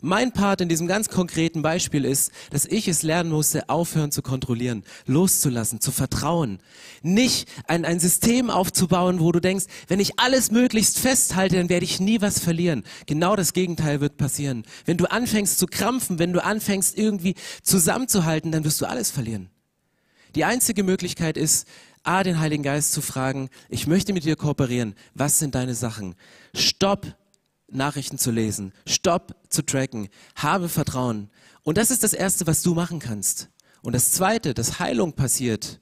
Mein 0.00 0.32
Part 0.32 0.62
in 0.62 0.70
diesem 0.70 0.86
ganz 0.86 1.10
konkreten 1.10 1.60
Beispiel 1.60 2.06
ist, 2.06 2.32
dass 2.48 2.64
ich 2.64 2.88
es 2.88 3.02
lernen 3.02 3.28
musste, 3.28 3.68
aufhören 3.68 4.10
zu 4.10 4.22
kontrollieren, 4.22 4.84
loszulassen, 5.04 5.82
zu 5.82 5.92
vertrauen. 5.92 6.58
Nicht 7.02 7.46
ein, 7.66 7.84
ein 7.84 8.00
System 8.00 8.48
aufzubauen, 8.48 9.20
wo 9.20 9.32
du 9.32 9.40
denkst, 9.40 9.66
wenn 9.88 10.00
ich 10.00 10.18
alles 10.18 10.50
möglichst 10.50 10.98
festhalte, 10.98 11.56
dann 11.56 11.68
werde 11.68 11.84
ich 11.84 12.00
nie 12.00 12.22
was 12.22 12.38
verlieren. 12.38 12.84
Genau 13.04 13.36
das 13.36 13.52
Gegenteil 13.52 14.00
wird 14.00 14.16
passieren. 14.16 14.64
Wenn 14.86 14.96
du 14.96 15.10
anfängst 15.10 15.58
zu 15.58 15.66
krampfen, 15.66 16.18
wenn 16.18 16.32
du 16.32 16.42
anfängst 16.42 16.96
irgendwie 16.96 17.34
zusammenzuhalten, 17.62 18.50
dann 18.50 18.64
wirst 18.64 18.80
du 18.80 18.86
alles 18.86 19.10
verlieren. 19.10 19.50
Die 20.34 20.46
einzige 20.46 20.84
Möglichkeit 20.84 21.36
ist, 21.36 21.68
A, 22.02 22.22
den 22.22 22.40
Heiligen 22.40 22.62
Geist 22.62 22.94
zu 22.94 23.02
fragen, 23.02 23.50
ich 23.68 23.86
möchte 23.86 24.14
mit 24.14 24.24
dir 24.24 24.36
kooperieren, 24.36 24.94
was 25.12 25.38
sind 25.38 25.54
deine 25.54 25.74
Sachen? 25.74 26.14
Stopp, 26.54 27.14
Nachrichten 27.70 28.18
zu 28.18 28.30
lesen, 28.30 28.72
stopp 28.86 29.36
zu 29.48 29.62
tracken, 29.62 30.08
habe 30.36 30.68
Vertrauen. 30.68 31.30
Und 31.62 31.78
das 31.78 31.90
ist 31.90 32.02
das 32.02 32.12
Erste, 32.12 32.46
was 32.46 32.62
du 32.62 32.74
machen 32.74 32.98
kannst. 32.98 33.50
Und 33.82 33.94
das 33.94 34.12
Zweite, 34.12 34.54
dass 34.54 34.78
Heilung 34.78 35.12
passiert, 35.12 35.80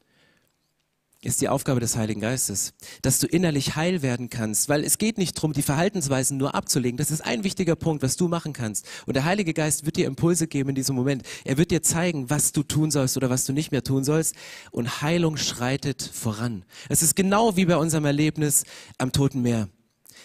ist 1.23 1.41
die 1.41 1.49
Aufgabe 1.49 1.81
des 1.81 1.97
Heiligen 1.97 2.21
Geistes, 2.21 2.75
dass 3.03 3.19
du 3.19 3.27
innerlich 3.27 3.75
heil 3.75 4.03
werden 4.03 4.31
kannst, 4.31 4.69
weil 4.69 4.85
es 4.85 4.99
geht 4.99 5.19
nicht 5.19 5.37
darum, 5.37 5.53
die 5.53 5.63
Verhaltensweisen 5.63 6.37
nur 6.37 6.55
abzulegen. 6.55 6.97
Das 6.99 7.11
ist 7.11 7.23
ein 7.23 7.43
wichtiger 7.43 7.75
Punkt, 7.75 8.03
was 8.03 8.17
du 8.17 8.29
machen 8.29 8.53
kannst. 8.53 8.87
Und 9.07 9.15
der 9.15 9.25
Heilige 9.25 9.53
Geist 9.53 9.87
wird 9.87 9.97
dir 9.97 10.07
Impulse 10.07 10.47
geben 10.47 10.71
in 10.71 10.75
diesem 10.75 10.95
Moment. 10.95 11.25
Er 11.45 11.59
wird 11.59 11.71
dir 11.71 11.83
zeigen, 11.83 12.31
was 12.31 12.53
du 12.53 12.63
tun 12.63 12.91
sollst 12.91 13.17
oder 13.17 13.31
was 13.31 13.45
du 13.45 13.53
nicht 13.53 13.73
mehr 13.73 13.83
tun 13.83 14.05
sollst. 14.05 14.37
Und 14.71 15.03
Heilung 15.03 15.37
schreitet 15.37 16.03
voran. 16.03 16.65
Es 16.89 17.03
ist 17.03 17.17
genau 17.17 17.57
wie 17.57 17.65
bei 17.65 17.77
unserem 17.77 18.05
Erlebnis 18.05 18.65
am 18.99 19.11
Toten 19.11 19.43
Meer. 19.43 19.69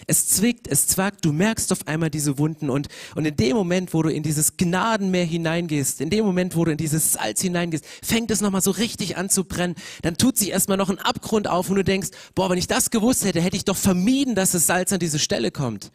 Es 0.07 0.27
zwickt, 0.27 0.67
es 0.67 0.87
zwackt, 0.87 1.25
du 1.25 1.31
merkst 1.31 1.71
auf 1.71 1.87
einmal 1.87 2.09
diese 2.09 2.37
Wunden 2.37 2.69
und, 2.69 2.87
und 3.15 3.25
in 3.25 3.35
dem 3.35 3.55
Moment, 3.55 3.93
wo 3.93 4.01
du 4.01 4.09
in 4.09 4.23
dieses 4.23 4.57
Gnadenmeer 4.57 5.25
hineingehst, 5.25 6.01
in 6.01 6.09
dem 6.09 6.25
Moment, 6.25 6.55
wo 6.55 6.65
du 6.65 6.71
in 6.71 6.77
dieses 6.77 7.13
Salz 7.13 7.41
hineingehst, 7.41 7.85
fängt 8.03 8.31
es 8.31 8.41
nochmal 8.41 8.61
so 8.61 8.71
richtig 8.71 9.17
an 9.17 9.29
zu 9.29 9.43
brennen. 9.43 9.75
Dann 10.01 10.17
tut 10.17 10.37
sich 10.37 10.49
erstmal 10.49 10.77
noch 10.77 10.89
ein 10.89 10.99
Abgrund 10.99 11.47
auf 11.47 11.69
und 11.69 11.75
du 11.75 11.83
denkst, 11.83 12.09
boah, 12.35 12.49
wenn 12.49 12.57
ich 12.57 12.67
das 12.67 12.89
gewusst 12.89 13.25
hätte, 13.25 13.41
hätte 13.41 13.57
ich 13.57 13.65
doch 13.65 13.77
vermieden, 13.77 14.35
dass 14.35 14.51
das 14.51 14.67
Salz 14.67 14.91
an 14.93 14.99
diese 14.99 15.19
Stelle 15.19 15.51
kommt. 15.51 15.91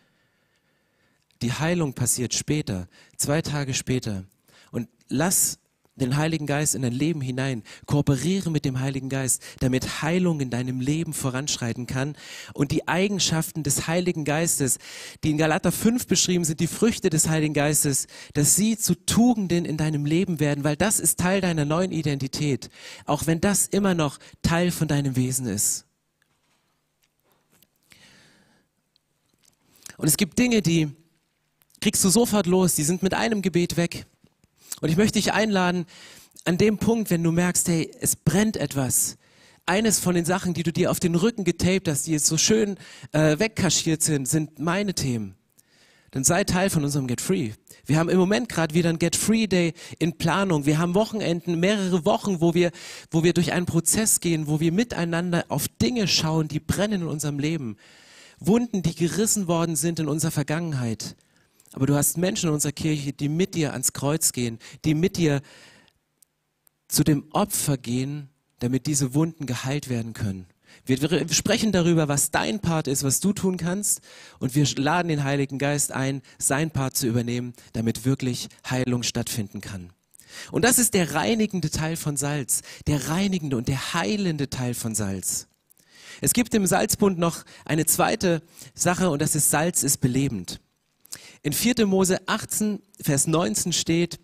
Die 1.42 1.52
Heilung 1.52 1.92
passiert 1.92 2.34
später, 2.34 2.88
zwei 3.16 3.42
Tage 3.42 3.74
später. 3.74 4.24
Und 4.70 4.88
lass 5.08 5.58
den 5.96 6.16
Heiligen 6.16 6.46
Geist 6.46 6.74
in 6.74 6.82
dein 6.82 6.92
Leben 6.92 7.20
hinein. 7.20 7.62
Kooperiere 7.86 8.50
mit 8.50 8.64
dem 8.64 8.80
Heiligen 8.80 9.08
Geist, 9.08 9.42
damit 9.60 10.02
Heilung 10.02 10.40
in 10.40 10.50
deinem 10.50 10.80
Leben 10.80 11.12
voranschreiten 11.12 11.86
kann. 11.86 12.16
Und 12.54 12.70
die 12.70 12.86
Eigenschaften 12.86 13.62
des 13.62 13.86
Heiligen 13.86 14.24
Geistes, 14.24 14.78
die 15.24 15.30
in 15.30 15.38
Galater 15.38 15.72
5 15.72 16.06
beschrieben 16.06 16.44
sind, 16.44 16.60
die 16.60 16.66
Früchte 16.66 17.10
des 17.10 17.28
Heiligen 17.28 17.54
Geistes, 17.54 18.06
dass 18.34 18.56
sie 18.56 18.76
zu 18.76 18.94
Tugenden 19.06 19.64
in 19.64 19.76
deinem 19.76 20.04
Leben 20.04 20.38
werden, 20.38 20.64
weil 20.64 20.76
das 20.76 21.00
ist 21.00 21.18
Teil 21.18 21.40
deiner 21.40 21.64
neuen 21.64 21.92
Identität. 21.92 22.68
Auch 23.06 23.26
wenn 23.26 23.40
das 23.40 23.66
immer 23.66 23.94
noch 23.94 24.18
Teil 24.42 24.70
von 24.70 24.88
deinem 24.88 25.16
Wesen 25.16 25.46
ist. 25.46 25.86
Und 29.96 30.08
es 30.08 30.16
gibt 30.16 30.38
Dinge, 30.38 30.60
die 30.60 30.88
kriegst 31.80 32.04
du 32.04 32.10
sofort 32.10 32.46
los, 32.46 32.74
die 32.74 32.82
sind 32.82 33.02
mit 33.02 33.14
einem 33.14 33.42
Gebet 33.42 33.76
weg. 33.76 34.06
Und 34.80 34.88
ich 34.88 34.96
möchte 34.96 35.18
dich 35.18 35.32
einladen, 35.32 35.86
an 36.44 36.58
dem 36.58 36.78
Punkt, 36.78 37.10
wenn 37.10 37.22
du 37.22 37.32
merkst, 37.32 37.68
hey, 37.68 37.90
es 38.00 38.16
brennt 38.16 38.56
etwas, 38.56 39.16
eines 39.64 39.98
von 39.98 40.14
den 40.14 40.24
Sachen, 40.24 40.54
die 40.54 40.62
du 40.62 40.72
dir 40.72 40.90
auf 40.90 41.00
den 41.00 41.14
Rücken 41.14 41.44
getaped 41.44 41.88
hast, 41.88 42.06
die 42.06 42.12
jetzt 42.12 42.26
so 42.26 42.36
schön 42.36 42.76
äh, 43.12 43.38
wegkaschiert 43.38 44.02
sind, 44.02 44.28
sind 44.28 44.58
meine 44.58 44.94
Themen. 44.94 45.34
Dann 46.12 46.22
sei 46.24 46.44
Teil 46.44 46.70
von 46.70 46.84
unserem 46.84 47.08
Get 47.08 47.20
Free. 47.20 47.50
Wir 47.84 47.98
haben 47.98 48.08
im 48.08 48.18
Moment 48.18 48.48
gerade 48.48 48.74
wieder 48.74 48.90
ein 48.90 48.98
Get 48.98 49.16
Free 49.16 49.48
Day 49.48 49.74
in 49.98 50.16
Planung. 50.16 50.64
Wir 50.64 50.78
haben 50.78 50.94
Wochenenden, 50.94 51.58
mehrere 51.58 52.04
Wochen, 52.04 52.40
wo 52.40 52.54
wir, 52.54 52.70
wo 53.10 53.24
wir 53.24 53.32
durch 53.32 53.52
einen 53.52 53.66
Prozess 53.66 54.20
gehen, 54.20 54.46
wo 54.46 54.60
wir 54.60 54.72
miteinander 54.72 55.44
auf 55.48 55.68
Dinge 55.68 56.06
schauen, 56.06 56.48
die 56.48 56.60
brennen 56.60 57.02
in 57.02 57.08
unserem 57.08 57.38
Leben. 57.38 57.76
Wunden, 58.38 58.82
die 58.82 58.94
gerissen 58.94 59.48
worden 59.48 59.76
sind 59.76 59.98
in 59.98 60.08
unserer 60.08 60.30
Vergangenheit. 60.30 61.16
Aber 61.76 61.84
du 61.84 61.94
hast 61.94 62.16
Menschen 62.16 62.48
in 62.48 62.54
unserer 62.54 62.72
Kirche, 62.72 63.12
die 63.12 63.28
mit 63.28 63.54
dir 63.54 63.72
ans 63.72 63.92
Kreuz 63.92 64.32
gehen, 64.32 64.58
die 64.86 64.94
mit 64.94 65.18
dir 65.18 65.42
zu 66.88 67.04
dem 67.04 67.26
Opfer 67.32 67.76
gehen, 67.76 68.30
damit 68.60 68.86
diese 68.86 69.12
Wunden 69.12 69.44
geheilt 69.44 69.90
werden 69.90 70.14
können. 70.14 70.46
Wir, 70.86 70.98
sprechen 71.28 71.72
darüber, 71.72 72.08
was 72.08 72.30
dein 72.30 72.60
Part 72.60 72.88
ist, 72.88 73.04
was 73.04 73.20
du 73.20 73.34
tun 73.34 73.58
kannst. 73.58 74.00
Und 74.38 74.54
wir 74.54 74.66
laden 74.76 75.08
den 75.08 75.22
Heiligen 75.22 75.58
Geist 75.58 75.92
ein, 75.92 76.22
sein 76.38 76.70
Part 76.70 76.96
zu 76.96 77.06
übernehmen, 77.06 77.52
damit 77.74 78.06
wirklich 78.06 78.48
Heilung 78.70 79.02
stattfinden 79.02 79.60
kann. 79.60 79.92
Und 80.52 80.64
das 80.64 80.78
ist 80.78 80.94
der 80.94 81.12
reinigende 81.12 81.68
Teil 81.68 81.96
von 81.96 82.16
Salz, 82.16 82.62
der 82.86 83.10
reinigende 83.10 83.54
und 83.54 83.68
der 83.68 83.92
heilende 83.92 84.48
Teil 84.48 84.72
von 84.72 84.94
Salz. 84.94 85.46
Es 86.22 86.32
gibt 86.32 86.54
im 86.54 86.66
Salzbund 86.66 87.18
noch 87.18 87.44
eine 87.66 87.84
zweite 87.84 88.40
Sache 88.74 89.10
und 89.10 89.20
das 89.20 89.34
ist 89.34 89.50
Salz 89.50 89.82
ist 89.82 89.98
belebend. 89.98 90.58
In 91.46 91.52
4. 91.52 91.86
Mose 91.86 92.18
18, 92.26 92.80
Vers 93.00 93.28
19 93.28 93.72
steht, 93.72 94.18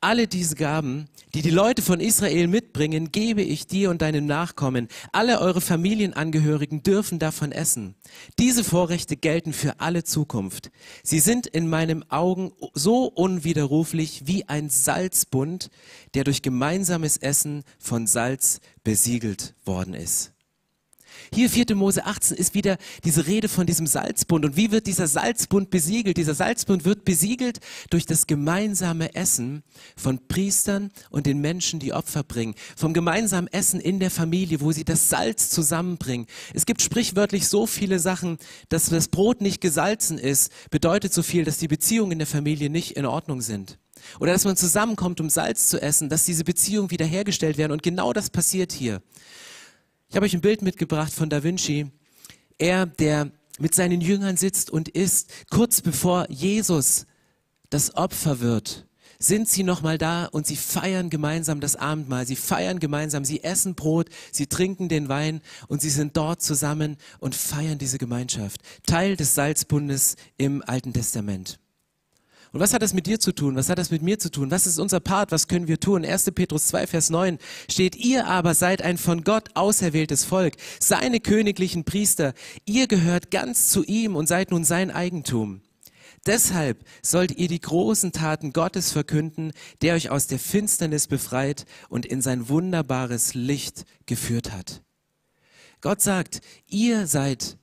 alle 0.00 0.28
diese 0.28 0.54
Gaben, 0.54 1.08
die 1.34 1.42
die 1.42 1.50
Leute 1.50 1.82
von 1.82 1.98
Israel 1.98 2.46
mitbringen, 2.46 3.10
gebe 3.10 3.42
ich 3.42 3.66
dir 3.66 3.90
und 3.90 4.02
deinem 4.02 4.24
Nachkommen. 4.26 4.86
Alle 5.10 5.40
eure 5.40 5.60
Familienangehörigen 5.60 6.84
dürfen 6.84 7.18
davon 7.18 7.50
essen. 7.50 7.96
Diese 8.38 8.62
Vorrechte 8.62 9.16
gelten 9.16 9.52
für 9.52 9.80
alle 9.80 10.04
Zukunft. 10.04 10.70
Sie 11.02 11.18
sind 11.18 11.48
in 11.48 11.68
meinen 11.68 12.08
Augen 12.08 12.52
so 12.72 13.06
unwiderruflich 13.06 14.28
wie 14.28 14.48
ein 14.48 14.70
Salzbund, 14.70 15.70
der 16.14 16.22
durch 16.22 16.40
gemeinsames 16.40 17.16
Essen 17.16 17.64
von 17.80 18.06
Salz 18.06 18.60
besiegelt 18.84 19.54
worden 19.64 19.94
ist. 19.94 20.34
Hier 21.32 21.50
4. 21.50 21.74
Mose 21.74 22.04
18 22.04 22.36
ist 22.36 22.54
wieder 22.54 22.76
diese 23.04 23.26
Rede 23.26 23.48
von 23.48 23.66
diesem 23.66 23.86
Salzbund. 23.86 24.44
Und 24.44 24.56
wie 24.56 24.70
wird 24.70 24.86
dieser 24.86 25.06
Salzbund 25.06 25.70
besiegelt? 25.70 26.16
Dieser 26.16 26.34
Salzbund 26.34 26.84
wird 26.84 27.04
besiegelt 27.04 27.60
durch 27.90 28.06
das 28.06 28.26
gemeinsame 28.26 29.14
Essen 29.14 29.62
von 29.96 30.26
Priestern 30.28 30.90
und 31.10 31.26
den 31.26 31.40
Menschen, 31.40 31.80
die 31.80 31.92
Opfer 31.92 32.22
bringen. 32.22 32.54
Vom 32.76 32.92
gemeinsamen 32.92 33.48
Essen 33.48 33.80
in 33.80 34.00
der 34.00 34.10
Familie, 34.10 34.60
wo 34.60 34.72
sie 34.72 34.84
das 34.84 35.08
Salz 35.08 35.50
zusammenbringen. 35.50 36.26
Es 36.54 36.66
gibt 36.66 36.82
sprichwörtlich 36.82 37.48
so 37.48 37.66
viele 37.66 37.98
Sachen, 37.98 38.38
dass 38.68 38.86
das 38.86 39.08
Brot 39.08 39.40
nicht 39.40 39.60
gesalzen 39.60 40.18
ist, 40.18 40.52
bedeutet 40.70 41.12
so 41.12 41.22
viel, 41.22 41.44
dass 41.44 41.58
die 41.58 41.68
Beziehungen 41.68 42.12
in 42.12 42.18
der 42.18 42.26
Familie 42.26 42.70
nicht 42.70 42.92
in 42.96 43.06
Ordnung 43.06 43.40
sind. 43.40 43.78
Oder 44.18 44.32
dass 44.32 44.44
man 44.44 44.56
zusammenkommt, 44.56 45.20
um 45.20 45.30
Salz 45.30 45.68
zu 45.68 45.80
essen, 45.80 46.08
dass 46.08 46.24
diese 46.24 46.44
Beziehungen 46.44 46.90
wiederhergestellt 46.90 47.58
werden. 47.58 47.72
Und 47.72 47.82
genau 47.82 48.12
das 48.12 48.30
passiert 48.30 48.72
hier. 48.72 49.02
Ich 50.10 50.16
habe 50.16 50.26
euch 50.26 50.34
ein 50.34 50.40
Bild 50.40 50.62
mitgebracht 50.62 51.12
von 51.12 51.30
Da 51.30 51.44
Vinci. 51.44 51.86
Er, 52.58 52.84
der 52.84 53.30
mit 53.60 53.76
seinen 53.76 54.00
Jüngern 54.00 54.36
sitzt 54.36 54.68
und 54.68 54.88
isst, 54.88 55.30
kurz 55.50 55.82
bevor 55.82 56.28
Jesus 56.28 57.06
das 57.70 57.94
Opfer 57.94 58.40
wird, 58.40 58.88
sind 59.20 59.48
sie 59.48 59.62
nochmal 59.62 59.98
da 59.98 60.24
und 60.24 60.48
sie 60.48 60.56
feiern 60.56 61.10
gemeinsam 61.10 61.60
das 61.60 61.76
Abendmahl. 61.76 62.26
Sie 62.26 62.34
feiern 62.34 62.80
gemeinsam, 62.80 63.24
sie 63.24 63.44
essen 63.44 63.76
Brot, 63.76 64.08
sie 64.32 64.48
trinken 64.48 64.88
den 64.88 65.08
Wein 65.08 65.42
und 65.68 65.80
sie 65.80 65.90
sind 65.90 66.16
dort 66.16 66.42
zusammen 66.42 66.96
und 67.20 67.36
feiern 67.36 67.78
diese 67.78 67.98
Gemeinschaft. 67.98 68.62
Teil 68.86 69.16
des 69.16 69.36
Salzbundes 69.36 70.16
im 70.38 70.60
Alten 70.66 70.92
Testament. 70.92 71.60
Und 72.52 72.58
was 72.58 72.74
hat 72.74 72.82
das 72.82 72.94
mit 72.94 73.06
dir 73.06 73.20
zu 73.20 73.32
tun? 73.32 73.54
Was 73.54 73.68
hat 73.68 73.78
das 73.78 73.90
mit 73.90 74.02
mir 74.02 74.18
zu 74.18 74.30
tun? 74.30 74.50
Was 74.50 74.66
ist 74.66 74.78
unser 74.78 74.98
Part? 74.98 75.30
Was 75.30 75.46
können 75.46 75.68
wir 75.68 75.78
tun? 75.78 76.04
1. 76.04 76.32
Petrus 76.32 76.66
2, 76.68 76.88
Vers 76.88 77.10
9 77.10 77.38
steht, 77.70 77.94
ihr 77.94 78.26
aber 78.26 78.54
seid 78.54 78.82
ein 78.82 78.98
von 78.98 79.22
Gott 79.22 79.50
auserwähltes 79.54 80.24
Volk, 80.24 80.54
seine 80.80 81.20
königlichen 81.20 81.84
Priester. 81.84 82.34
Ihr 82.64 82.88
gehört 82.88 83.30
ganz 83.30 83.68
zu 83.68 83.84
ihm 83.84 84.16
und 84.16 84.26
seid 84.26 84.50
nun 84.50 84.64
sein 84.64 84.90
Eigentum. 84.90 85.62
Deshalb 86.26 86.84
sollt 87.02 87.38
ihr 87.38 87.48
die 87.48 87.60
großen 87.60 88.12
Taten 88.12 88.52
Gottes 88.52 88.92
verkünden, 88.92 89.52
der 89.80 89.94
euch 89.94 90.10
aus 90.10 90.26
der 90.26 90.38
Finsternis 90.38 91.06
befreit 91.06 91.64
und 91.88 92.04
in 92.04 92.20
sein 92.20 92.48
wunderbares 92.48 93.34
Licht 93.34 93.84
geführt 94.06 94.52
hat. 94.52 94.82
Gott 95.80 96.02
sagt, 96.02 96.40
ihr 96.66 97.06
seid 97.06 97.58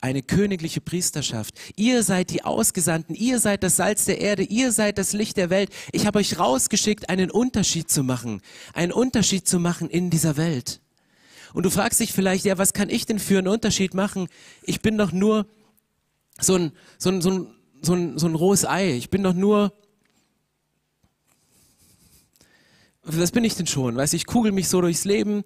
eine 0.00 0.22
königliche 0.22 0.80
Priesterschaft. 0.80 1.54
Ihr 1.76 2.02
seid 2.02 2.30
die 2.30 2.44
Ausgesandten, 2.44 3.14
ihr 3.14 3.38
seid 3.38 3.62
das 3.62 3.76
Salz 3.76 4.06
der 4.06 4.20
Erde, 4.20 4.42
ihr 4.42 4.72
seid 4.72 4.98
das 4.98 5.12
Licht 5.12 5.36
der 5.36 5.50
Welt. 5.50 5.70
Ich 5.92 6.06
habe 6.06 6.18
euch 6.18 6.38
rausgeschickt, 6.38 7.10
einen 7.10 7.30
Unterschied 7.30 7.90
zu 7.90 8.02
machen, 8.02 8.40
einen 8.72 8.92
Unterschied 8.92 9.46
zu 9.46 9.58
machen 9.58 9.90
in 9.90 10.10
dieser 10.10 10.36
Welt. 10.36 10.80
Und 11.52 11.64
du 11.64 11.70
fragst 11.70 12.00
dich 12.00 12.12
vielleicht, 12.12 12.44
ja, 12.44 12.58
was 12.58 12.72
kann 12.72 12.88
ich 12.88 13.06
denn 13.06 13.18
für 13.18 13.38
einen 13.38 13.48
Unterschied 13.48 13.94
machen? 13.94 14.28
Ich 14.62 14.80
bin 14.80 14.96
doch 14.96 15.12
nur 15.12 15.46
so 16.40 16.54
ein, 16.54 16.72
so 16.98 17.10
ein, 17.10 17.20
so 17.20 17.30
ein, 17.30 17.54
so 17.82 17.94
ein, 17.94 18.18
so 18.18 18.26
ein 18.26 18.34
rohes 18.34 18.64
Ei. 18.64 18.92
Ich 18.92 19.10
bin 19.10 19.22
doch 19.22 19.34
nur, 19.34 19.72
was 23.02 23.32
bin 23.32 23.44
ich 23.44 23.56
denn 23.56 23.66
schon? 23.66 23.96
Weißt 23.96 24.14
ich 24.14 24.26
kugel 24.26 24.52
mich 24.52 24.68
so 24.68 24.80
durchs 24.80 25.04
Leben. 25.04 25.42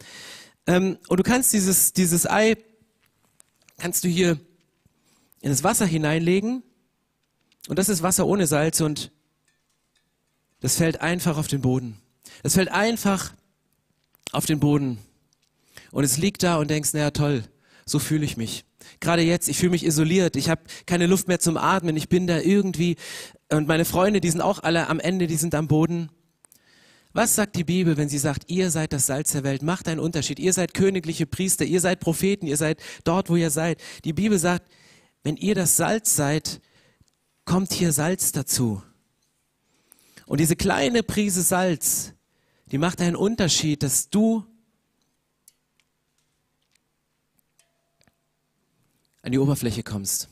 Ähm, 0.67 0.99
und 1.09 1.19
du 1.19 1.23
kannst 1.23 1.53
dieses, 1.53 1.93
dieses 1.93 2.29
Ei 2.29 2.57
kannst 3.79 4.05
du 4.05 4.09
hier 4.09 4.39
in 5.41 5.51
das 5.51 5.65
Wasser 5.65 5.87
hineinlegen. 5.87 6.63
Und 7.69 7.79
das 7.79 7.89
ist 7.89 8.03
Wasser 8.03 8.27
ohne 8.27 8.47
Salz. 8.47 8.81
Und 8.81 9.13
das 10.61 10.77
fällt 10.77 11.01
einfach 11.01 11.37
auf 11.37 11.47
den 11.47 11.61
Boden. 11.61 12.01
Das 12.43 12.55
fällt 12.55 12.71
einfach 12.71 13.35
auf 14.33 14.47
den 14.47 14.61
Boden. 14.61 14.99
Und 15.91 16.05
es 16.05 16.19
liegt 16.19 16.43
da 16.43 16.57
und 16.57 16.71
denkst, 16.71 16.93
naja 16.93 17.11
toll, 17.11 17.45
so 17.87 17.99
fühle 17.99 18.25
ich 18.25 18.37
mich. 18.37 18.65
Gerade 19.01 19.23
jetzt, 19.23 19.49
ich 19.49 19.59
fühle 19.59 19.71
mich 19.71 19.85
isoliert, 19.85 20.37
ich 20.37 20.49
habe 20.49 20.63
keine 20.87 21.07
Luft 21.07 21.29
mehr 21.29 21.39
zum 21.39 21.57
Atmen, 21.57 21.97
ich 21.97 22.09
bin 22.09 22.27
da 22.27 22.39
irgendwie 22.39 22.97
und 23.51 23.69
meine 23.69 23.85
Freunde, 23.85 24.21
die 24.21 24.31
sind 24.31 24.41
auch 24.41 24.63
alle 24.63 24.89
am 24.89 25.01
Ende, 25.01 25.27
die 25.27 25.37
sind 25.37 25.55
am 25.55 25.69
Boden. 25.69 26.11
Was 27.15 27.37
sagt 27.37 27.55
die 27.55 27.63
Bibel, 27.63 27.97
wenn 27.97 28.09
sie 28.09 28.19
sagt, 28.19 28.51
ihr 28.51 28.73
seid 28.73 28.93
das 28.93 29.07
Salz 29.07 29.31
der 29.31 29.45
Welt, 29.45 29.63
macht 29.63 29.87
einen 29.87 30.01
Unterschied, 30.01 30.41
ihr 30.41 30.53
seid 30.53 30.75
königliche 30.75 31.27
Priester, 31.27 31.65
ihr 31.65 31.81
seid 31.81 32.01
Propheten, 32.01 32.49
ihr 32.49 32.57
seid 32.57 32.83
dort, 33.05 33.31
wo 33.31 33.37
ihr 33.37 33.51
seid. 33.51 33.81
Die 34.05 34.13
Bibel 34.13 34.37
sagt, 34.37 34.69
wenn 35.23 35.37
ihr 35.37 35.55
das 35.55 35.77
Salz 35.77 36.17
seid, 36.17 36.61
kommt 37.45 37.73
hier 37.73 37.93
Salz 37.93 38.33
dazu. 38.33 38.83
Und 40.27 40.41
diese 40.41 40.57
kleine 40.57 41.05
Prise 41.05 41.43
Salz, 41.43 42.15
die 42.73 42.79
macht 42.79 43.01
einen 43.01 43.15
Unterschied, 43.15 43.85
dass 43.85 44.11
du 44.11 44.45
an 49.23 49.31
die 49.31 49.39
Oberfläche 49.39 49.85
kommst. 49.85 50.29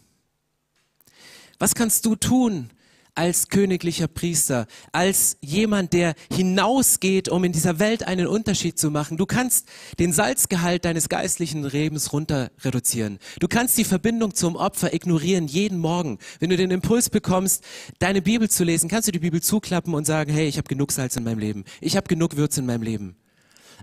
Was 1.61 1.77
kannst 1.77 2.05
du 2.07 2.16
tun 2.16 2.71
als 3.14 3.48
königlicher 3.48 4.09
Priester, 4.09 4.66
als 4.92 5.37
jemand, 5.40 5.92
der 5.92 6.14
hinausgeht, 6.33 7.29
um 7.29 7.44
in 7.44 7.53
dieser 7.53 7.79
Welt 7.79 8.07
einen 8.07 8.27
Unterschied 8.27 8.79
zu 8.79 8.90
machen? 8.90 9.16
Du 9.16 9.27
kannst 9.27 9.68
den 9.98 10.12
Salzgehalt 10.12 10.85
deines 10.85 11.09
geistlichen 11.09 11.64
Lebens 11.64 12.12
runter 12.12 12.51
reduzieren. 12.64 13.18
Du 13.40 13.48
kannst 13.48 13.77
die 13.77 13.85
Verbindung 13.85 14.35
zum 14.35 14.57
Opfer 14.57 14.94
ignorieren 14.94 15.46
jeden 15.46 15.79
Morgen. 15.79 16.18
Wenn 16.40 16.51
du 16.51 16.57
den 16.57 16.70
Impuls 16.70 17.11
bekommst, 17.11 17.64
deine 17.98 18.22
Bibel 18.22 18.48
zu 18.48 18.64
lesen, 18.64 18.88
kannst 18.88 19.09
du 19.09 19.12
die 19.12 19.18
Bibel 19.18 19.42
zuklappen 19.42 19.94
und 19.94 20.07
sagen, 20.07 20.33
hey, 20.33 20.46
ich 20.46 20.57
habe 20.57 20.68
genug 20.68 20.92
Salz 20.92 21.16
in 21.16 21.25
meinem 21.25 21.38
Leben. 21.38 21.64
Ich 21.81 21.96
habe 21.96 22.09
genug 22.09 22.37
Würze 22.37 22.61
in 22.61 22.66
meinem 22.66 22.83
Leben. 22.83 23.16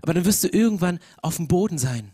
Aber 0.02 0.14
dann 0.14 0.24
wirst 0.24 0.44
du 0.44 0.48
irgendwann 0.48 0.98
auf 1.22 1.36
dem 1.36 1.46
Boden 1.46 1.78
sein. 1.78 2.12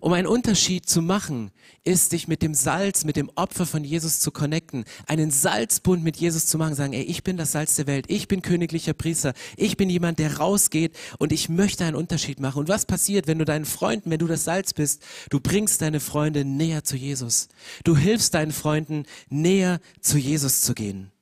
Um 0.00 0.14
einen 0.14 0.26
Unterschied 0.26 0.88
zu 0.88 1.02
machen, 1.02 1.50
ist 1.84 2.12
dich 2.12 2.26
mit 2.26 2.40
dem 2.40 2.54
Salz, 2.54 3.04
mit 3.04 3.16
dem 3.16 3.30
Opfer 3.34 3.66
von 3.66 3.84
Jesus 3.84 4.18
zu 4.18 4.30
connecten, 4.30 4.84
einen 5.06 5.30
Salzbund 5.30 6.02
mit 6.02 6.16
Jesus 6.16 6.46
zu 6.46 6.56
machen, 6.56 6.74
sagen, 6.74 6.94
ey, 6.94 7.02
ich 7.02 7.22
bin 7.22 7.36
das 7.36 7.52
Salz 7.52 7.76
der 7.76 7.86
Welt, 7.86 8.06
ich 8.08 8.26
bin 8.26 8.40
königlicher 8.40 8.94
Priester, 8.94 9.34
ich 9.58 9.76
bin 9.76 9.90
jemand, 9.90 10.18
der 10.18 10.38
rausgeht 10.38 10.96
und 11.18 11.32
ich 11.32 11.50
möchte 11.50 11.84
einen 11.84 11.96
Unterschied 11.96 12.40
machen. 12.40 12.60
Und 12.60 12.68
was 12.68 12.86
passiert, 12.86 13.26
wenn 13.26 13.38
du 13.38 13.44
deinen 13.44 13.66
Freunden, 13.66 14.10
wenn 14.10 14.18
du 14.18 14.26
das 14.26 14.44
Salz 14.44 14.72
bist, 14.72 15.02
du 15.28 15.38
bringst 15.38 15.82
deine 15.82 16.00
Freunde 16.00 16.46
näher 16.46 16.82
zu 16.82 16.96
Jesus. 16.96 17.48
Du 17.84 17.94
hilfst 17.94 18.32
deinen 18.32 18.52
Freunden 18.52 19.04
näher 19.28 19.80
zu 20.00 20.16
Jesus 20.16 20.62
zu 20.62 20.72
gehen. 20.74 21.12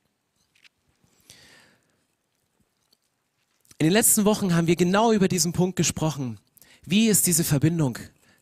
In 3.77 3.87
den 3.87 3.93
letzten 3.93 4.23
Wochen 4.23 4.55
haben 4.55 4.67
wir 4.67 4.77
genau 4.77 5.11
über 5.11 5.27
diesen 5.27 5.51
Punkt 5.51 5.75
gesprochen. 5.75 6.39
Wie 6.85 7.07
ist 7.07 7.27
diese 7.27 7.43
Verbindung? 7.43 7.97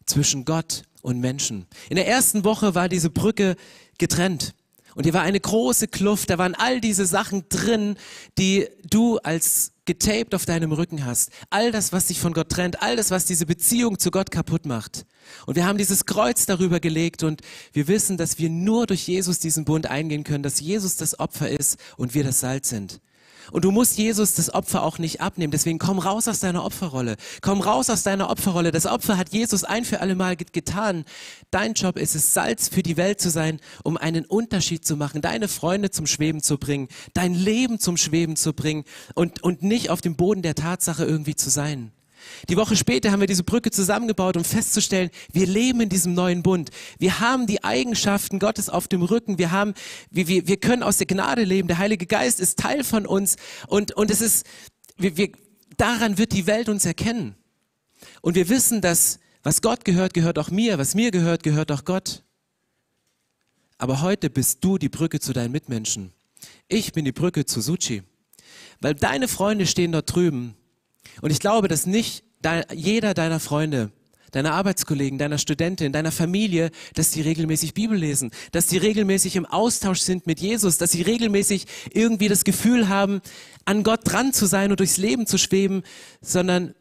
Zwischen 0.07 0.45
Gott 0.45 0.83
und 1.01 1.19
Menschen. 1.19 1.67
In 1.89 1.95
der 1.95 2.07
ersten 2.07 2.43
Woche 2.43 2.73
war 2.73 2.89
diese 2.89 3.09
Brücke 3.09 3.55
getrennt. 3.97 4.55
Und 4.95 5.03
hier 5.03 5.13
war 5.13 5.21
eine 5.21 5.39
große 5.39 5.87
Kluft, 5.87 6.31
da 6.31 6.39
waren 6.39 6.55
all 6.55 6.81
diese 6.81 7.05
Sachen 7.05 7.45
drin, 7.49 7.97
die 8.39 8.67
du 8.89 9.19
als 9.19 9.73
getaped 9.85 10.33
auf 10.33 10.45
deinem 10.45 10.71
Rücken 10.71 11.05
hast. 11.05 11.29
All 11.51 11.71
das, 11.71 11.93
was 11.93 12.07
dich 12.07 12.19
von 12.19 12.33
Gott 12.33 12.49
trennt, 12.49 12.81
all 12.81 12.95
das, 12.95 13.11
was 13.11 13.25
diese 13.25 13.45
Beziehung 13.45 13.99
zu 13.99 14.09
Gott 14.09 14.31
kaputt 14.31 14.65
macht. 14.65 15.05
Und 15.45 15.55
wir 15.55 15.67
haben 15.67 15.77
dieses 15.77 16.07
Kreuz 16.07 16.47
darüber 16.47 16.79
gelegt 16.79 17.21
und 17.21 17.41
wir 17.73 17.87
wissen, 17.87 18.17
dass 18.17 18.39
wir 18.39 18.49
nur 18.49 18.87
durch 18.87 19.07
Jesus 19.07 19.37
diesen 19.37 19.65
Bund 19.65 19.85
eingehen 19.85 20.23
können, 20.23 20.43
dass 20.43 20.59
Jesus 20.59 20.95
das 20.95 21.19
Opfer 21.19 21.49
ist 21.49 21.77
und 21.95 22.15
wir 22.15 22.23
das 22.23 22.39
Salz 22.39 22.69
sind. 22.69 22.99
Und 23.51 23.65
du 23.65 23.71
musst 23.71 23.97
Jesus 23.97 24.33
das 24.33 24.53
Opfer 24.53 24.83
auch 24.83 24.99
nicht 24.99 25.21
abnehmen. 25.21 25.51
Deswegen 25.51 25.79
komm 25.79 25.99
raus 25.99 26.27
aus 26.27 26.39
deiner 26.39 26.63
Opferrolle. 26.63 27.15
Komm 27.41 27.61
raus 27.61 27.89
aus 27.89 28.03
deiner 28.03 28.29
Opferrolle. 28.29 28.71
Das 28.71 28.85
Opfer 28.85 29.17
hat 29.17 29.29
Jesus 29.29 29.63
ein 29.63 29.85
für 29.85 30.01
alle 30.01 30.15
Mal 30.15 30.35
getan. 30.35 31.05
Dein 31.51 31.73
Job 31.73 31.97
ist 31.97 32.15
es, 32.15 32.33
Salz 32.33 32.69
für 32.69 32.83
die 32.83 32.97
Welt 32.97 33.21
zu 33.21 33.29
sein, 33.29 33.59
um 33.83 33.97
einen 33.97 34.25
Unterschied 34.25 34.85
zu 34.85 34.97
machen, 34.97 35.21
deine 35.21 35.47
Freunde 35.47 35.91
zum 35.91 36.07
Schweben 36.07 36.41
zu 36.41 36.57
bringen, 36.57 36.87
dein 37.13 37.33
Leben 37.33 37.79
zum 37.79 37.97
Schweben 37.97 38.35
zu 38.35 38.53
bringen 38.53 38.83
und, 39.15 39.43
und 39.43 39.63
nicht 39.63 39.89
auf 39.89 40.01
dem 40.01 40.15
Boden 40.15 40.41
der 40.41 40.55
Tatsache 40.55 41.05
irgendwie 41.05 41.35
zu 41.35 41.49
sein. 41.49 41.91
Die 42.49 42.57
Woche 42.57 42.75
später 42.75 43.11
haben 43.11 43.19
wir 43.19 43.27
diese 43.27 43.43
Brücke 43.43 43.71
zusammengebaut, 43.71 44.37
um 44.37 44.43
festzustellen, 44.43 45.09
wir 45.31 45.47
leben 45.47 45.81
in 45.81 45.89
diesem 45.89 46.13
neuen 46.13 46.43
Bund. 46.43 46.69
Wir 46.99 47.19
haben 47.19 47.47
die 47.47 47.63
Eigenschaften 47.63 48.39
Gottes 48.39 48.69
auf 48.69 48.87
dem 48.87 49.01
Rücken. 49.01 49.37
Wir 49.37 49.51
haben, 49.51 49.73
wir, 50.09 50.27
wir, 50.27 50.47
wir 50.47 50.57
können 50.57 50.83
aus 50.83 50.97
der 50.97 51.07
Gnade 51.07 51.43
leben. 51.43 51.67
Der 51.67 51.77
Heilige 51.77 52.05
Geist 52.05 52.39
ist 52.39 52.59
Teil 52.59 52.83
von 52.83 53.05
uns. 53.05 53.35
Und, 53.67 53.91
und 53.93 54.11
es 54.11 54.21
ist, 54.21 54.45
wir, 54.97 55.17
wir, 55.17 55.31
daran 55.77 56.17
wird 56.17 56.33
die 56.33 56.47
Welt 56.47 56.69
uns 56.69 56.85
erkennen. 56.85 57.35
Und 58.21 58.35
wir 58.35 58.49
wissen, 58.49 58.81
dass 58.81 59.19
was 59.43 59.61
Gott 59.61 59.85
gehört, 59.85 60.13
gehört 60.13 60.39
auch 60.39 60.51
mir. 60.51 60.77
Was 60.77 60.95
mir 60.95 61.11
gehört, 61.11 61.43
gehört 61.43 61.71
auch 61.71 61.85
Gott. 61.85 62.23
Aber 63.77 64.01
heute 64.01 64.29
bist 64.29 64.63
du 64.63 64.77
die 64.77 64.89
Brücke 64.89 65.19
zu 65.19 65.33
deinen 65.33 65.51
Mitmenschen. 65.51 66.11
Ich 66.67 66.93
bin 66.93 67.05
die 67.05 67.11
Brücke 67.11 67.45
zu 67.45 67.61
Suchi. 67.61 68.03
Weil 68.81 68.95
deine 68.95 69.27
Freunde 69.27 69.65
stehen 69.65 69.91
dort 69.91 70.13
drüben 70.13 70.55
und 71.21 71.31
ich 71.31 71.39
glaube, 71.39 71.67
dass 71.67 71.85
nicht 71.85 72.23
jeder 72.73 73.13
deiner 73.13 73.39
Freunde, 73.39 73.91
deiner 74.31 74.53
Arbeitskollegen, 74.53 75.17
deiner 75.17 75.37
Studentin, 75.37 75.93
deiner 75.93 76.11
Familie, 76.11 76.71
dass 76.95 77.11
sie 77.11 77.21
regelmäßig 77.21 77.73
Bibel 77.73 77.97
lesen, 77.97 78.31
dass 78.51 78.69
sie 78.69 78.77
regelmäßig 78.77 79.35
im 79.35 79.45
Austausch 79.45 80.01
sind 80.01 80.27
mit 80.27 80.39
Jesus, 80.39 80.77
dass 80.77 80.91
sie 80.91 81.01
regelmäßig 81.01 81.65
irgendwie 81.91 82.27
das 82.27 82.43
Gefühl 82.43 82.89
haben, 82.89 83.21
an 83.65 83.83
Gott 83.83 84.01
dran 84.03 84.33
zu 84.33 84.45
sein 84.45 84.71
und 84.71 84.79
durchs 84.79 84.97
Leben 84.97 85.27
zu 85.27 85.37
schweben, 85.37 85.83
sondern 86.21 86.73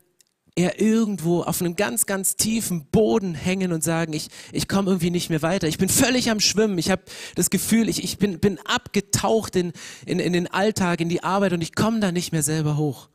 eher 0.58 0.80
irgendwo 0.80 1.42
auf 1.42 1.60
einem 1.60 1.76
ganz, 1.76 2.06
ganz 2.06 2.36
tiefen 2.36 2.86
Boden 2.86 3.34
hängen 3.34 3.72
und 3.72 3.84
sagen, 3.84 4.14
ich, 4.14 4.28
ich 4.52 4.68
komme 4.68 4.90
irgendwie 4.90 5.10
nicht 5.10 5.28
mehr 5.28 5.42
weiter. 5.42 5.68
Ich 5.68 5.76
bin 5.76 5.90
völlig 5.90 6.30
am 6.30 6.40
Schwimmen. 6.40 6.78
Ich 6.78 6.90
habe 6.90 7.02
das 7.34 7.50
Gefühl, 7.50 7.90
ich, 7.90 8.02
ich 8.02 8.16
bin, 8.16 8.38
bin 8.38 8.58
abgetaucht 8.64 9.54
in, 9.54 9.72
in, 10.06 10.18
in 10.18 10.32
den 10.32 10.46
Alltag, 10.46 11.00
in 11.00 11.10
die 11.10 11.22
Arbeit 11.22 11.52
und 11.52 11.60
ich 11.60 11.74
komme 11.74 12.00
da 12.00 12.10
nicht 12.10 12.32
mehr 12.32 12.42
selber 12.42 12.78
hoch 12.78 13.08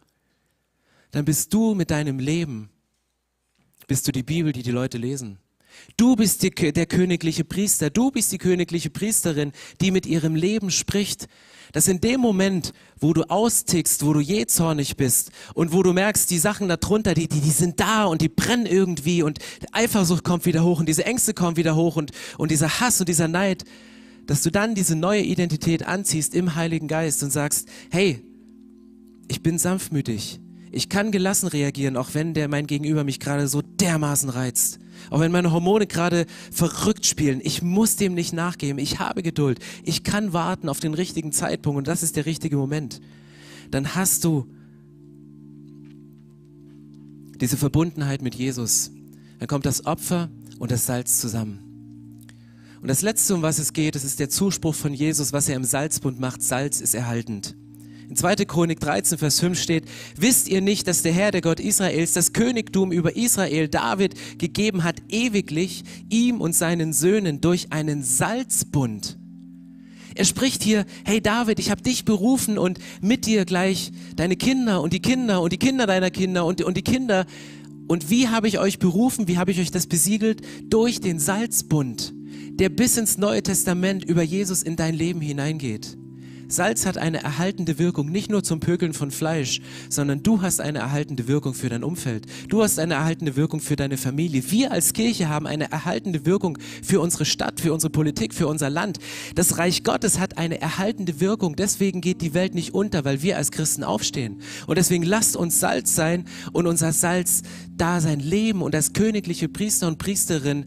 dann 1.12 1.26
bist 1.26 1.54
du 1.54 1.76
mit 1.76 1.92
deinem 1.92 2.20
Leben, 2.20 2.70
bist 3.88 4.08
du 4.08 4.12
die 4.12 4.24
Bibel, 4.24 4.52
die 4.52 4.64
die 4.64 4.72
Leute 4.72 4.98
lesen. 4.98 5.38
Du 5.98 6.16
bist 6.16 6.44
die, 6.44 6.50
der 6.50 6.86
königliche 6.86 7.44
Priester, 7.44 7.90
du 7.90 8.12
bist 8.12 8.32
die 8.32 8.38
königliche 8.38 8.90
Priesterin, 8.90 9.52
die 9.80 9.92
mit 9.92 10.06
ihrem 10.06 10.36
Leben 10.36 10.72
spricht. 10.72 11.28
Dass 11.72 11.88
in 11.88 12.02
dem 12.02 12.20
Moment, 12.20 12.74
wo 13.00 13.14
du 13.14 13.24
austickst, 13.24 14.06
wo 14.06 14.12
du 14.12 14.20
jähzornig 14.20 14.98
bist 14.98 15.32
und 15.54 15.72
wo 15.72 15.84
du 15.84 15.94
merkst, 15.94 16.30
die 16.30 16.38
Sachen 16.38 16.68
darunter, 16.68 17.14
die, 17.14 17.30
die, 17.30 17.40
die 17.40 17.50
sind 17.50 17.80
da 17.80 18.04
und 18.06 18.22
die 18.22 18.28
brennen 18.28 18.66
irgendwie 18.66 19.24
und 19.24 19.40
Eifersucht 19.72 20.26
kommt 20.26 20.46
wieder 20.46 20.66
hoch 20.66 20.82
und 20.82 20.90
diese 20.90 21.06
Ängste 21.06 21.34
kommen 21.34 21.56
wieder 21.56 21.76
hoch 21.76 21.96
und, 21.96 22.12
und 22.38 22.52
dieser 22.52 22.82
Hass 22.82 23.00
und 23.00 23.08
dieser 23.08 23.30
Neid, 23.30 23.64
dass 24.28 24.42
du 24.42 24.52
dann 24.52 24.76
diese 24.76 24.98
neue 24.98 25.22
Identität 25.22 25.88
anziehst 25.88 26.36
im 26.36 26.56
Heiligen 26.56 26.90
Geist 26.90 27.24
und 27.24 27.32
sagst, 27.32 27.70
hey, 27.90 28.22
ich 29.30 29.42
bin 29.42 29.58
sanftmütig, 29.58 30.41
ich 30.72 30.88
kann 30.88 31.12
gelassen 31.12 31.48
reagieren, 31.48 31.98
auch 31.98 32.14
wenn 32.14 32.34
der 32.34 32.48
mein 32.48 32.66
Gegenüber 32.66 33.04
mich 33.04 33.20
gerade 33.20 33.48
so 33.48 33.62
dermaßen 33.62 34.30
reizt. 34.30 34.80
Auch 35.10 35.20
wenn 35.20 35.32
meine 35.32 35.52
Hormone 35.52 35.88
gerade 35.88 36.26
verrückt 36.52 37.06
spielen. 37.06 37.42
Ich 37.44 37.62
muss 37.62 37.98
dem 37.98 38.14
nicht 38.14 38.34
nachgeben. 38.34 38.80
Ich 38.80 39.00
habe 39.00 39.24
Geduld. 39.24 39.60
Ich 39.84 40.04
kann 40.04 40.32
warten 40.32 40.70
auf 40.70 40.80
den 40.80 40.94
richtigen 40.94 41.34
Zeitpunkt 41.34 41.78
und 41.78 41.88
das 41.88 42.04
ist 42.04 42.16
der 42.16 42.26
richtige 42.26 42.56
Moment. 42.56 43.02
Dann 43.70 43.96
hast 43.96 44.24
du 44.24 44.48
diese 47.42 47.58
Verbundenheit 47.58 48.22
mit 48.22 48.36
Jesus. 48.36 48.92
Dann 49.40 49.48
kommt 49.48 49.66
das 49.66 49.86
Opfer 49.86 50.30
und 50.60 50.72
das 50.72 50.86
Salz 50.86 51.20
zusammen. 51.20 51.60
Und 52.82 52.88
das 52.88 53.02
Letzte, 53.02 53.36
um 53.36 53.42
was 53.42 53.60
es 53.60 53.74
geht, 53.74 53.96
das 53.96 54.04
ist 54.04 54.20
der 54.20 54.30
Zuspruch 54.30 54.76
von 54.76 54.94
Jesus, 54.94 55.34
was 55.34 55.50
er 55.50 55.56
im 55.56 55.64
Salzbund 55.64 56.20
macht. 56.20 56.42
Salz 56.42 56.80
ist 56.80 56.96
erhaltend. 56.96 57.56
In 58.12 58.18
2. 58.18 58.36
Chronik 58.44 58.82
13, 58.82 59.18
Vers 59.18 59.40
5 59.40 59.58
steht, 59.58 59.86
wisst 60.18 60.50
ihr 60.50 60.60
nicht, 60.60 60.86
dass 60.86 61.02
der 61.02 61.14
Herr, 61.14 61.32
der 61.32 61.40
Gott 61.40 61.62
Israels, 61.62 62.12
das 62.12 62.34
Königtum 62.34 62.92
über 62.92 63.16
Israel 63.16 63.70
David 63.70 64.16
gegeben 64.38 64.84
hat, 64.84 65.02
ewiglich 65.08 65.86
ihm 66.10 66.42
und 66.42 66.54
seinen 66.54 66.92
Söhnen 66.92 67.40
durch 67.40 67.72
einen 67.72 68.04
Salzbund? 68.04 69.18
Er 70.14 70.26
spricht 70.26 70.62
hier, 70.62 70.86
hey 71.06 71.22
David, 71.22 71.58
ich 71.60 71.72
habe 71.72 71.84
dich 71.84 72.04
berufen 72.04 72.58
und 72.58 72.80
mit 73.00 73.26
dir 73.26 73.46
gleich 73.46 73.94
deine 74.18 74.36
Kinder 74.36 74.82
und 74.82 74.92
die 74.92 75.00
Kinder 75.00 75.42
und 75.42 75.54
die 75.54 75.58
Kinder 75.58 75.88
deiner 75.88 76.12
Kinder 76.12 76.44
und, 76.46 76.62
und 76.62 76.76
die 76.76 76.84
Kinder. 76.84 77.26
Und 77.88 78.10
wie 78.10 78.28
habe 78.28 78.50
ich 78.50 78.60
euch 78.60 78.78
berufen? 78.78 79.30
Wie 79.30 79.38
habe 79.38 79.52
ich 79.52 79.62
euch 79.62 79.72
das 79.72 79.88
besiegelt? 79.88 80.42
Durch 80.70 81.00
den 81.00 81.18
Salzbund, 81.18 82.14
der 82.60 82.68
bis 82.68 82.98
ins 82.98 83.18
Neue 83.18 83.42
Testament 83.42 84.04
über 84.04 84.22
Jesus 84.22 84.64
in 84.64 84.76
dein 84.76 84.96
Leben 84.96 85.22
hineingeht. 85.22 85.98
Salz 86.52 86.86
hat 86.86 86.98
eine 86.98 87.24
erhaltende 87.24 87.80
Wirkung, 87.80 88.10
nicht 88.10 88.30
nur 88.30 88.44
zum 88.44 88.60
Pökeln 88.60 88.94
von 88.94 89.12
Fleisch, 89.12 89.62
sondern 89.90 90.22
du 90.24 90.42
hast 90.42 90.60
eine 90.60 90.80
erhaltende 90.80 91.28
Wirkung 91.28 91.54
für 91.54 91.70
dein 91.70 91.84
Umfeld. 91.84 92.26
Du 92.50 92.62
hast 92.62 92.80
eine 92.80 92.96
erhaltende 92.96 93.36
Wirkung 93.36 93.60
für 93.60 93.76
deine 93.76 93.98
Familie. 93.98 94.44
Wir 94.52 94.72
als 94.72 94.94
Kirche 94.94 95.30
haben 95.30 95.48
eine 95.48 95.72
erhaltende 95.72 96.26
Wirkung 96.26 96.58
für 96.84 97.00
unsere 97.00 97.26
Stadt, 97.26 97.60
für 97.60 97.74
unsere 97.74 97.90
Politik, 97.90 98.34
für 98.34 98.48
unser 98.48 98.70
Land. 98.70 99.00
Das 99.36 99.58
Reich 99.58 99.84
Gottes 99.84 100.20
hat 100.20 100.38
eine 100.38 100.60
erhaltende 100.60 101.20
Wirkung. 101.20 101.56
Deswegen 101.56 102.02
geht 102.02 102.22
die 102.22 102.34
Welt 102.34 102.54
nicht 102.54 102.74
unter, 102.74 103.06
weil 103.06 103.22
wir 103.22 103.38
als 103.38 103.52
Christen 103.52 103.84
aufstehen. 103.84 104.42
Und 104.68 104.78
deswegen 104.78 105.04
lasst 105.04 105.36
uns 105.36 105.60
Salz 105.60 105.96
sein 105.96 106.26
und 106.52 106.68
unser 106.68 106.92
Salz 106.92 107.44
da 107.78 108.02
sein 108.02 108.20
Leben 108.20 108.62
und 108.62 108.76
als 108.76 108.94
königliche 108.94 109.48
Priester 109.48 109.88
und 109.88 109.98
Priesterin 109.98 110.66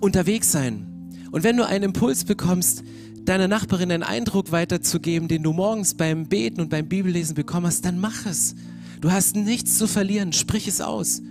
unterwegs 0.00 0.50
sein. 0.52 0.86
Und 1.30 1.44
wenn 1.44 1.56
du 1.56 1.66
einen 1.66 1.84
Impuls 1.84 2.24
bekommst, 2.24 2.82
deiner 3.28 3.48
Nachbarin 3.48 3.90
einen 3.90 4.02
Eindruck 4.02 4.52
weiterzugeben, 4.52 5.28
den 5.28 5.42
du 5.42 5.52
morgens 5.52 5.94
beim 5.94 6.26
Beten 6.26 6.60
und 6.60 6.70
beim 6.70 6.88
Bibellesen 6.88 7.34
bekommen 7.34 7.66
hast, 7.66 7.84
dann 7.84 7.98
mach 7.98 8.26
es. 8.26 8.54
Du 9.00 9.10
hast 9.10 9.36
nichts 9.36 9.78
zu 9.78 9.86
verlieren, 9.86 10.32
sprich 10.32 10.68
es 10.68 10.80
aus. 10.80 11.22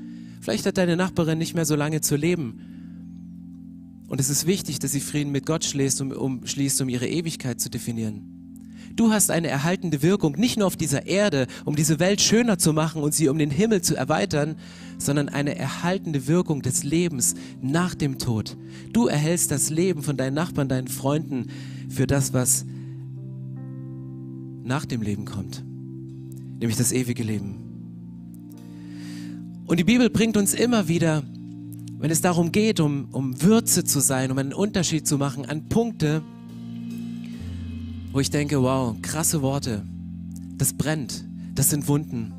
Vielleicht 0.41 0.65
hat 0.65 0.77
deine 0.77 0.95
Nachbarin 0.95 1.37
nicht 1.37 1.55
mehr 1.55 1.65
so 1.65 1.75
lange 1.75 2.01
zu 2.01 2.15
leben. 2.15 4.05
Und 4.07 4.19
es 4.19 4.29
ist 4.29 4.45
wichtig, 4.45 4.79
dass 4.79 4.91
sie 4.91 4.99
Frieden 4.99 5.31
mit 5.31 5.45
Gott 5.45 5.65
schließt, 5.65 6.01
um, 6.01 6.11
um, 6.11 6.45
schließt, 6.45 6.81
um 6.81 6.89
ihre 6.89 7.07
Ewigkeit 7.07 7.59
zu 7.59 7.69
definieren. 7.69 8.35
Du 8.95 9.11
hast 9.11 9.31
eine 9.31 9.47
erhaltende 9.47 10.03
Wirkung, 10.03 10.35
nicht 10.37 10.57
nur 10.57 10.67
auf 10.67 10.77
dieser 10.77 11.05
Erde, 11.05 11.47
um 11.65 11.75
diese 11.75 11.99
Welt 11.99 12.21
schöner 12.21 12.57
zu 12.57 12.71
machen 12.71 13.01
und 13.01 13.13
sie 13.13 13.27
um 13.27 13.37
den 13.37 13.49
Himmel 13.49 13.81
zu 13.81 13.95
erweitern, 13.95 14.55
sondern 14.97 15.27
eine 15.27 15.57
erhaltende 15.57 16.27
Wirkung 16.27 16.61
des 16.61 16.83
Lebens 16.83 17.35
nach 17.61 17.93
dem 17.95 18.19
Tod. 18.19 18.55
Du 18.93 19.07
erhältst 19.07 19.51
das 19.51 19.69
Leben 19.69 20.01
von 20.01 20.15
deinen 20.15 20.35
Nachbarn, 20.35 20.69
deinen 20.69 20.87
Freunden 20.87 21.47
für 21.95 22.07
das, 22.07 22.33
was 22.33 22.65
nach 24.63 24.85
dem 24.85 25.01
Leben 25.01 25.25
kommt, 25.25 25.63
nämlich 26.59 26.75
das 26.77 26.91
ewige 26.91 27.23
Leben. 27.23 27.55
Und 29.65 29.79
die 29.79 29.83
Bibel 29.83 30.09
bringt 30.09 30.35
uns 30.35 30.53
immer 30.53 30.87
wieder, 30.87 31.23
wenn 31.97 32.11
es 32.11 32.21
darum 32.21 32.51
geht, 32.51 32.79
um, 32.79 33.07
um 33.11 33.41
Würze 33.41 33.83
zu 33.83 34.01
sein, 34.01 34.29
um 34.31 34.37
einen 34.37 34.53
Unterschied 34.53 35.07
zu 35.07 35.17
machen, 35.17 35.45
an 35.45 35.69
Punkte, 35.69 36.21
wo 38.11 38.19
ich 38.19 38.29
denke, 38.29 38.61
wow, 38.61 38.95
krasse 39.01 39.41
Worte, 39.41 39.83
das 40.57 40.73
brennt, 40.73 41.25
das 41.55 41.69
sind 41.69 41.87
Wunden. 41.87 42.33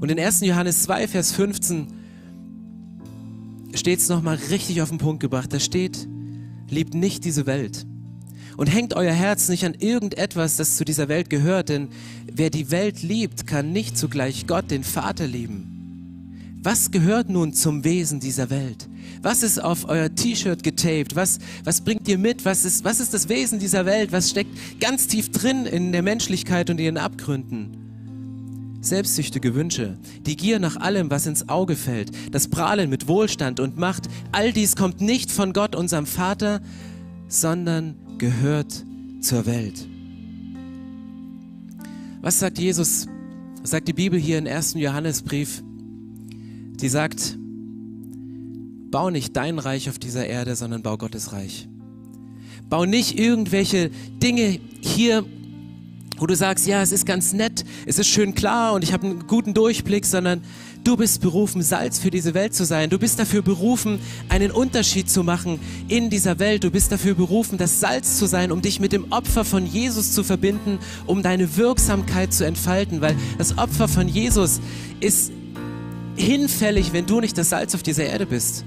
Und 0.00 0.10
in 0.10 0.18
1. 0.20 0.42
Johannes 0.42 0.82
2, 0.82 1.08
Vers 1.08 1.32
15 1.32 1.86
steht 3.72 4.00
es 4.00 4.08
nochmal 4.08 4.38
richtig 4.50 4.82
auf 4.82 4.90
den 4.90 4.98
Punkt 4.98 5.20
gebracht. 5.20 5.52
Da 5.52 5.60
steht, 5.60 6.06
liebt 6.68 6.94
nicht 6.94 7.24
diese 7.24 7.46
Welt. 7.46 7.86
Und 8.56 8.66
hängt 8.66 8.94
euer 8.94 9.12
Herz 9.12 9.48
nicht 9.48 9.64
an 9.64 9.74
irgendetwas, 9.74 10.56
das 10.56 10.76
zu 10.76 10.84
dieser 10.84 11.08
Welt 11.08 11.30
gehört, 11.30 11.68
denn 11.68 11.88
wer 12.32 12.50
die 12.50 12.70
Welt 12.70 13.02
liebt, 13.02 13.46
kann 13.46 13.72
nicht 13.72 13.96
zugleich 13.96 14.46
Gott, 14.46 14.70
den 14.70 14.84
Vater, 14.84 15.26
lieben. 15.26 15.72
Was 16.64 16.92
gehört 16.92 17.28
nun 17.28 17.52
zum 17.54 17.82
Wesen 17.82 18.20
dieser 18.20 18.48
Welt? 18.48 18.88
Was 19.20 19.42
ist 19.42 19.62
auf 19.62 19.88
euer 19.88 20.14
T-Shirt 20.14 20.62
getaped? 20.62 21.16
Was, 21.16 21.40
was 21.64 21.80
bringt 21.80 22.06
ihr 22.06 22.18
mit? 22.18 22.44
Was 22.44 22.64
ist, 22.64 22.84
was 22.84 23.00
ist 23.00 23.12
das 23.14 23.28
Wesen 23.28 23.58
dieser 23.58 23.84
Welt? 23.84 24.12
Was 24.12 24.30
steckt 24.30 24.50
ganz 24.78 25.08
tief 25.08 25.32
drin 25.32 25.66
in 25.66 25.90
der 25.90 26.02
Menschlichkeit 26.02 26.70
und 26.70 26.78
ihren 26.78 26.98
Abgründen? 26.98 27.82
Selbstsüchtige 28.80 29.56
Wünsche, 29.56 29.96
die 30.24 30.36
Gier 30.36 30.60
nach 30.60 30.76
allem, 30.76 31.10
was 31.10 31.26
ins 31.26 31.48
Auge 31.48 31.74
fällt, 31.74 32.10
das 32.32 32.48
Prahlen 32.48 32.90
mit 32.90 33.08
Wohlstand 33.08 33.58
und 33.58 33.76
Macht, 33.76 34.08
all 34.30 34.52
dies 34.52 34.76
kommt 34.76 35.00
nicht 35.00 35.32
von 35.32 35.52
Gott, 35.52 35.74
unserem 35.74 36.06
Vater, 36.06 36.60
sondern 37.28 37.96
gehört 38.22 38.84
zur 39.20 39.46
Welt. 39.46 39.88
Was 42.20 42.38
sagt 42.38 42.56
Jesus? 42.56 43.08
Was 43.60 43.70
sagt 43.70 43.88
die 43.88 43.92
Bibel 43.92 44.16
hier 44.16 44.38
im 44.38 44.46
ersten 44.46 44.78
Johannesbrief? 44.78 45.60
Die 45.66 46.88
sagt, 46.88 47.36
Bau 48.92 49.10
nicht 49.10 49.36
dein 49.36 49.58
Reich 49.58 49.88
auf 49.88 49.98
dieser 49.98 50.24
Erde, 50.24 50.54
sondern 50.54 50.82
bau 50.82 50.98
Gottes 50.98 51.32
Reich. 51.32 51.66
Bau 52.68 52.84
nicht 52.84 53.18
irgendwelche 53.18 53.90
Dinge 54.22 54.60
hier, 54.80 55.24
wo 56.16 56.26
du 56.26 56.36
sagst, 56.36 56.68
ja, 56.68 56.80
es 56.80 56.92
ist 56.92 57.06
ganz 57.06 57.32
nett, 57.32 57.64
es 57.86 57.98
ist 57.98 58.06
schön 58.06 58.36
klar 58.36 58.74
und 58.74 58.84
ich 58.84 58.92
habe 58.92 59.04
einen 59.04 59.26
guten 59.26 59.52
Durchblick, 59.52 60.06
sondern 60.06 60.42
du 60.84 60.96
bist 60.96 61.20
berufen, 61.20 61.62
Salz 61.62 61.98
für 61.98 62.10
diese 62.10 62.34
Welt 62.34 62.54
zu 62.54 62.64
sein. 62.64 62.90
Du 62.90 62.98
bist 62.98 63.18
dafür 63.18 63.42
berufen, 63.42 64.00
einen 64.28 64.50
Unterschied 64.50 65.08
zu 65.08 65.22
machen 65.22 65.60
in 65.88 66.10
dieser 66.10 66.38
Welt. 66.38 66.64
Du 66.64 66.70
bist 66.70 66.92
dafür 66.92 67.14
berufen, 67.14 67.58
das 67.58 67.80
Salz 67.80 68.18
zu 68.18 68.26
sein, 68.26 68.52
um 68.52 68.62
dich 68.62 68.80
mit 68.80 68.92
dem 68.92 69.12
Opfer 69.12 69.44
von 69.44 69.66
Jesus 69.66 70.12
zu 70.12 70.24
verbinden, 70.24 70.78
um 71.06 71.22
deine 71.22 71.56
Wirksamkeit 71.56 72.32
zu 72.32 72.44
entfalten, 72.44 73.00
weil 73.00 73.16
das 73.38 73.58
Opfer 73.58 73.88
von 73.88 74.08
Jesus 74.08 74.60
ist 75.00 75.32
hinfällig, 76.16 76.92
wenn 76.92 77.06
du 77.06 77.20
nicht 77.20 77.38
das 77.38 77.50
Salz 77.50 77.74
auf 77.74 77.82
dieser 77.82 78.04
Erde 78.04 78.26
bist. 78.26 78.64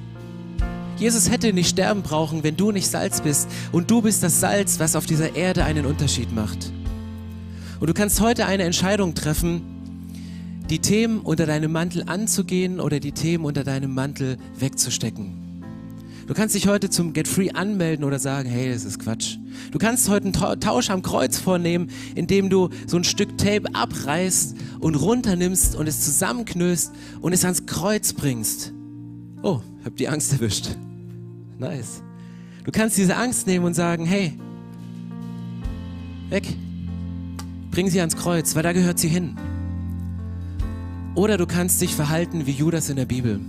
Jesus 0.97 1.29
hätte 1.29 1.51
nicht 1.51 1.69
sterben 1.69 2.03
brauchen, 2.03 2.43
wenn 2.43 2.55
du 2.55 2.71
nicht 2.71 2.87
Salz 2.87 3.19
bist. 3.19 3.49
Und 3.73 3.91
du 3.91 4.01
bist 4.01 4.23
das 4.23 4.39
Salz, 4.39 4.79
was 4.79 4.95
auf 4.95 5.05
dieser 5.05 5.35
Erde 5.35 5.65
einen 5.65 5.85
Unterschied 5.85 6.33
macht. 6.33 6.71
Und 7.81 7.87
du 7.87 7.93
kannst 7.93 8.21
heute 8.21 8.45
eine 8.45 8.63
Entscheidung 8.63 9.13
treffen, 9.13 9.74
die 10.69 10.79
Themen 10.79 11.19
unter 11.19 11.45
deinem 11.45 11.71
Mantel 11.71 12.03
anzugehen 12.07 12.79
oder 12.79 12.99
die 12.99 13.11
Themen 13.11 13.45
unter 13.45 13.63
deinem 13.63 13.93
Mantel 13.93 14.37
wegzustecken. 14.57 15.45
Du 16.27 16.33
kannst 16.33 16.55
dich 16.55 16.67
heute 16.67 16.89
zum 16.89 17.13
Get 17.13 17.27
Free 17.27 17.51
anmelden 17.51 18.03
oder 18.03 18.17
sagen, 18.17 18.49
hey, 18.49 18.71
das 18.71 18.83
ist 18.83 18.97
Quatsch. 18.97 19.37
Du 19.71 19.77
kannst 19.77 20.09
heute 20.09 20.25
einen 20.25 20.59
Tausch 20.59 20.89
am 20.89 21.03
Kreuz 21.03 21.37
vornehmen, 21.37 21.89
indem 22.15 22.49
du 22.49 22.69
so 22.87 22.97
ein 22.97 23.03
Stück 23.03 23.37
Tape 23.37 23.65
abreißt 23.73 24.55
und 24.79 24.95
runternimmst 24.95 25.75
und 25.75 25.87
es 25.87 26.01
zusammenknüllst 26.01 26.91
und 27.21 27.31
es 27.31 27.43
ans 27.43 27.67
Kreuz 27.67 28.13
bringst. 28.13 28.73
Oh, 29.43 29.61
hab 29.83 29.95
die 29.97 30.07
Angst 30.07 30.33
erwischt. 30.33 30.69
Nice. 31.59 32.01
Du 32.63 32.71
kannst 32.71 32.97
diese 32.97 33.15
Angst 33.15 33.45
nehmen 33.45 33.63
und 33.63 33.75
sagen, 33.75 34.05
hey, 34.05 34.33
weg. 36.29 36.47
Bring 37.69 37.87
sie 37.87 37.99
ans 37.99 38.15
Kreuz, 38.15 38.55
weil 38.55 38.63
da 38.63 38.73
gehört 38.73 38.97
sie 38.97 39.09
hin. 39.09 39.35
Oder 41.15 41.37
du 41.37 41.45
kannst 41.45 41.81
dich 41.81 41.95
verhalten 41.95 42.45
wie 42.45 42.51
Judas 42.51 42.89
in 42.89 42.97
der 42.97 43.05
Bibel. 43.05 43.39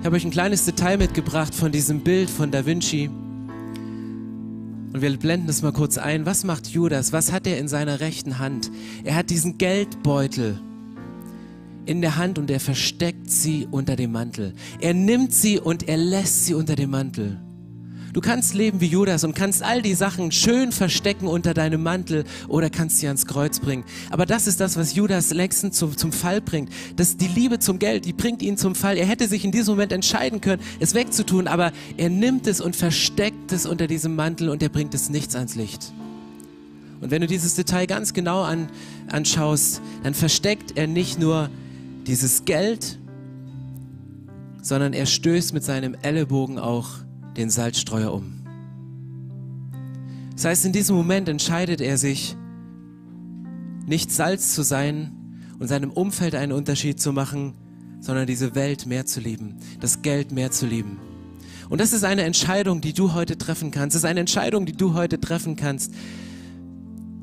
Ich 0.00 0.06
habe 0.06 0.16
euch 0.16 0.24
ein 0.24 0.30
kleines 0.30 0.66
Detail 0.66 0.98
mitgebracht 0.98 1.54
von 1.54 1.72
diesem 1.72 2.00
Bild 2.00 2.28
von 2.28 2.50
Da 2.50 2.66
Vinci. 2.66 3.08
Und 3.08 5.00
wir 5.00 5.16
blenden 5.16 5.48
es 5.48 5.62
mal 5.62 5.72
kurz 5.72 5.96
ein. 5.96 6.26
Was 6.26 6.44
macht 6.44 6.66
Judas? 6.66 7.10
Was 7.10 7.32
hat 7.32 7.46
er 7.46 7.58
in 7.58 7.68
seiner 7.68 8.00
rechten 8.00 8.38
Hand? 8.38 8.70
Er 9.02 9.14
hat 9.14 9.30
diesen 9.30 9.56
Geldbeutel 9.56 10.60
in 11.86 12.02
der 12.02 12.16
Hand 12.16 12.38
und 12.38 12.50
er 12.50 12.60
versteckt 12.60 13.30
sie 13.30 13.66
unter 13.70 13.96
dem 13.96 14.12
Mantel. 14.12 14.52
Er 14.78 14.92
nimmt 14.92 15.32
sie 15.32 15.58
und 15.58 15.88
er 15.88 15.96
lässt 15.96 16.44
sie 16.44 16.52
unter 16.52 16.76
dem 16.76 16.90
Mantel. 16.90 17.40
Du 18.12 18.20
kannst 18.20 18.52
leben 18.52 18.82
wie 18.82 18.86
Judas 18.86 19.24
und 19.24 19.34
kannst 19.34 19.62
all 19.62 19.80
die 19.80 19.94
Sachen 19.94 20.32
schön 20.32 20.70
verstecken 20.70 21.26
unter 21.26 21.54
deinem 21.54 21.82
Mantel 21.82 22.24
oder 22.46 22.68
kannst 22.68 22.98
sie 22.98 23.06
ans 23.06 23.24
Kreuz 23.24 23.58
bringen. 23.58 23.84
Aber 24.10 24.26
das 24.26 24.46
ist 24.46 24.60
das, 24.60 24.76
was 24.76 24.94
Judas 24.94 25.32
längstens 25.32 25.78
zum, 25.78 25.96
zum 25.96 26.12
Fall 26.12 26.42
bringt. 26.42 26.70
Das 26.96 27.16
die 27.16 27.28
Liebe 27.28 27.58
zum 27.58 27.78
Geld, 27.78 28.04
die 28.04 28.12
bringt 28.12 28.42
ihn 28.42 28.58
zum 28.58 28.74
Fall. 28.74 28.98
Er 28.98 29.06
hätte 29.06 29.28
sich 29.28 29.46
in 29.46 29.50
diesem 29.50 29.74
Moment 29.74 29.92
entscheiden 29.92 30.42
können, 30.42 30.60
es 30.78 30.94
wegzutun, 30.94 31.46
aber 31.46 31.72
er 31.96 32.10
nimmt 32.10 32.46
es 32.46 32.60
und 32.60 32.76
versteckt 32.76 33.50
es 33.50 33.64
unter 33.64 33.86
diesem 33.86 34.14
Mantel 34.14 34.50
und 34.50 34.62
er 34.62 34.68
bringt 34.68 34.92
es 34.92 35.08
nichts 35.08 35.34
ans 35.34 35.54
Licht. 35.54 35.94
Und 37.00 37.10
wenn 37.10 37.22
du 37.22 37.26
dieses 37.26 37.54
Detail 37.54 37.86
ganz 37.86 38.12
genau 38.12 38.42
an, 38.42 38.68
anschaust, 39.10 39.80
dann 40.02 40.12
versteckt 40.12 40.76
er 40.76 40.86
nicht 40.86 41.18
nur 41.18 41.48
dieses 42.06 42.44
Geld, 42.44 42.98
sondern 44.60 44.92
er 44.92 45.06
stößt 45.06 45.54
mit 45.54 45.64
seinem 45.64 45.96
Ellenbogen 46.02 46.58
auch 46.58 46.90
den 47.36 47.50
Salzstreuer 47.50 48.12
um. 48.12 48.42
Das 50.34 50.44
heißt, 50.44 50.64
in 50.64 50.72
diesem 50.72 50.96
Moment 50.96 51.28
entscheidet 51.28 51.80
er 51.80 51.98
sich, 51.98 52.36
nicht 53.86 54.10
Salz 54.10 54.54
zu 54.54 54.62
sein 54.62 55.12
und 55.58 55.68
seinem 55.68 55.90
Umfeld 55.90 56.34
einen 56.34 56.52
Unterschied 56.52 57.00
zu 57.00 57.12
machen, 57.12 57.54
sondern 58.00 58.26
diese 58.26 58.54
Welt 58.54 58.86
mehr 58.86 59.06
zu 59.06 59.20
lieben, 59.20 59.56
das 59.80 60.02
Geld 60.02 60.32
mehr 60.32 60.50
zu 60.50 60.66
lieben. 60.66 60.98
Und 61.68 61.80
das 61.80 61.92
ist 61.92 62.04
eine 62.04 62.22
Entscheidung, 62.22 62.80
die 62.80 62.92
du 62.92 63.12
heute 63.12 63.38
treffen 63.38 63.70
kannst. 63.70 63.94
Das 63.94 64.02
ist 64.02 64.08
eine 64.08 64.20
Entscheidung, 64.20 64.66
die 64.66 64.72
du 64.72 64.94
heute 64.94 65.20
treffen 65.20 65.56
kannst, 65.56 65.92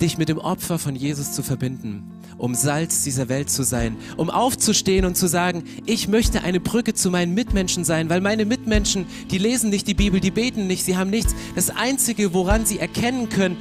dich 0.01 0.17
mit 0.17 0.29
dem 0.29 0.37
Opfer 0.37 0.79
von 0.79 0.95
Jesus 0.95 1.33
zu 1.33 1.43
verbinden 1.43 2.18
um 2.39 2.55
Salz 2.55 3.03
dieser 3.03 3.29
Welt 3.29 3.49
zu 3.49 3.63
sein, 3.63 3.97
um 4.17 4.29
aufzustehen 4.29 5.05
und 5.05 5.15
zu 5.15 5.27
sagen, 5.27 5.63
ich 5.85 6.07
möchte 6.07 6.41
eine 6.41 6.59
Brücke 6.59 6.93
zu 6.93 7.11
meinen 7.11 7.33
Mitmenschen 7.33 7.83
sein, 7.83 8.09
weil 8.09 8.21
meine 8.21 8.45
Mitmenschen, 8.45 9.05
die 9.29 9.37
lesen 9.37 9.69
nicht 9.69 9.87
die 9.87 9.93
Bibel, 9.93 10.19
die 10.19 10.31
beten 10.31 10.65
nicht, 10.65 10.83
sie 10.83 10.97
haben 10.97 11.09
nichts. 11.09 11.35
Das 11.55 11.69
Einzige, 11.69 12.33
woran 12.33 12.65
sie 12.65 12.79
erkennen 12.79 13.29
können, 13.29 13.57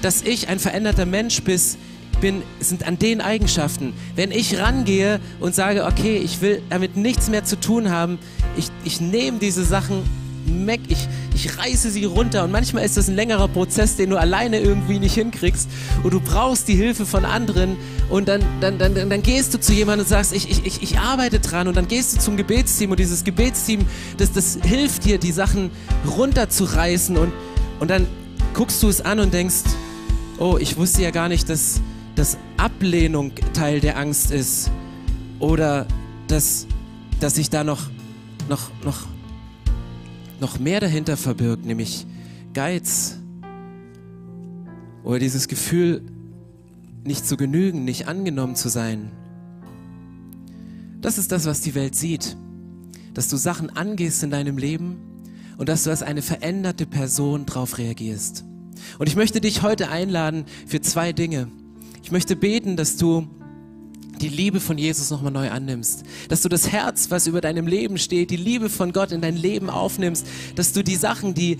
dass 0.00 0.22
ich 0.22 0.48
ein 0.48 0.58
veränderter 0.58 1.04
Mensch 1.04 1.42
bin, 1.42 2.42
sind 2.60 2.86
an 2.86 2.98
den 2.98 3.20
Eigenschaften. 3.20 3.92
Wenn 4.14 4.30
ich 4.30 4.58
rangehe 4.58 5.20
und 5.40 5.54
sage, 5.54 5.84
okay, 5.84 6.16
ich 6.18 6.40
will 6.40 6.62
damit 6.70 6.96
nichts 6.96 7.28
mehr 7.28 7.44
zu 7.44 7.58
tun 7.58 7.90
haben, 7.90 8.18
ich, 8.56 8.68
ich 8.84 9.00
nehme 9.00 9.38
diese 9.38 9.64
Sachen 9.64 10.02
meck, 10.50 10.80
ich, 10.88 11.08
ich 11.34 11.58
reiße 11.58 11.90
sie 11.90 12.04
runter. 12.04 12.44
Und 12.44 12.50
manchmal 12.50 12.84
ist 12.84 12.96
das 12.96 13.08
ein 13.08 13.14
längerer 13.14 13.48
Prozess, 13.48 13.96
den 13.96 14.10
du 14.10 14.18
alleine 14.18 14.60
irgendwie 14.60 14.98
nicht 14.98 15.14
hinkriegst. 15.14 15.68
Und 16.02 16.12
du 16.12 16.20
brauchst 16.20 16.68
die 16.68 16.74
Hilfe 16.74 17.06
von 17.06 17.24
anderen. 17.24 17.76
Und 18.08 18.28
dann, 18.28 18.42
dann, 18.60 18.78
dann, 18.78 18.94
dann, 18.94 19.22
gehst 19.22 19.54
du 19.54 19.60
zu 19.60 19.72
jemandem 19.72 20.04
und 20.04 20.08
sagst, 20.08 20.32
ich, 20.32 20.50
ich, 20.50 20.66
ich, 20.66 20.82
ich 20.82 20.98
arbeite 20.98 21.40
dran. 21.40 21.68
Und 21.68 21.76
dann 21.76 21.88
gehst 21.88 22.16
du 22.16 22.20
zum 22.20 22.36
Gebetsteam. 22.36 22.90
Und 22.90 23.00
dieses 23.00 23.24
Gebetsteam, 23.24 23.86
das, 24.18 24.32
das 24.32 24.58
hilft 24.62 25.04
dir, 25.04 25.18
die 25.18 25.32
Sachen 25.32 25.70
runterzureißen. 26.16 27.16
Und, 27.16 27.32
und 27.78 27.90
dann 27.90 28.06
guckst 28.54 28.82
du 28.82 28.88
es 28.88 29.00
an 29.00 29.20
und 29.20 29.32
denkst, 29.32 29.62
oh, 30.38 30.56
ich 30.58 30.76
wusste 30.76 31.02
ja 31.02 31.10
gar 31.10 31.28
nicht, 31.28 31.48
dass, 31.48 31.80
dass 32.16 32.36
Ablehnung 32.56 33.32
Teil 33.52 33.80
der 33.80 33.96
Angst 33.96 34.30
ist. 34.30 34.70
Oder 35.38 35.86
dass, 36.28 36.66
dass 37.20 37.34
sich 37.34 37.50
da 37.50 37.64
noch, 37.64 37.90
noch, 38.48 38.70
noch, 38.84 39.06
noch 40.40 40.58
mehr 40.58 40.80
dahinter 40.80 41.16
verbirgt, 41.16 41.64
nämlich 41.64 42.06
Geiz. 42.54 43.18
Oder 45.04 45.18
dieses 45.18 45.48
Gefühl, 45.48 46.02
nicht 47.04 47.26
zu 47.26 47.36
genügen, 47.36 47.84
nicht 47.84 48.08
angenommen 48.08 48.56
zu 48.56 48.68
sein. 48.68 49.10
Das 51.00 51.18
ist 51.18 51.32
das, 51.32 51.46
was 51.46 51.60
die 51.60 51.74
Welt 51.74 51.94
sieht. 51.94 52.36
Dass 53.14 53.28
du 53.28 53.36
Sachen 53.36 53.70
angehst 53.70 54.22
in 54.22 54.30
deinem 54.30 54.58
Leben 54.58 54.96
und 55.56 55.68
dass 55.68 55.84
du 55.84 55.90
als 55.90 56.02
eine 56.02 56.22
veränderte 56.22 56.86
Person 56.86 57.46
darauf 57.46 57.78
reagierst. 57.78 58.44
Und 58.98 59.08
ich 59.08 59.16
möchte 59.16 59.40
dich 59.40 59.62
heute 59.62 59.88
einladen 59.88 60.44
für 60.66 60.80
zwei 60.80 61.12
Dinge. 61.12 61.48
Ich 62.02 62.12
möchte 62.12 62.36
beten, 62.36 62.76
dass 62.76 62.96
du 62.96 63.26
die 64.20 64.28
Liebe 64.28 64.60
von 64.60 64.78
Jesus 64.78 65.10
nochmal 65.10 65.32
neu 65.32 65.50
annimmst. 65.50 66.04
Dass 66.28 66.42
du 66.42 66.48
das 66.48 66.70
Herz, 66.70 67.10
was 67.10 67.26
über 67.26 67.40
deinem 67.40 67.66
Leben 67.66 67.98
steht, 67.98 68.30
die 68.30 68.36
Liebe 68.36 68.68
von 68.68 68.92
Gott 68.92 69.12
in 69.12 69.20
dein 69.20 69.36
Leben 69.36 69.70
aufnimmst. 69.70 70.26
Dass 70.56 70.72
du 70.72 70.82
die 70.84 70.96
Sachen, 70.96 71.34
die 71.34 71.58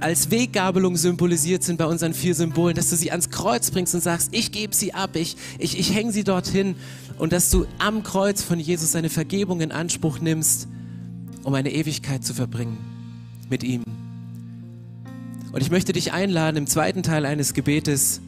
als 0.00 0.30
Weggabelung 0.30 0.96
symbolisiert 0.96 1.64
sind 1.64 1.76
bei 1.76 1.86
unseren 1.86 2.14
vier 2.14 2.34
Symbolen, 2.34 2.76
dass 2.76 2.90
du 2.90 2.96
sie 2.96 3.10
ans 3.10 3.30
Kreuz 3.30 3.70
bringst 3.70 3.94
und 3.94 4.00
sagst, 4.00 4.30
ich 4.32 4.52
gebe 4.52 4.74
sie 4.74 4.94
ab, 4.94 5.16
ich, 5.16 5.36
ich, 5.58 5.78
ich 5.78 5.94
hänge 5.94 6.12
sie 6.12 6.24
dorthin. 6.24 6.76
Und 7.18 7.32
dass 7.32 7.50
du 7.50 7.66
am 7.78 8.02
Kreuz 8.02 8.42
von 8.42 8.60
Jesus 8.60 8.92
seine 8.92 9.10
Vergebung 9.10 9.60
in 9.60 9.72
Anspruch 9.72 10.20
nimmst, 10.20 10.68
um 11.42 11.54
eine 11.54 11.72
Ewigkeit 11.72 12.24
zu 12.24 12.32
verbringen 12.32 12.78
mit 13.50 13.64
ihm. 13.64 13.82
Und 15.50 15.62
ich 15.62 15.70
möchte 15.70 15.92
dich 15.92 16.12
einladen, 16.12 16.56
im 16.56 16.66
zweiten 16.66 17.02
Teil 17.02 17.26
eines 17.26 17.54
Gebetes 17.54 18.20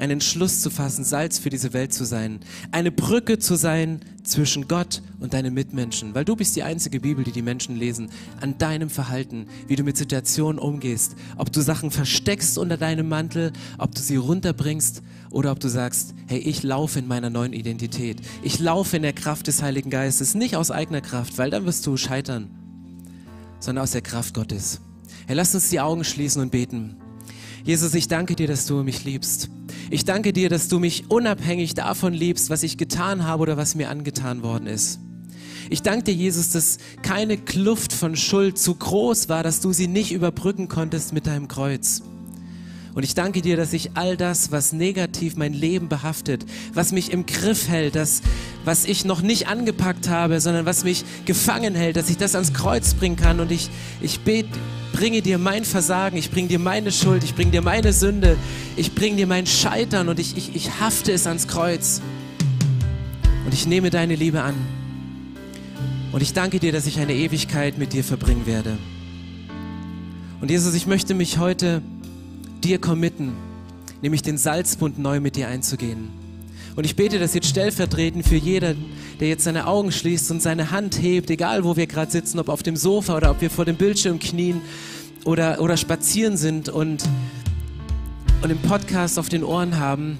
einen 0.00 0.12
Entschluss 0.12 0.60
zu 0.60 0.70
fassen, 0.70 1.04
Salz 1.04 1.38
für 1.38 1.50
diese 1.50 1.72
Welt 1.72 1.92
zu 1.92 2.04
sein, 2.04 2.40
eine 2.70 2.90
Brücke 2.90 3.38
zu 3.38 3.56
sein 3.56 4.00
zwischen 4.22 4.68
Gott 4.68 5.02
und 5.20 5.34
deinen 5.34 5.54
Mitmenschen, 5.54 6.14
weil 6.14 6.24
du 6.24 6.36
bist 6.36 6.54
die 6.56 6.62
einzige 6.62 7.00
Bibel, 7.00 7.24
die 7.24 7.32
die 7.32 7.42
Menschen 7.42 7.76
lesen, 7.76 8.10
an 8.40 8.58
deinem 8.58 8.90
Verhalten, 8.90 9.46
wie 9.66 9.76
du 9.76 9.82
mit 9.82 9.96
Situationen 9.96 10.58
umgehst, 10.58 11.16
ob 11.36 11.52
du 11.52 11.60
Sachen 11.60 11.90
versteckst 11.90 12.58
unter 12.58 12.76
deinem 12.76 13.08
Mantel, 13.08 13.52
ob 13.78 13.94
du 13.94 14.00
sie 14.02 14.16
runterbringst 14.16 15.02
oder 15.30 15.52
ob 15.52 15.60
du 15.60 15.68
sagst, 15.68 16.14
hey, 16.26 16.38
ich 16.38 16.62
laufe 16.62 16.98
in 16.98 17.06
meiner 17.06 17.30
neuen 17.30 17.52
Identität, 17.52 18.20
ich 18.42 18.58
laufe 18.58 18.96
in 18.96 19.02
der 19.02 19.14
Kraft 19.14 19.46
des 19.46 19.62
Heiligen 19.62 19.90
Geistes, 19.90 20.34
nicht 20.34 20.56
aus 20.56 20.70
eigener 20.70 21.00
Kraft, 21.00 21.38
weil 21.38 21.50
dann 21.50 21.64
wirst 21.64 21.86
du 21.86 21.96
scheitern, 21.96 22.50
sondern 23.60 23.82
aus 23.82 23.92
der 23.92 24.02
Kraft 24.02 24.34
Gottes. 24.34 24.80
Hey, 25.26 25.36
lass 25.36 25.54
uns 25.54 25.70
die 25.70 25.80
Augen 25.80 26.04
schließen 26.04 26.42
und 26.42 26.50
beten. 26.50 26.97
Jesus, 27.68 27.92
ich 27.92 28.08
danke 28.08 28.34
dir, 28.34 28.46
dass 28.46 28.64
du 28.64 28.82
mich 28.82 29.04
liebst. 29.04 29.50
Ich 29.90 30.06
danke 30.06 30.32
dir, 30.32 30.48
dass 30.48 30.68
du 30.68 30.78
mich 30.78 31.10
unabhängig 31.10 31.74
davon 31.74 32.14
liebst, 32.14 32.48
was 32.48 32.62
ich 32.62 32.78
getan 32.78 33.26
habe 33.26 33.42
oder 33.42 33.58
was 33.58 33.74
mir 33.74 33.90
angetan 33.90 34.42
worden 34.42 34.66
ist. 34.66 35.00
Ich 35.68 35.82
danke 35.82 36.04
dir, 36.04 36.14
Jesus, 36.14 36.48
dass 36.48 36.78
keine 37.02 37.36
Kluft 37.36 37.92
von 37.92 38.16
Schuld 38.16 38.56
zu 38.56 38.74
groß 38.74 39.28
war, 39.28 39.42
dass 39.42 39.60
du 39.60 39.74
sie 39.74 39.86
nicht 39.86 40.12
überbrücken 40.12 40.68
konntest 40.68 41.12
mit 41.12 41.26
deinem 41.26 41.46
Kreuz. 41.46 42.00
Und 42.98 43.04
ich 43.04 43.14
danke 43.14 43.42
dir, 43.42 43.56
dass 43.56 43.72
ich 43.74 43.90
all 43.94 44.16
das, 44.16 44.50
was 44.50 44.72
negativ 44.72 45.36
mein 45.36 45.52
Leben 45.52 45.88
behaftet, 45.88 46.44
was 46.74 46.90
mich 46.90 47.12
im 47.12 47.26
Griff 47.26 47.68
hält, 47.68 47.94
das, 47.94 48.22
was 48.64 48.84
ich 48.86 49.04
noch 49.04 49.22
nicht 49.22 49.46
angepackt 49.46 50.08
habe, 50.08 50.40
sondern 50.40 50.66
was 50.66 50.82
mich 50.82 51.04
gefangen 51.24 51.76
hält, 51.76 51.94
dass 51.94 52.10
ich 52.10 52.16
das 52.16 52.34
ans 52.34 52.52
Kreuz 52.54 52.94
bringen 52.94 53.14
kann. 53.14 53.38
Und 53.38 53.52
ich, 53.52 53.70
ich 54.00 54.18
bete, 54.22 54.48
bringe 54.92 55.22
dir 55.22 55.38
mein 55.38 55.64
Versagen, 55.64 56.16
ich 56.16 56.32
bringe 56.32 56.48
dir 56.48 56.58
meine 56.58 56.90
Schuld, 56.90 57.22
ich 57.22 57.36
bringe 57.36 57.52
dir 57.52 57.62
meine 57.62 57.92
Sünde, 57.92 58.36
ich 58.74 58.96
bringe 58.96 59.14
dir 59.14 59.28
mein 59.28 59.46
Scheitern 59.46 60.08
und 60.08 60.18
ich, 60.18 60.36
ich, 60.36 60.56
ich 60.56 60.80
hafte 60.80 61.12
es 61.12 61.28
ans 61.28 61.46
Kreuz. 61.46 62.02
Und 63.44 63.54
ich 63.54 63.64
nehme 63.68 63.90
deine 63.90 64.16
Liebe 64.16 64.42
an. 64.42 64.56
Und 66.10 66.20
ich 66.20 66.32
danke 66.32 66.58
dir, 66.58 66.72
dass 66.72 66.88
ich 66.88 66.98
eine 66.98 67.14
Ewigkeit 67.14 67.78
mit 67.78 67.92
dir 67.92 68.02
verbringen 68.02 68.44
werde. 68.44 68.76
Und 70.40 70.50
Jesus, 70.50 70.74
ich 70.74 70.88
möchte 70.88 71.14
mich 71.14 71.38
heute 71.38 71.80
dir 72.68 72.78
committen, 72.78 73.32
nämlich 74.02 74.20
den 74.20 74.36
Salzbund 74.36 74.98
neu 74.98 75.20
mit 75.20 75.36
dir 75.36 75.48
einzugehen. 75.48 76.10
Und 76.76 76.84
ich 76.84 76.96
bete 76.96 77.18
das 77.18 77.34
jetzt 77.34 77.48
stellvertretend 77.48 78.26
für 78.26 78.36
jeden, 78.36 78.84
der 79.20 79.28
jetzt 79.28 79.44
seine 79.44 79.66
Augen 79.66 79.90
schließt 79.90 80.30
und 80.30 80.42
seine 80.42 80.70
Hand 80.70 81.02
hebt, 81.02 81.30
egal 81.30 81.64
wo 81.64 81.76
wir 81.76 81.86
gerade 81.86 82.12
sitzen, 82.12 82.38
ob 82.38 82.48
auf 82.48 82.62
dem 82.62 82.76
Sofa 82.76 83.16
oder 83.16 83.30
ob 83.30 83.40
wir 83.40 83.50
vor 83.50 83.64
dem 83.64 83.76
Bildschirm 83.76 84.18
knien 84.18 84.60
oder, 85.24 85.60
oder 85.60 85.76
spazieren 85.76 86.36
sind 86.36 86.68
und, 86.68 87.02
und 88.42 88.50
im 88.50 88.58
Podcast 88.58 89.18
auf 89.18 89.28
den 89.28 89.42
Ohren 89.42 89.80
haben 89.80 90.18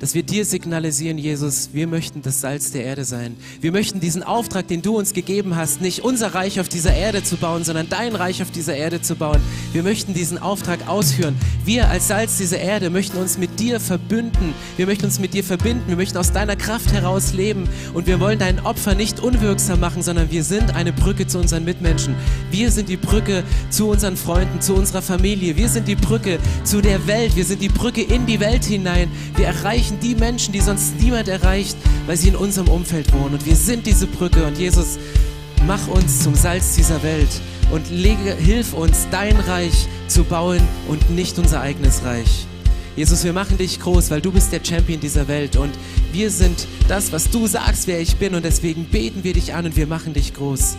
dass 0.00 0.14
wir 0.14 0.22
dir 0.22 0.44
signalisieren, 0.44 1.18
Jesus, 1.18 1.70
wir 1.72 1.86
möchten 1.86 2.22
das 2.22 2.40
Salz 2.40 2.70
der 2.72 2.84
Erde 2.84 3.04
sein. 3.04 3.36
Wir 3.60 3.72
möchten 3.72 4.00
diesen 4.00 4.22
Auftrag, 4.22 4.68
den 4.68 4.82
du 4.82 4.96
uns 4.96 5.12
gegeben 5.12 5.56
hast, 5.56 5.80
nicht 5.80 6.00
unser 6.00 6.34
Reich 6.34 6.60
auf 6.60 6.68
dieser 6.68 6.94
Erde 6.94 7.22
zu 7.22 7.36
bauen, 7.36 7.64
sondern 7.64 7.88
dein 7.88 8.14
Reich 8.14 8.42
auf 8.42 8.50
dieser 8.50 8.76
Erde 8.76 9.02
zu 9.02 9.16
bauen. 9.16 9.40
Wir 9.72 9.82
möchten 9.82 10.14
diesen 10.14 10.38
Auftrag 10.38 10.88
ausführen. 10.88 11.36
Wir 11.64 11.88
als 11.88 12.08
Salz 12.08 12.38
dieser 12.38 12.58
Erde 12.58 12.90
möchten 12.90 13.18
uns 13.18 13.38
mit 13.38 13.58
dir 13.58 13.80
verbünden. 13.80 14.54
Wir 14.76 14.86
möchten 14.86 15.06
uns 15.06 15.18
mit 15.18 15.34
dir 15.34 15.44
verbinden. 15.44 15.84
Wir 15.88 15.96
möchten 15.96 16.18
aus 16.18 16.32
deiner 16.32 16.56
Kraft 16.56 16.92
heraus 16.92 17.32
leben. 17.32 17.68
Und 17.94 18.06
wir 18.06 18.20
wollen 18.20 18.38
dein 18.38 18.60
Opfer 18.60 18.94
nicht 18.94 19.20
unwirksam 19.20 19.80
machen, 19.80 20.02
sondern 20.02 20.30
wir 20.30 20.44
sind 20.44 20.74
eine 20.74 20.92
Brücke 20.92 21.26
zu 21.26 21.38
unseren 21.38 21.64
Mitmenschen. 21.64 22.14
Wir 22.50 22.70
sind 22.70 22.88
die 22.88 22.96
Brücke 22.96 23.42
zu 23.70 23.88
unseren 23.88 24.16
Freunden, 24.16 24.60
zu 24.60 24.74
unserer 24.74 25.02
Familie. 25.02 25.56
Wir 25.56 25.68
sind 25.68 25.88
die 25.88 25.96
Brücke 25.96 26.38
zu 26.64 26.80
der 26.80 27.06
Welt. 27.06 27.36
Wir 27.36 27.44
sind 27.44 27.62
die 27.62 27.68
Brücke 27.68 28.02
in 28.02 28.26
die 28.26 28.40
Welt 28.40 28.64
hinein. 28.64 29.10
Wir 29.36 29.46
erreichen 29.46 29.87
erreichen 29.88 30.00
die 30.02 30.14
Menschen, 30.14 30.52
die 30.52 30.60
sonst 30.60 31.00
niemand 31.00 31.28
erreicht, 31.28 31.76
weil 32.06 32.16
sie 32.16 32.28
in 32.28 32.36
unserem 32.36 32.68
Umfeld 32.68 33.12
wohnen. 33.12 33.34
Und 33.34 33.46
wir 33.46 33.56
sind 33.56 33.86
diese 33.86 34.06
Brücke. 34.06 34.44
Und 34.46 34.58
Jesus, 34.58 34.98
mach 35.66 35.88
uns 35.88 36.22
zum 36.22 36.34
Salz 36.34 36.76
dieser 36.76 37.02
Welt 37.02 37.28
und 37.70 37.90
lege, 37.90 38.34
hilf 38.34 38.74
uns, 38.74 39.06
dein 39.10 39.36
Reich 39.36 39.86
zu 40.06 40.24
bauen 40.24 40.60
und 40.88 41.10
nicht 41.10 41.38
unser 41.38 41.62
eigenes 41.62 42.04
Reich. 42.04 42.46
Jesus, 42.96 43.24
wir 43.24 43.32
machen 43.32 43.56
dich 43.56 43.80
groß, 43.80 44.10
weil 44.10 44.20
du 44.20 44.32
bist 44.32 44.52
der 44.52 44.60
Champion 44.62 45.00
dieser 45.00 45.28
Welt 45.28 45.56
und 45.56 45.70
wir 46.12 46.30
sind 46.30 46.66
das, 46.88 47.12
was 47.12 47.30
du 47.30 47.46
sagst, 47.46 47.86
wer 47.86 48.00
ich 48.00 48.16
bin 48.16 48.34
und 48.34 48.44
deswegen 48.44 48.86
beten 48.86 49.22
wir 49.22 49.34
dich 49.34 49.54
an 49.54 49.66
und 49.66 49.76
wir 49.76 49.86
machen 49.86 50.14
dich 50.14 50.34
groß, 50.34 50.76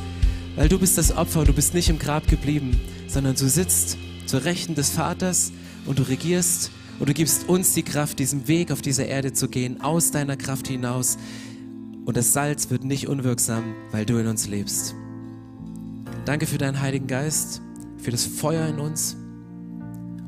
weil 0.55 0.67
du 0.67 0.77
bist 0.77 0.97
das 0.97 1.15
Opfer 1.15 1.39
und 1.39 1.49
du 1.49 1.53
bist 1.53 1.73
nicht 1.73 1.89
im 1.89 1.97
Grab 1.97 2.27
geblieben, 2.27 2.79
sondern 3.07 3.35
du 3.35 3.47
sitzt 3.47 3.97
zur 4.25 4.43
Rechten 4.43 4.75
des 4.75 4.89
Vaters 4.89 5.53
und 5.85 5.99
du 5.99 6.03
regierst 6.03 6.71
und 6.99 7.07
du 7.07 7.13
gibst 7.13 7.47
uns 7.47 7.73
die 7.73 7.83
Kraft, 7.83 8.19
diesen 8.19 8.47
Weg 8.47 8.71
auf 8.71 8.81
dieser 8.81 9.05
Erde 9.05 9.33
zu 9.33 9.47
gehen, 9.47 9.81
aus 9.81 10.11
deiner 10.11 10.35
Kraft 10.35 10.67
hinaus. 10.67 11.17
Und 12.05 12.17
das 12.17 12.33
Salz 12.33 12.69
wird 12.69 12.83
nicht 12.83 13.07
unwirksam, 13.07 13.75
weil 13.91 14.05
du 14.05 14.17
in 14.17 14.27
uns 14.27 14.47
lebst. 14.47 14.95
Danke 16.25 16.45
für 16.45 16.57
deinen 16.57 16.81
Heiligen 16.81 17.07
Geist, 17.07 17.61
für 17.97 18.11
das 18.11 18.25
Feuer 18.25 18.67
in 18.67 18.79
uns. 18.79 19.15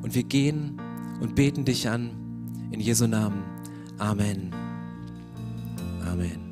Und 0.01 0.15
wir 0.15 0.23
gehen 0.23 0.79
und 1.19 1.35
beten 1.35 1.65
dich 1.65 1.89
an. 1.89 2.11
In 2.71 2.79
Jesu 2.79 3.05
Namen. 3.05 3.43
Amen. 3.97 4.51
Amen. 6.05 6.50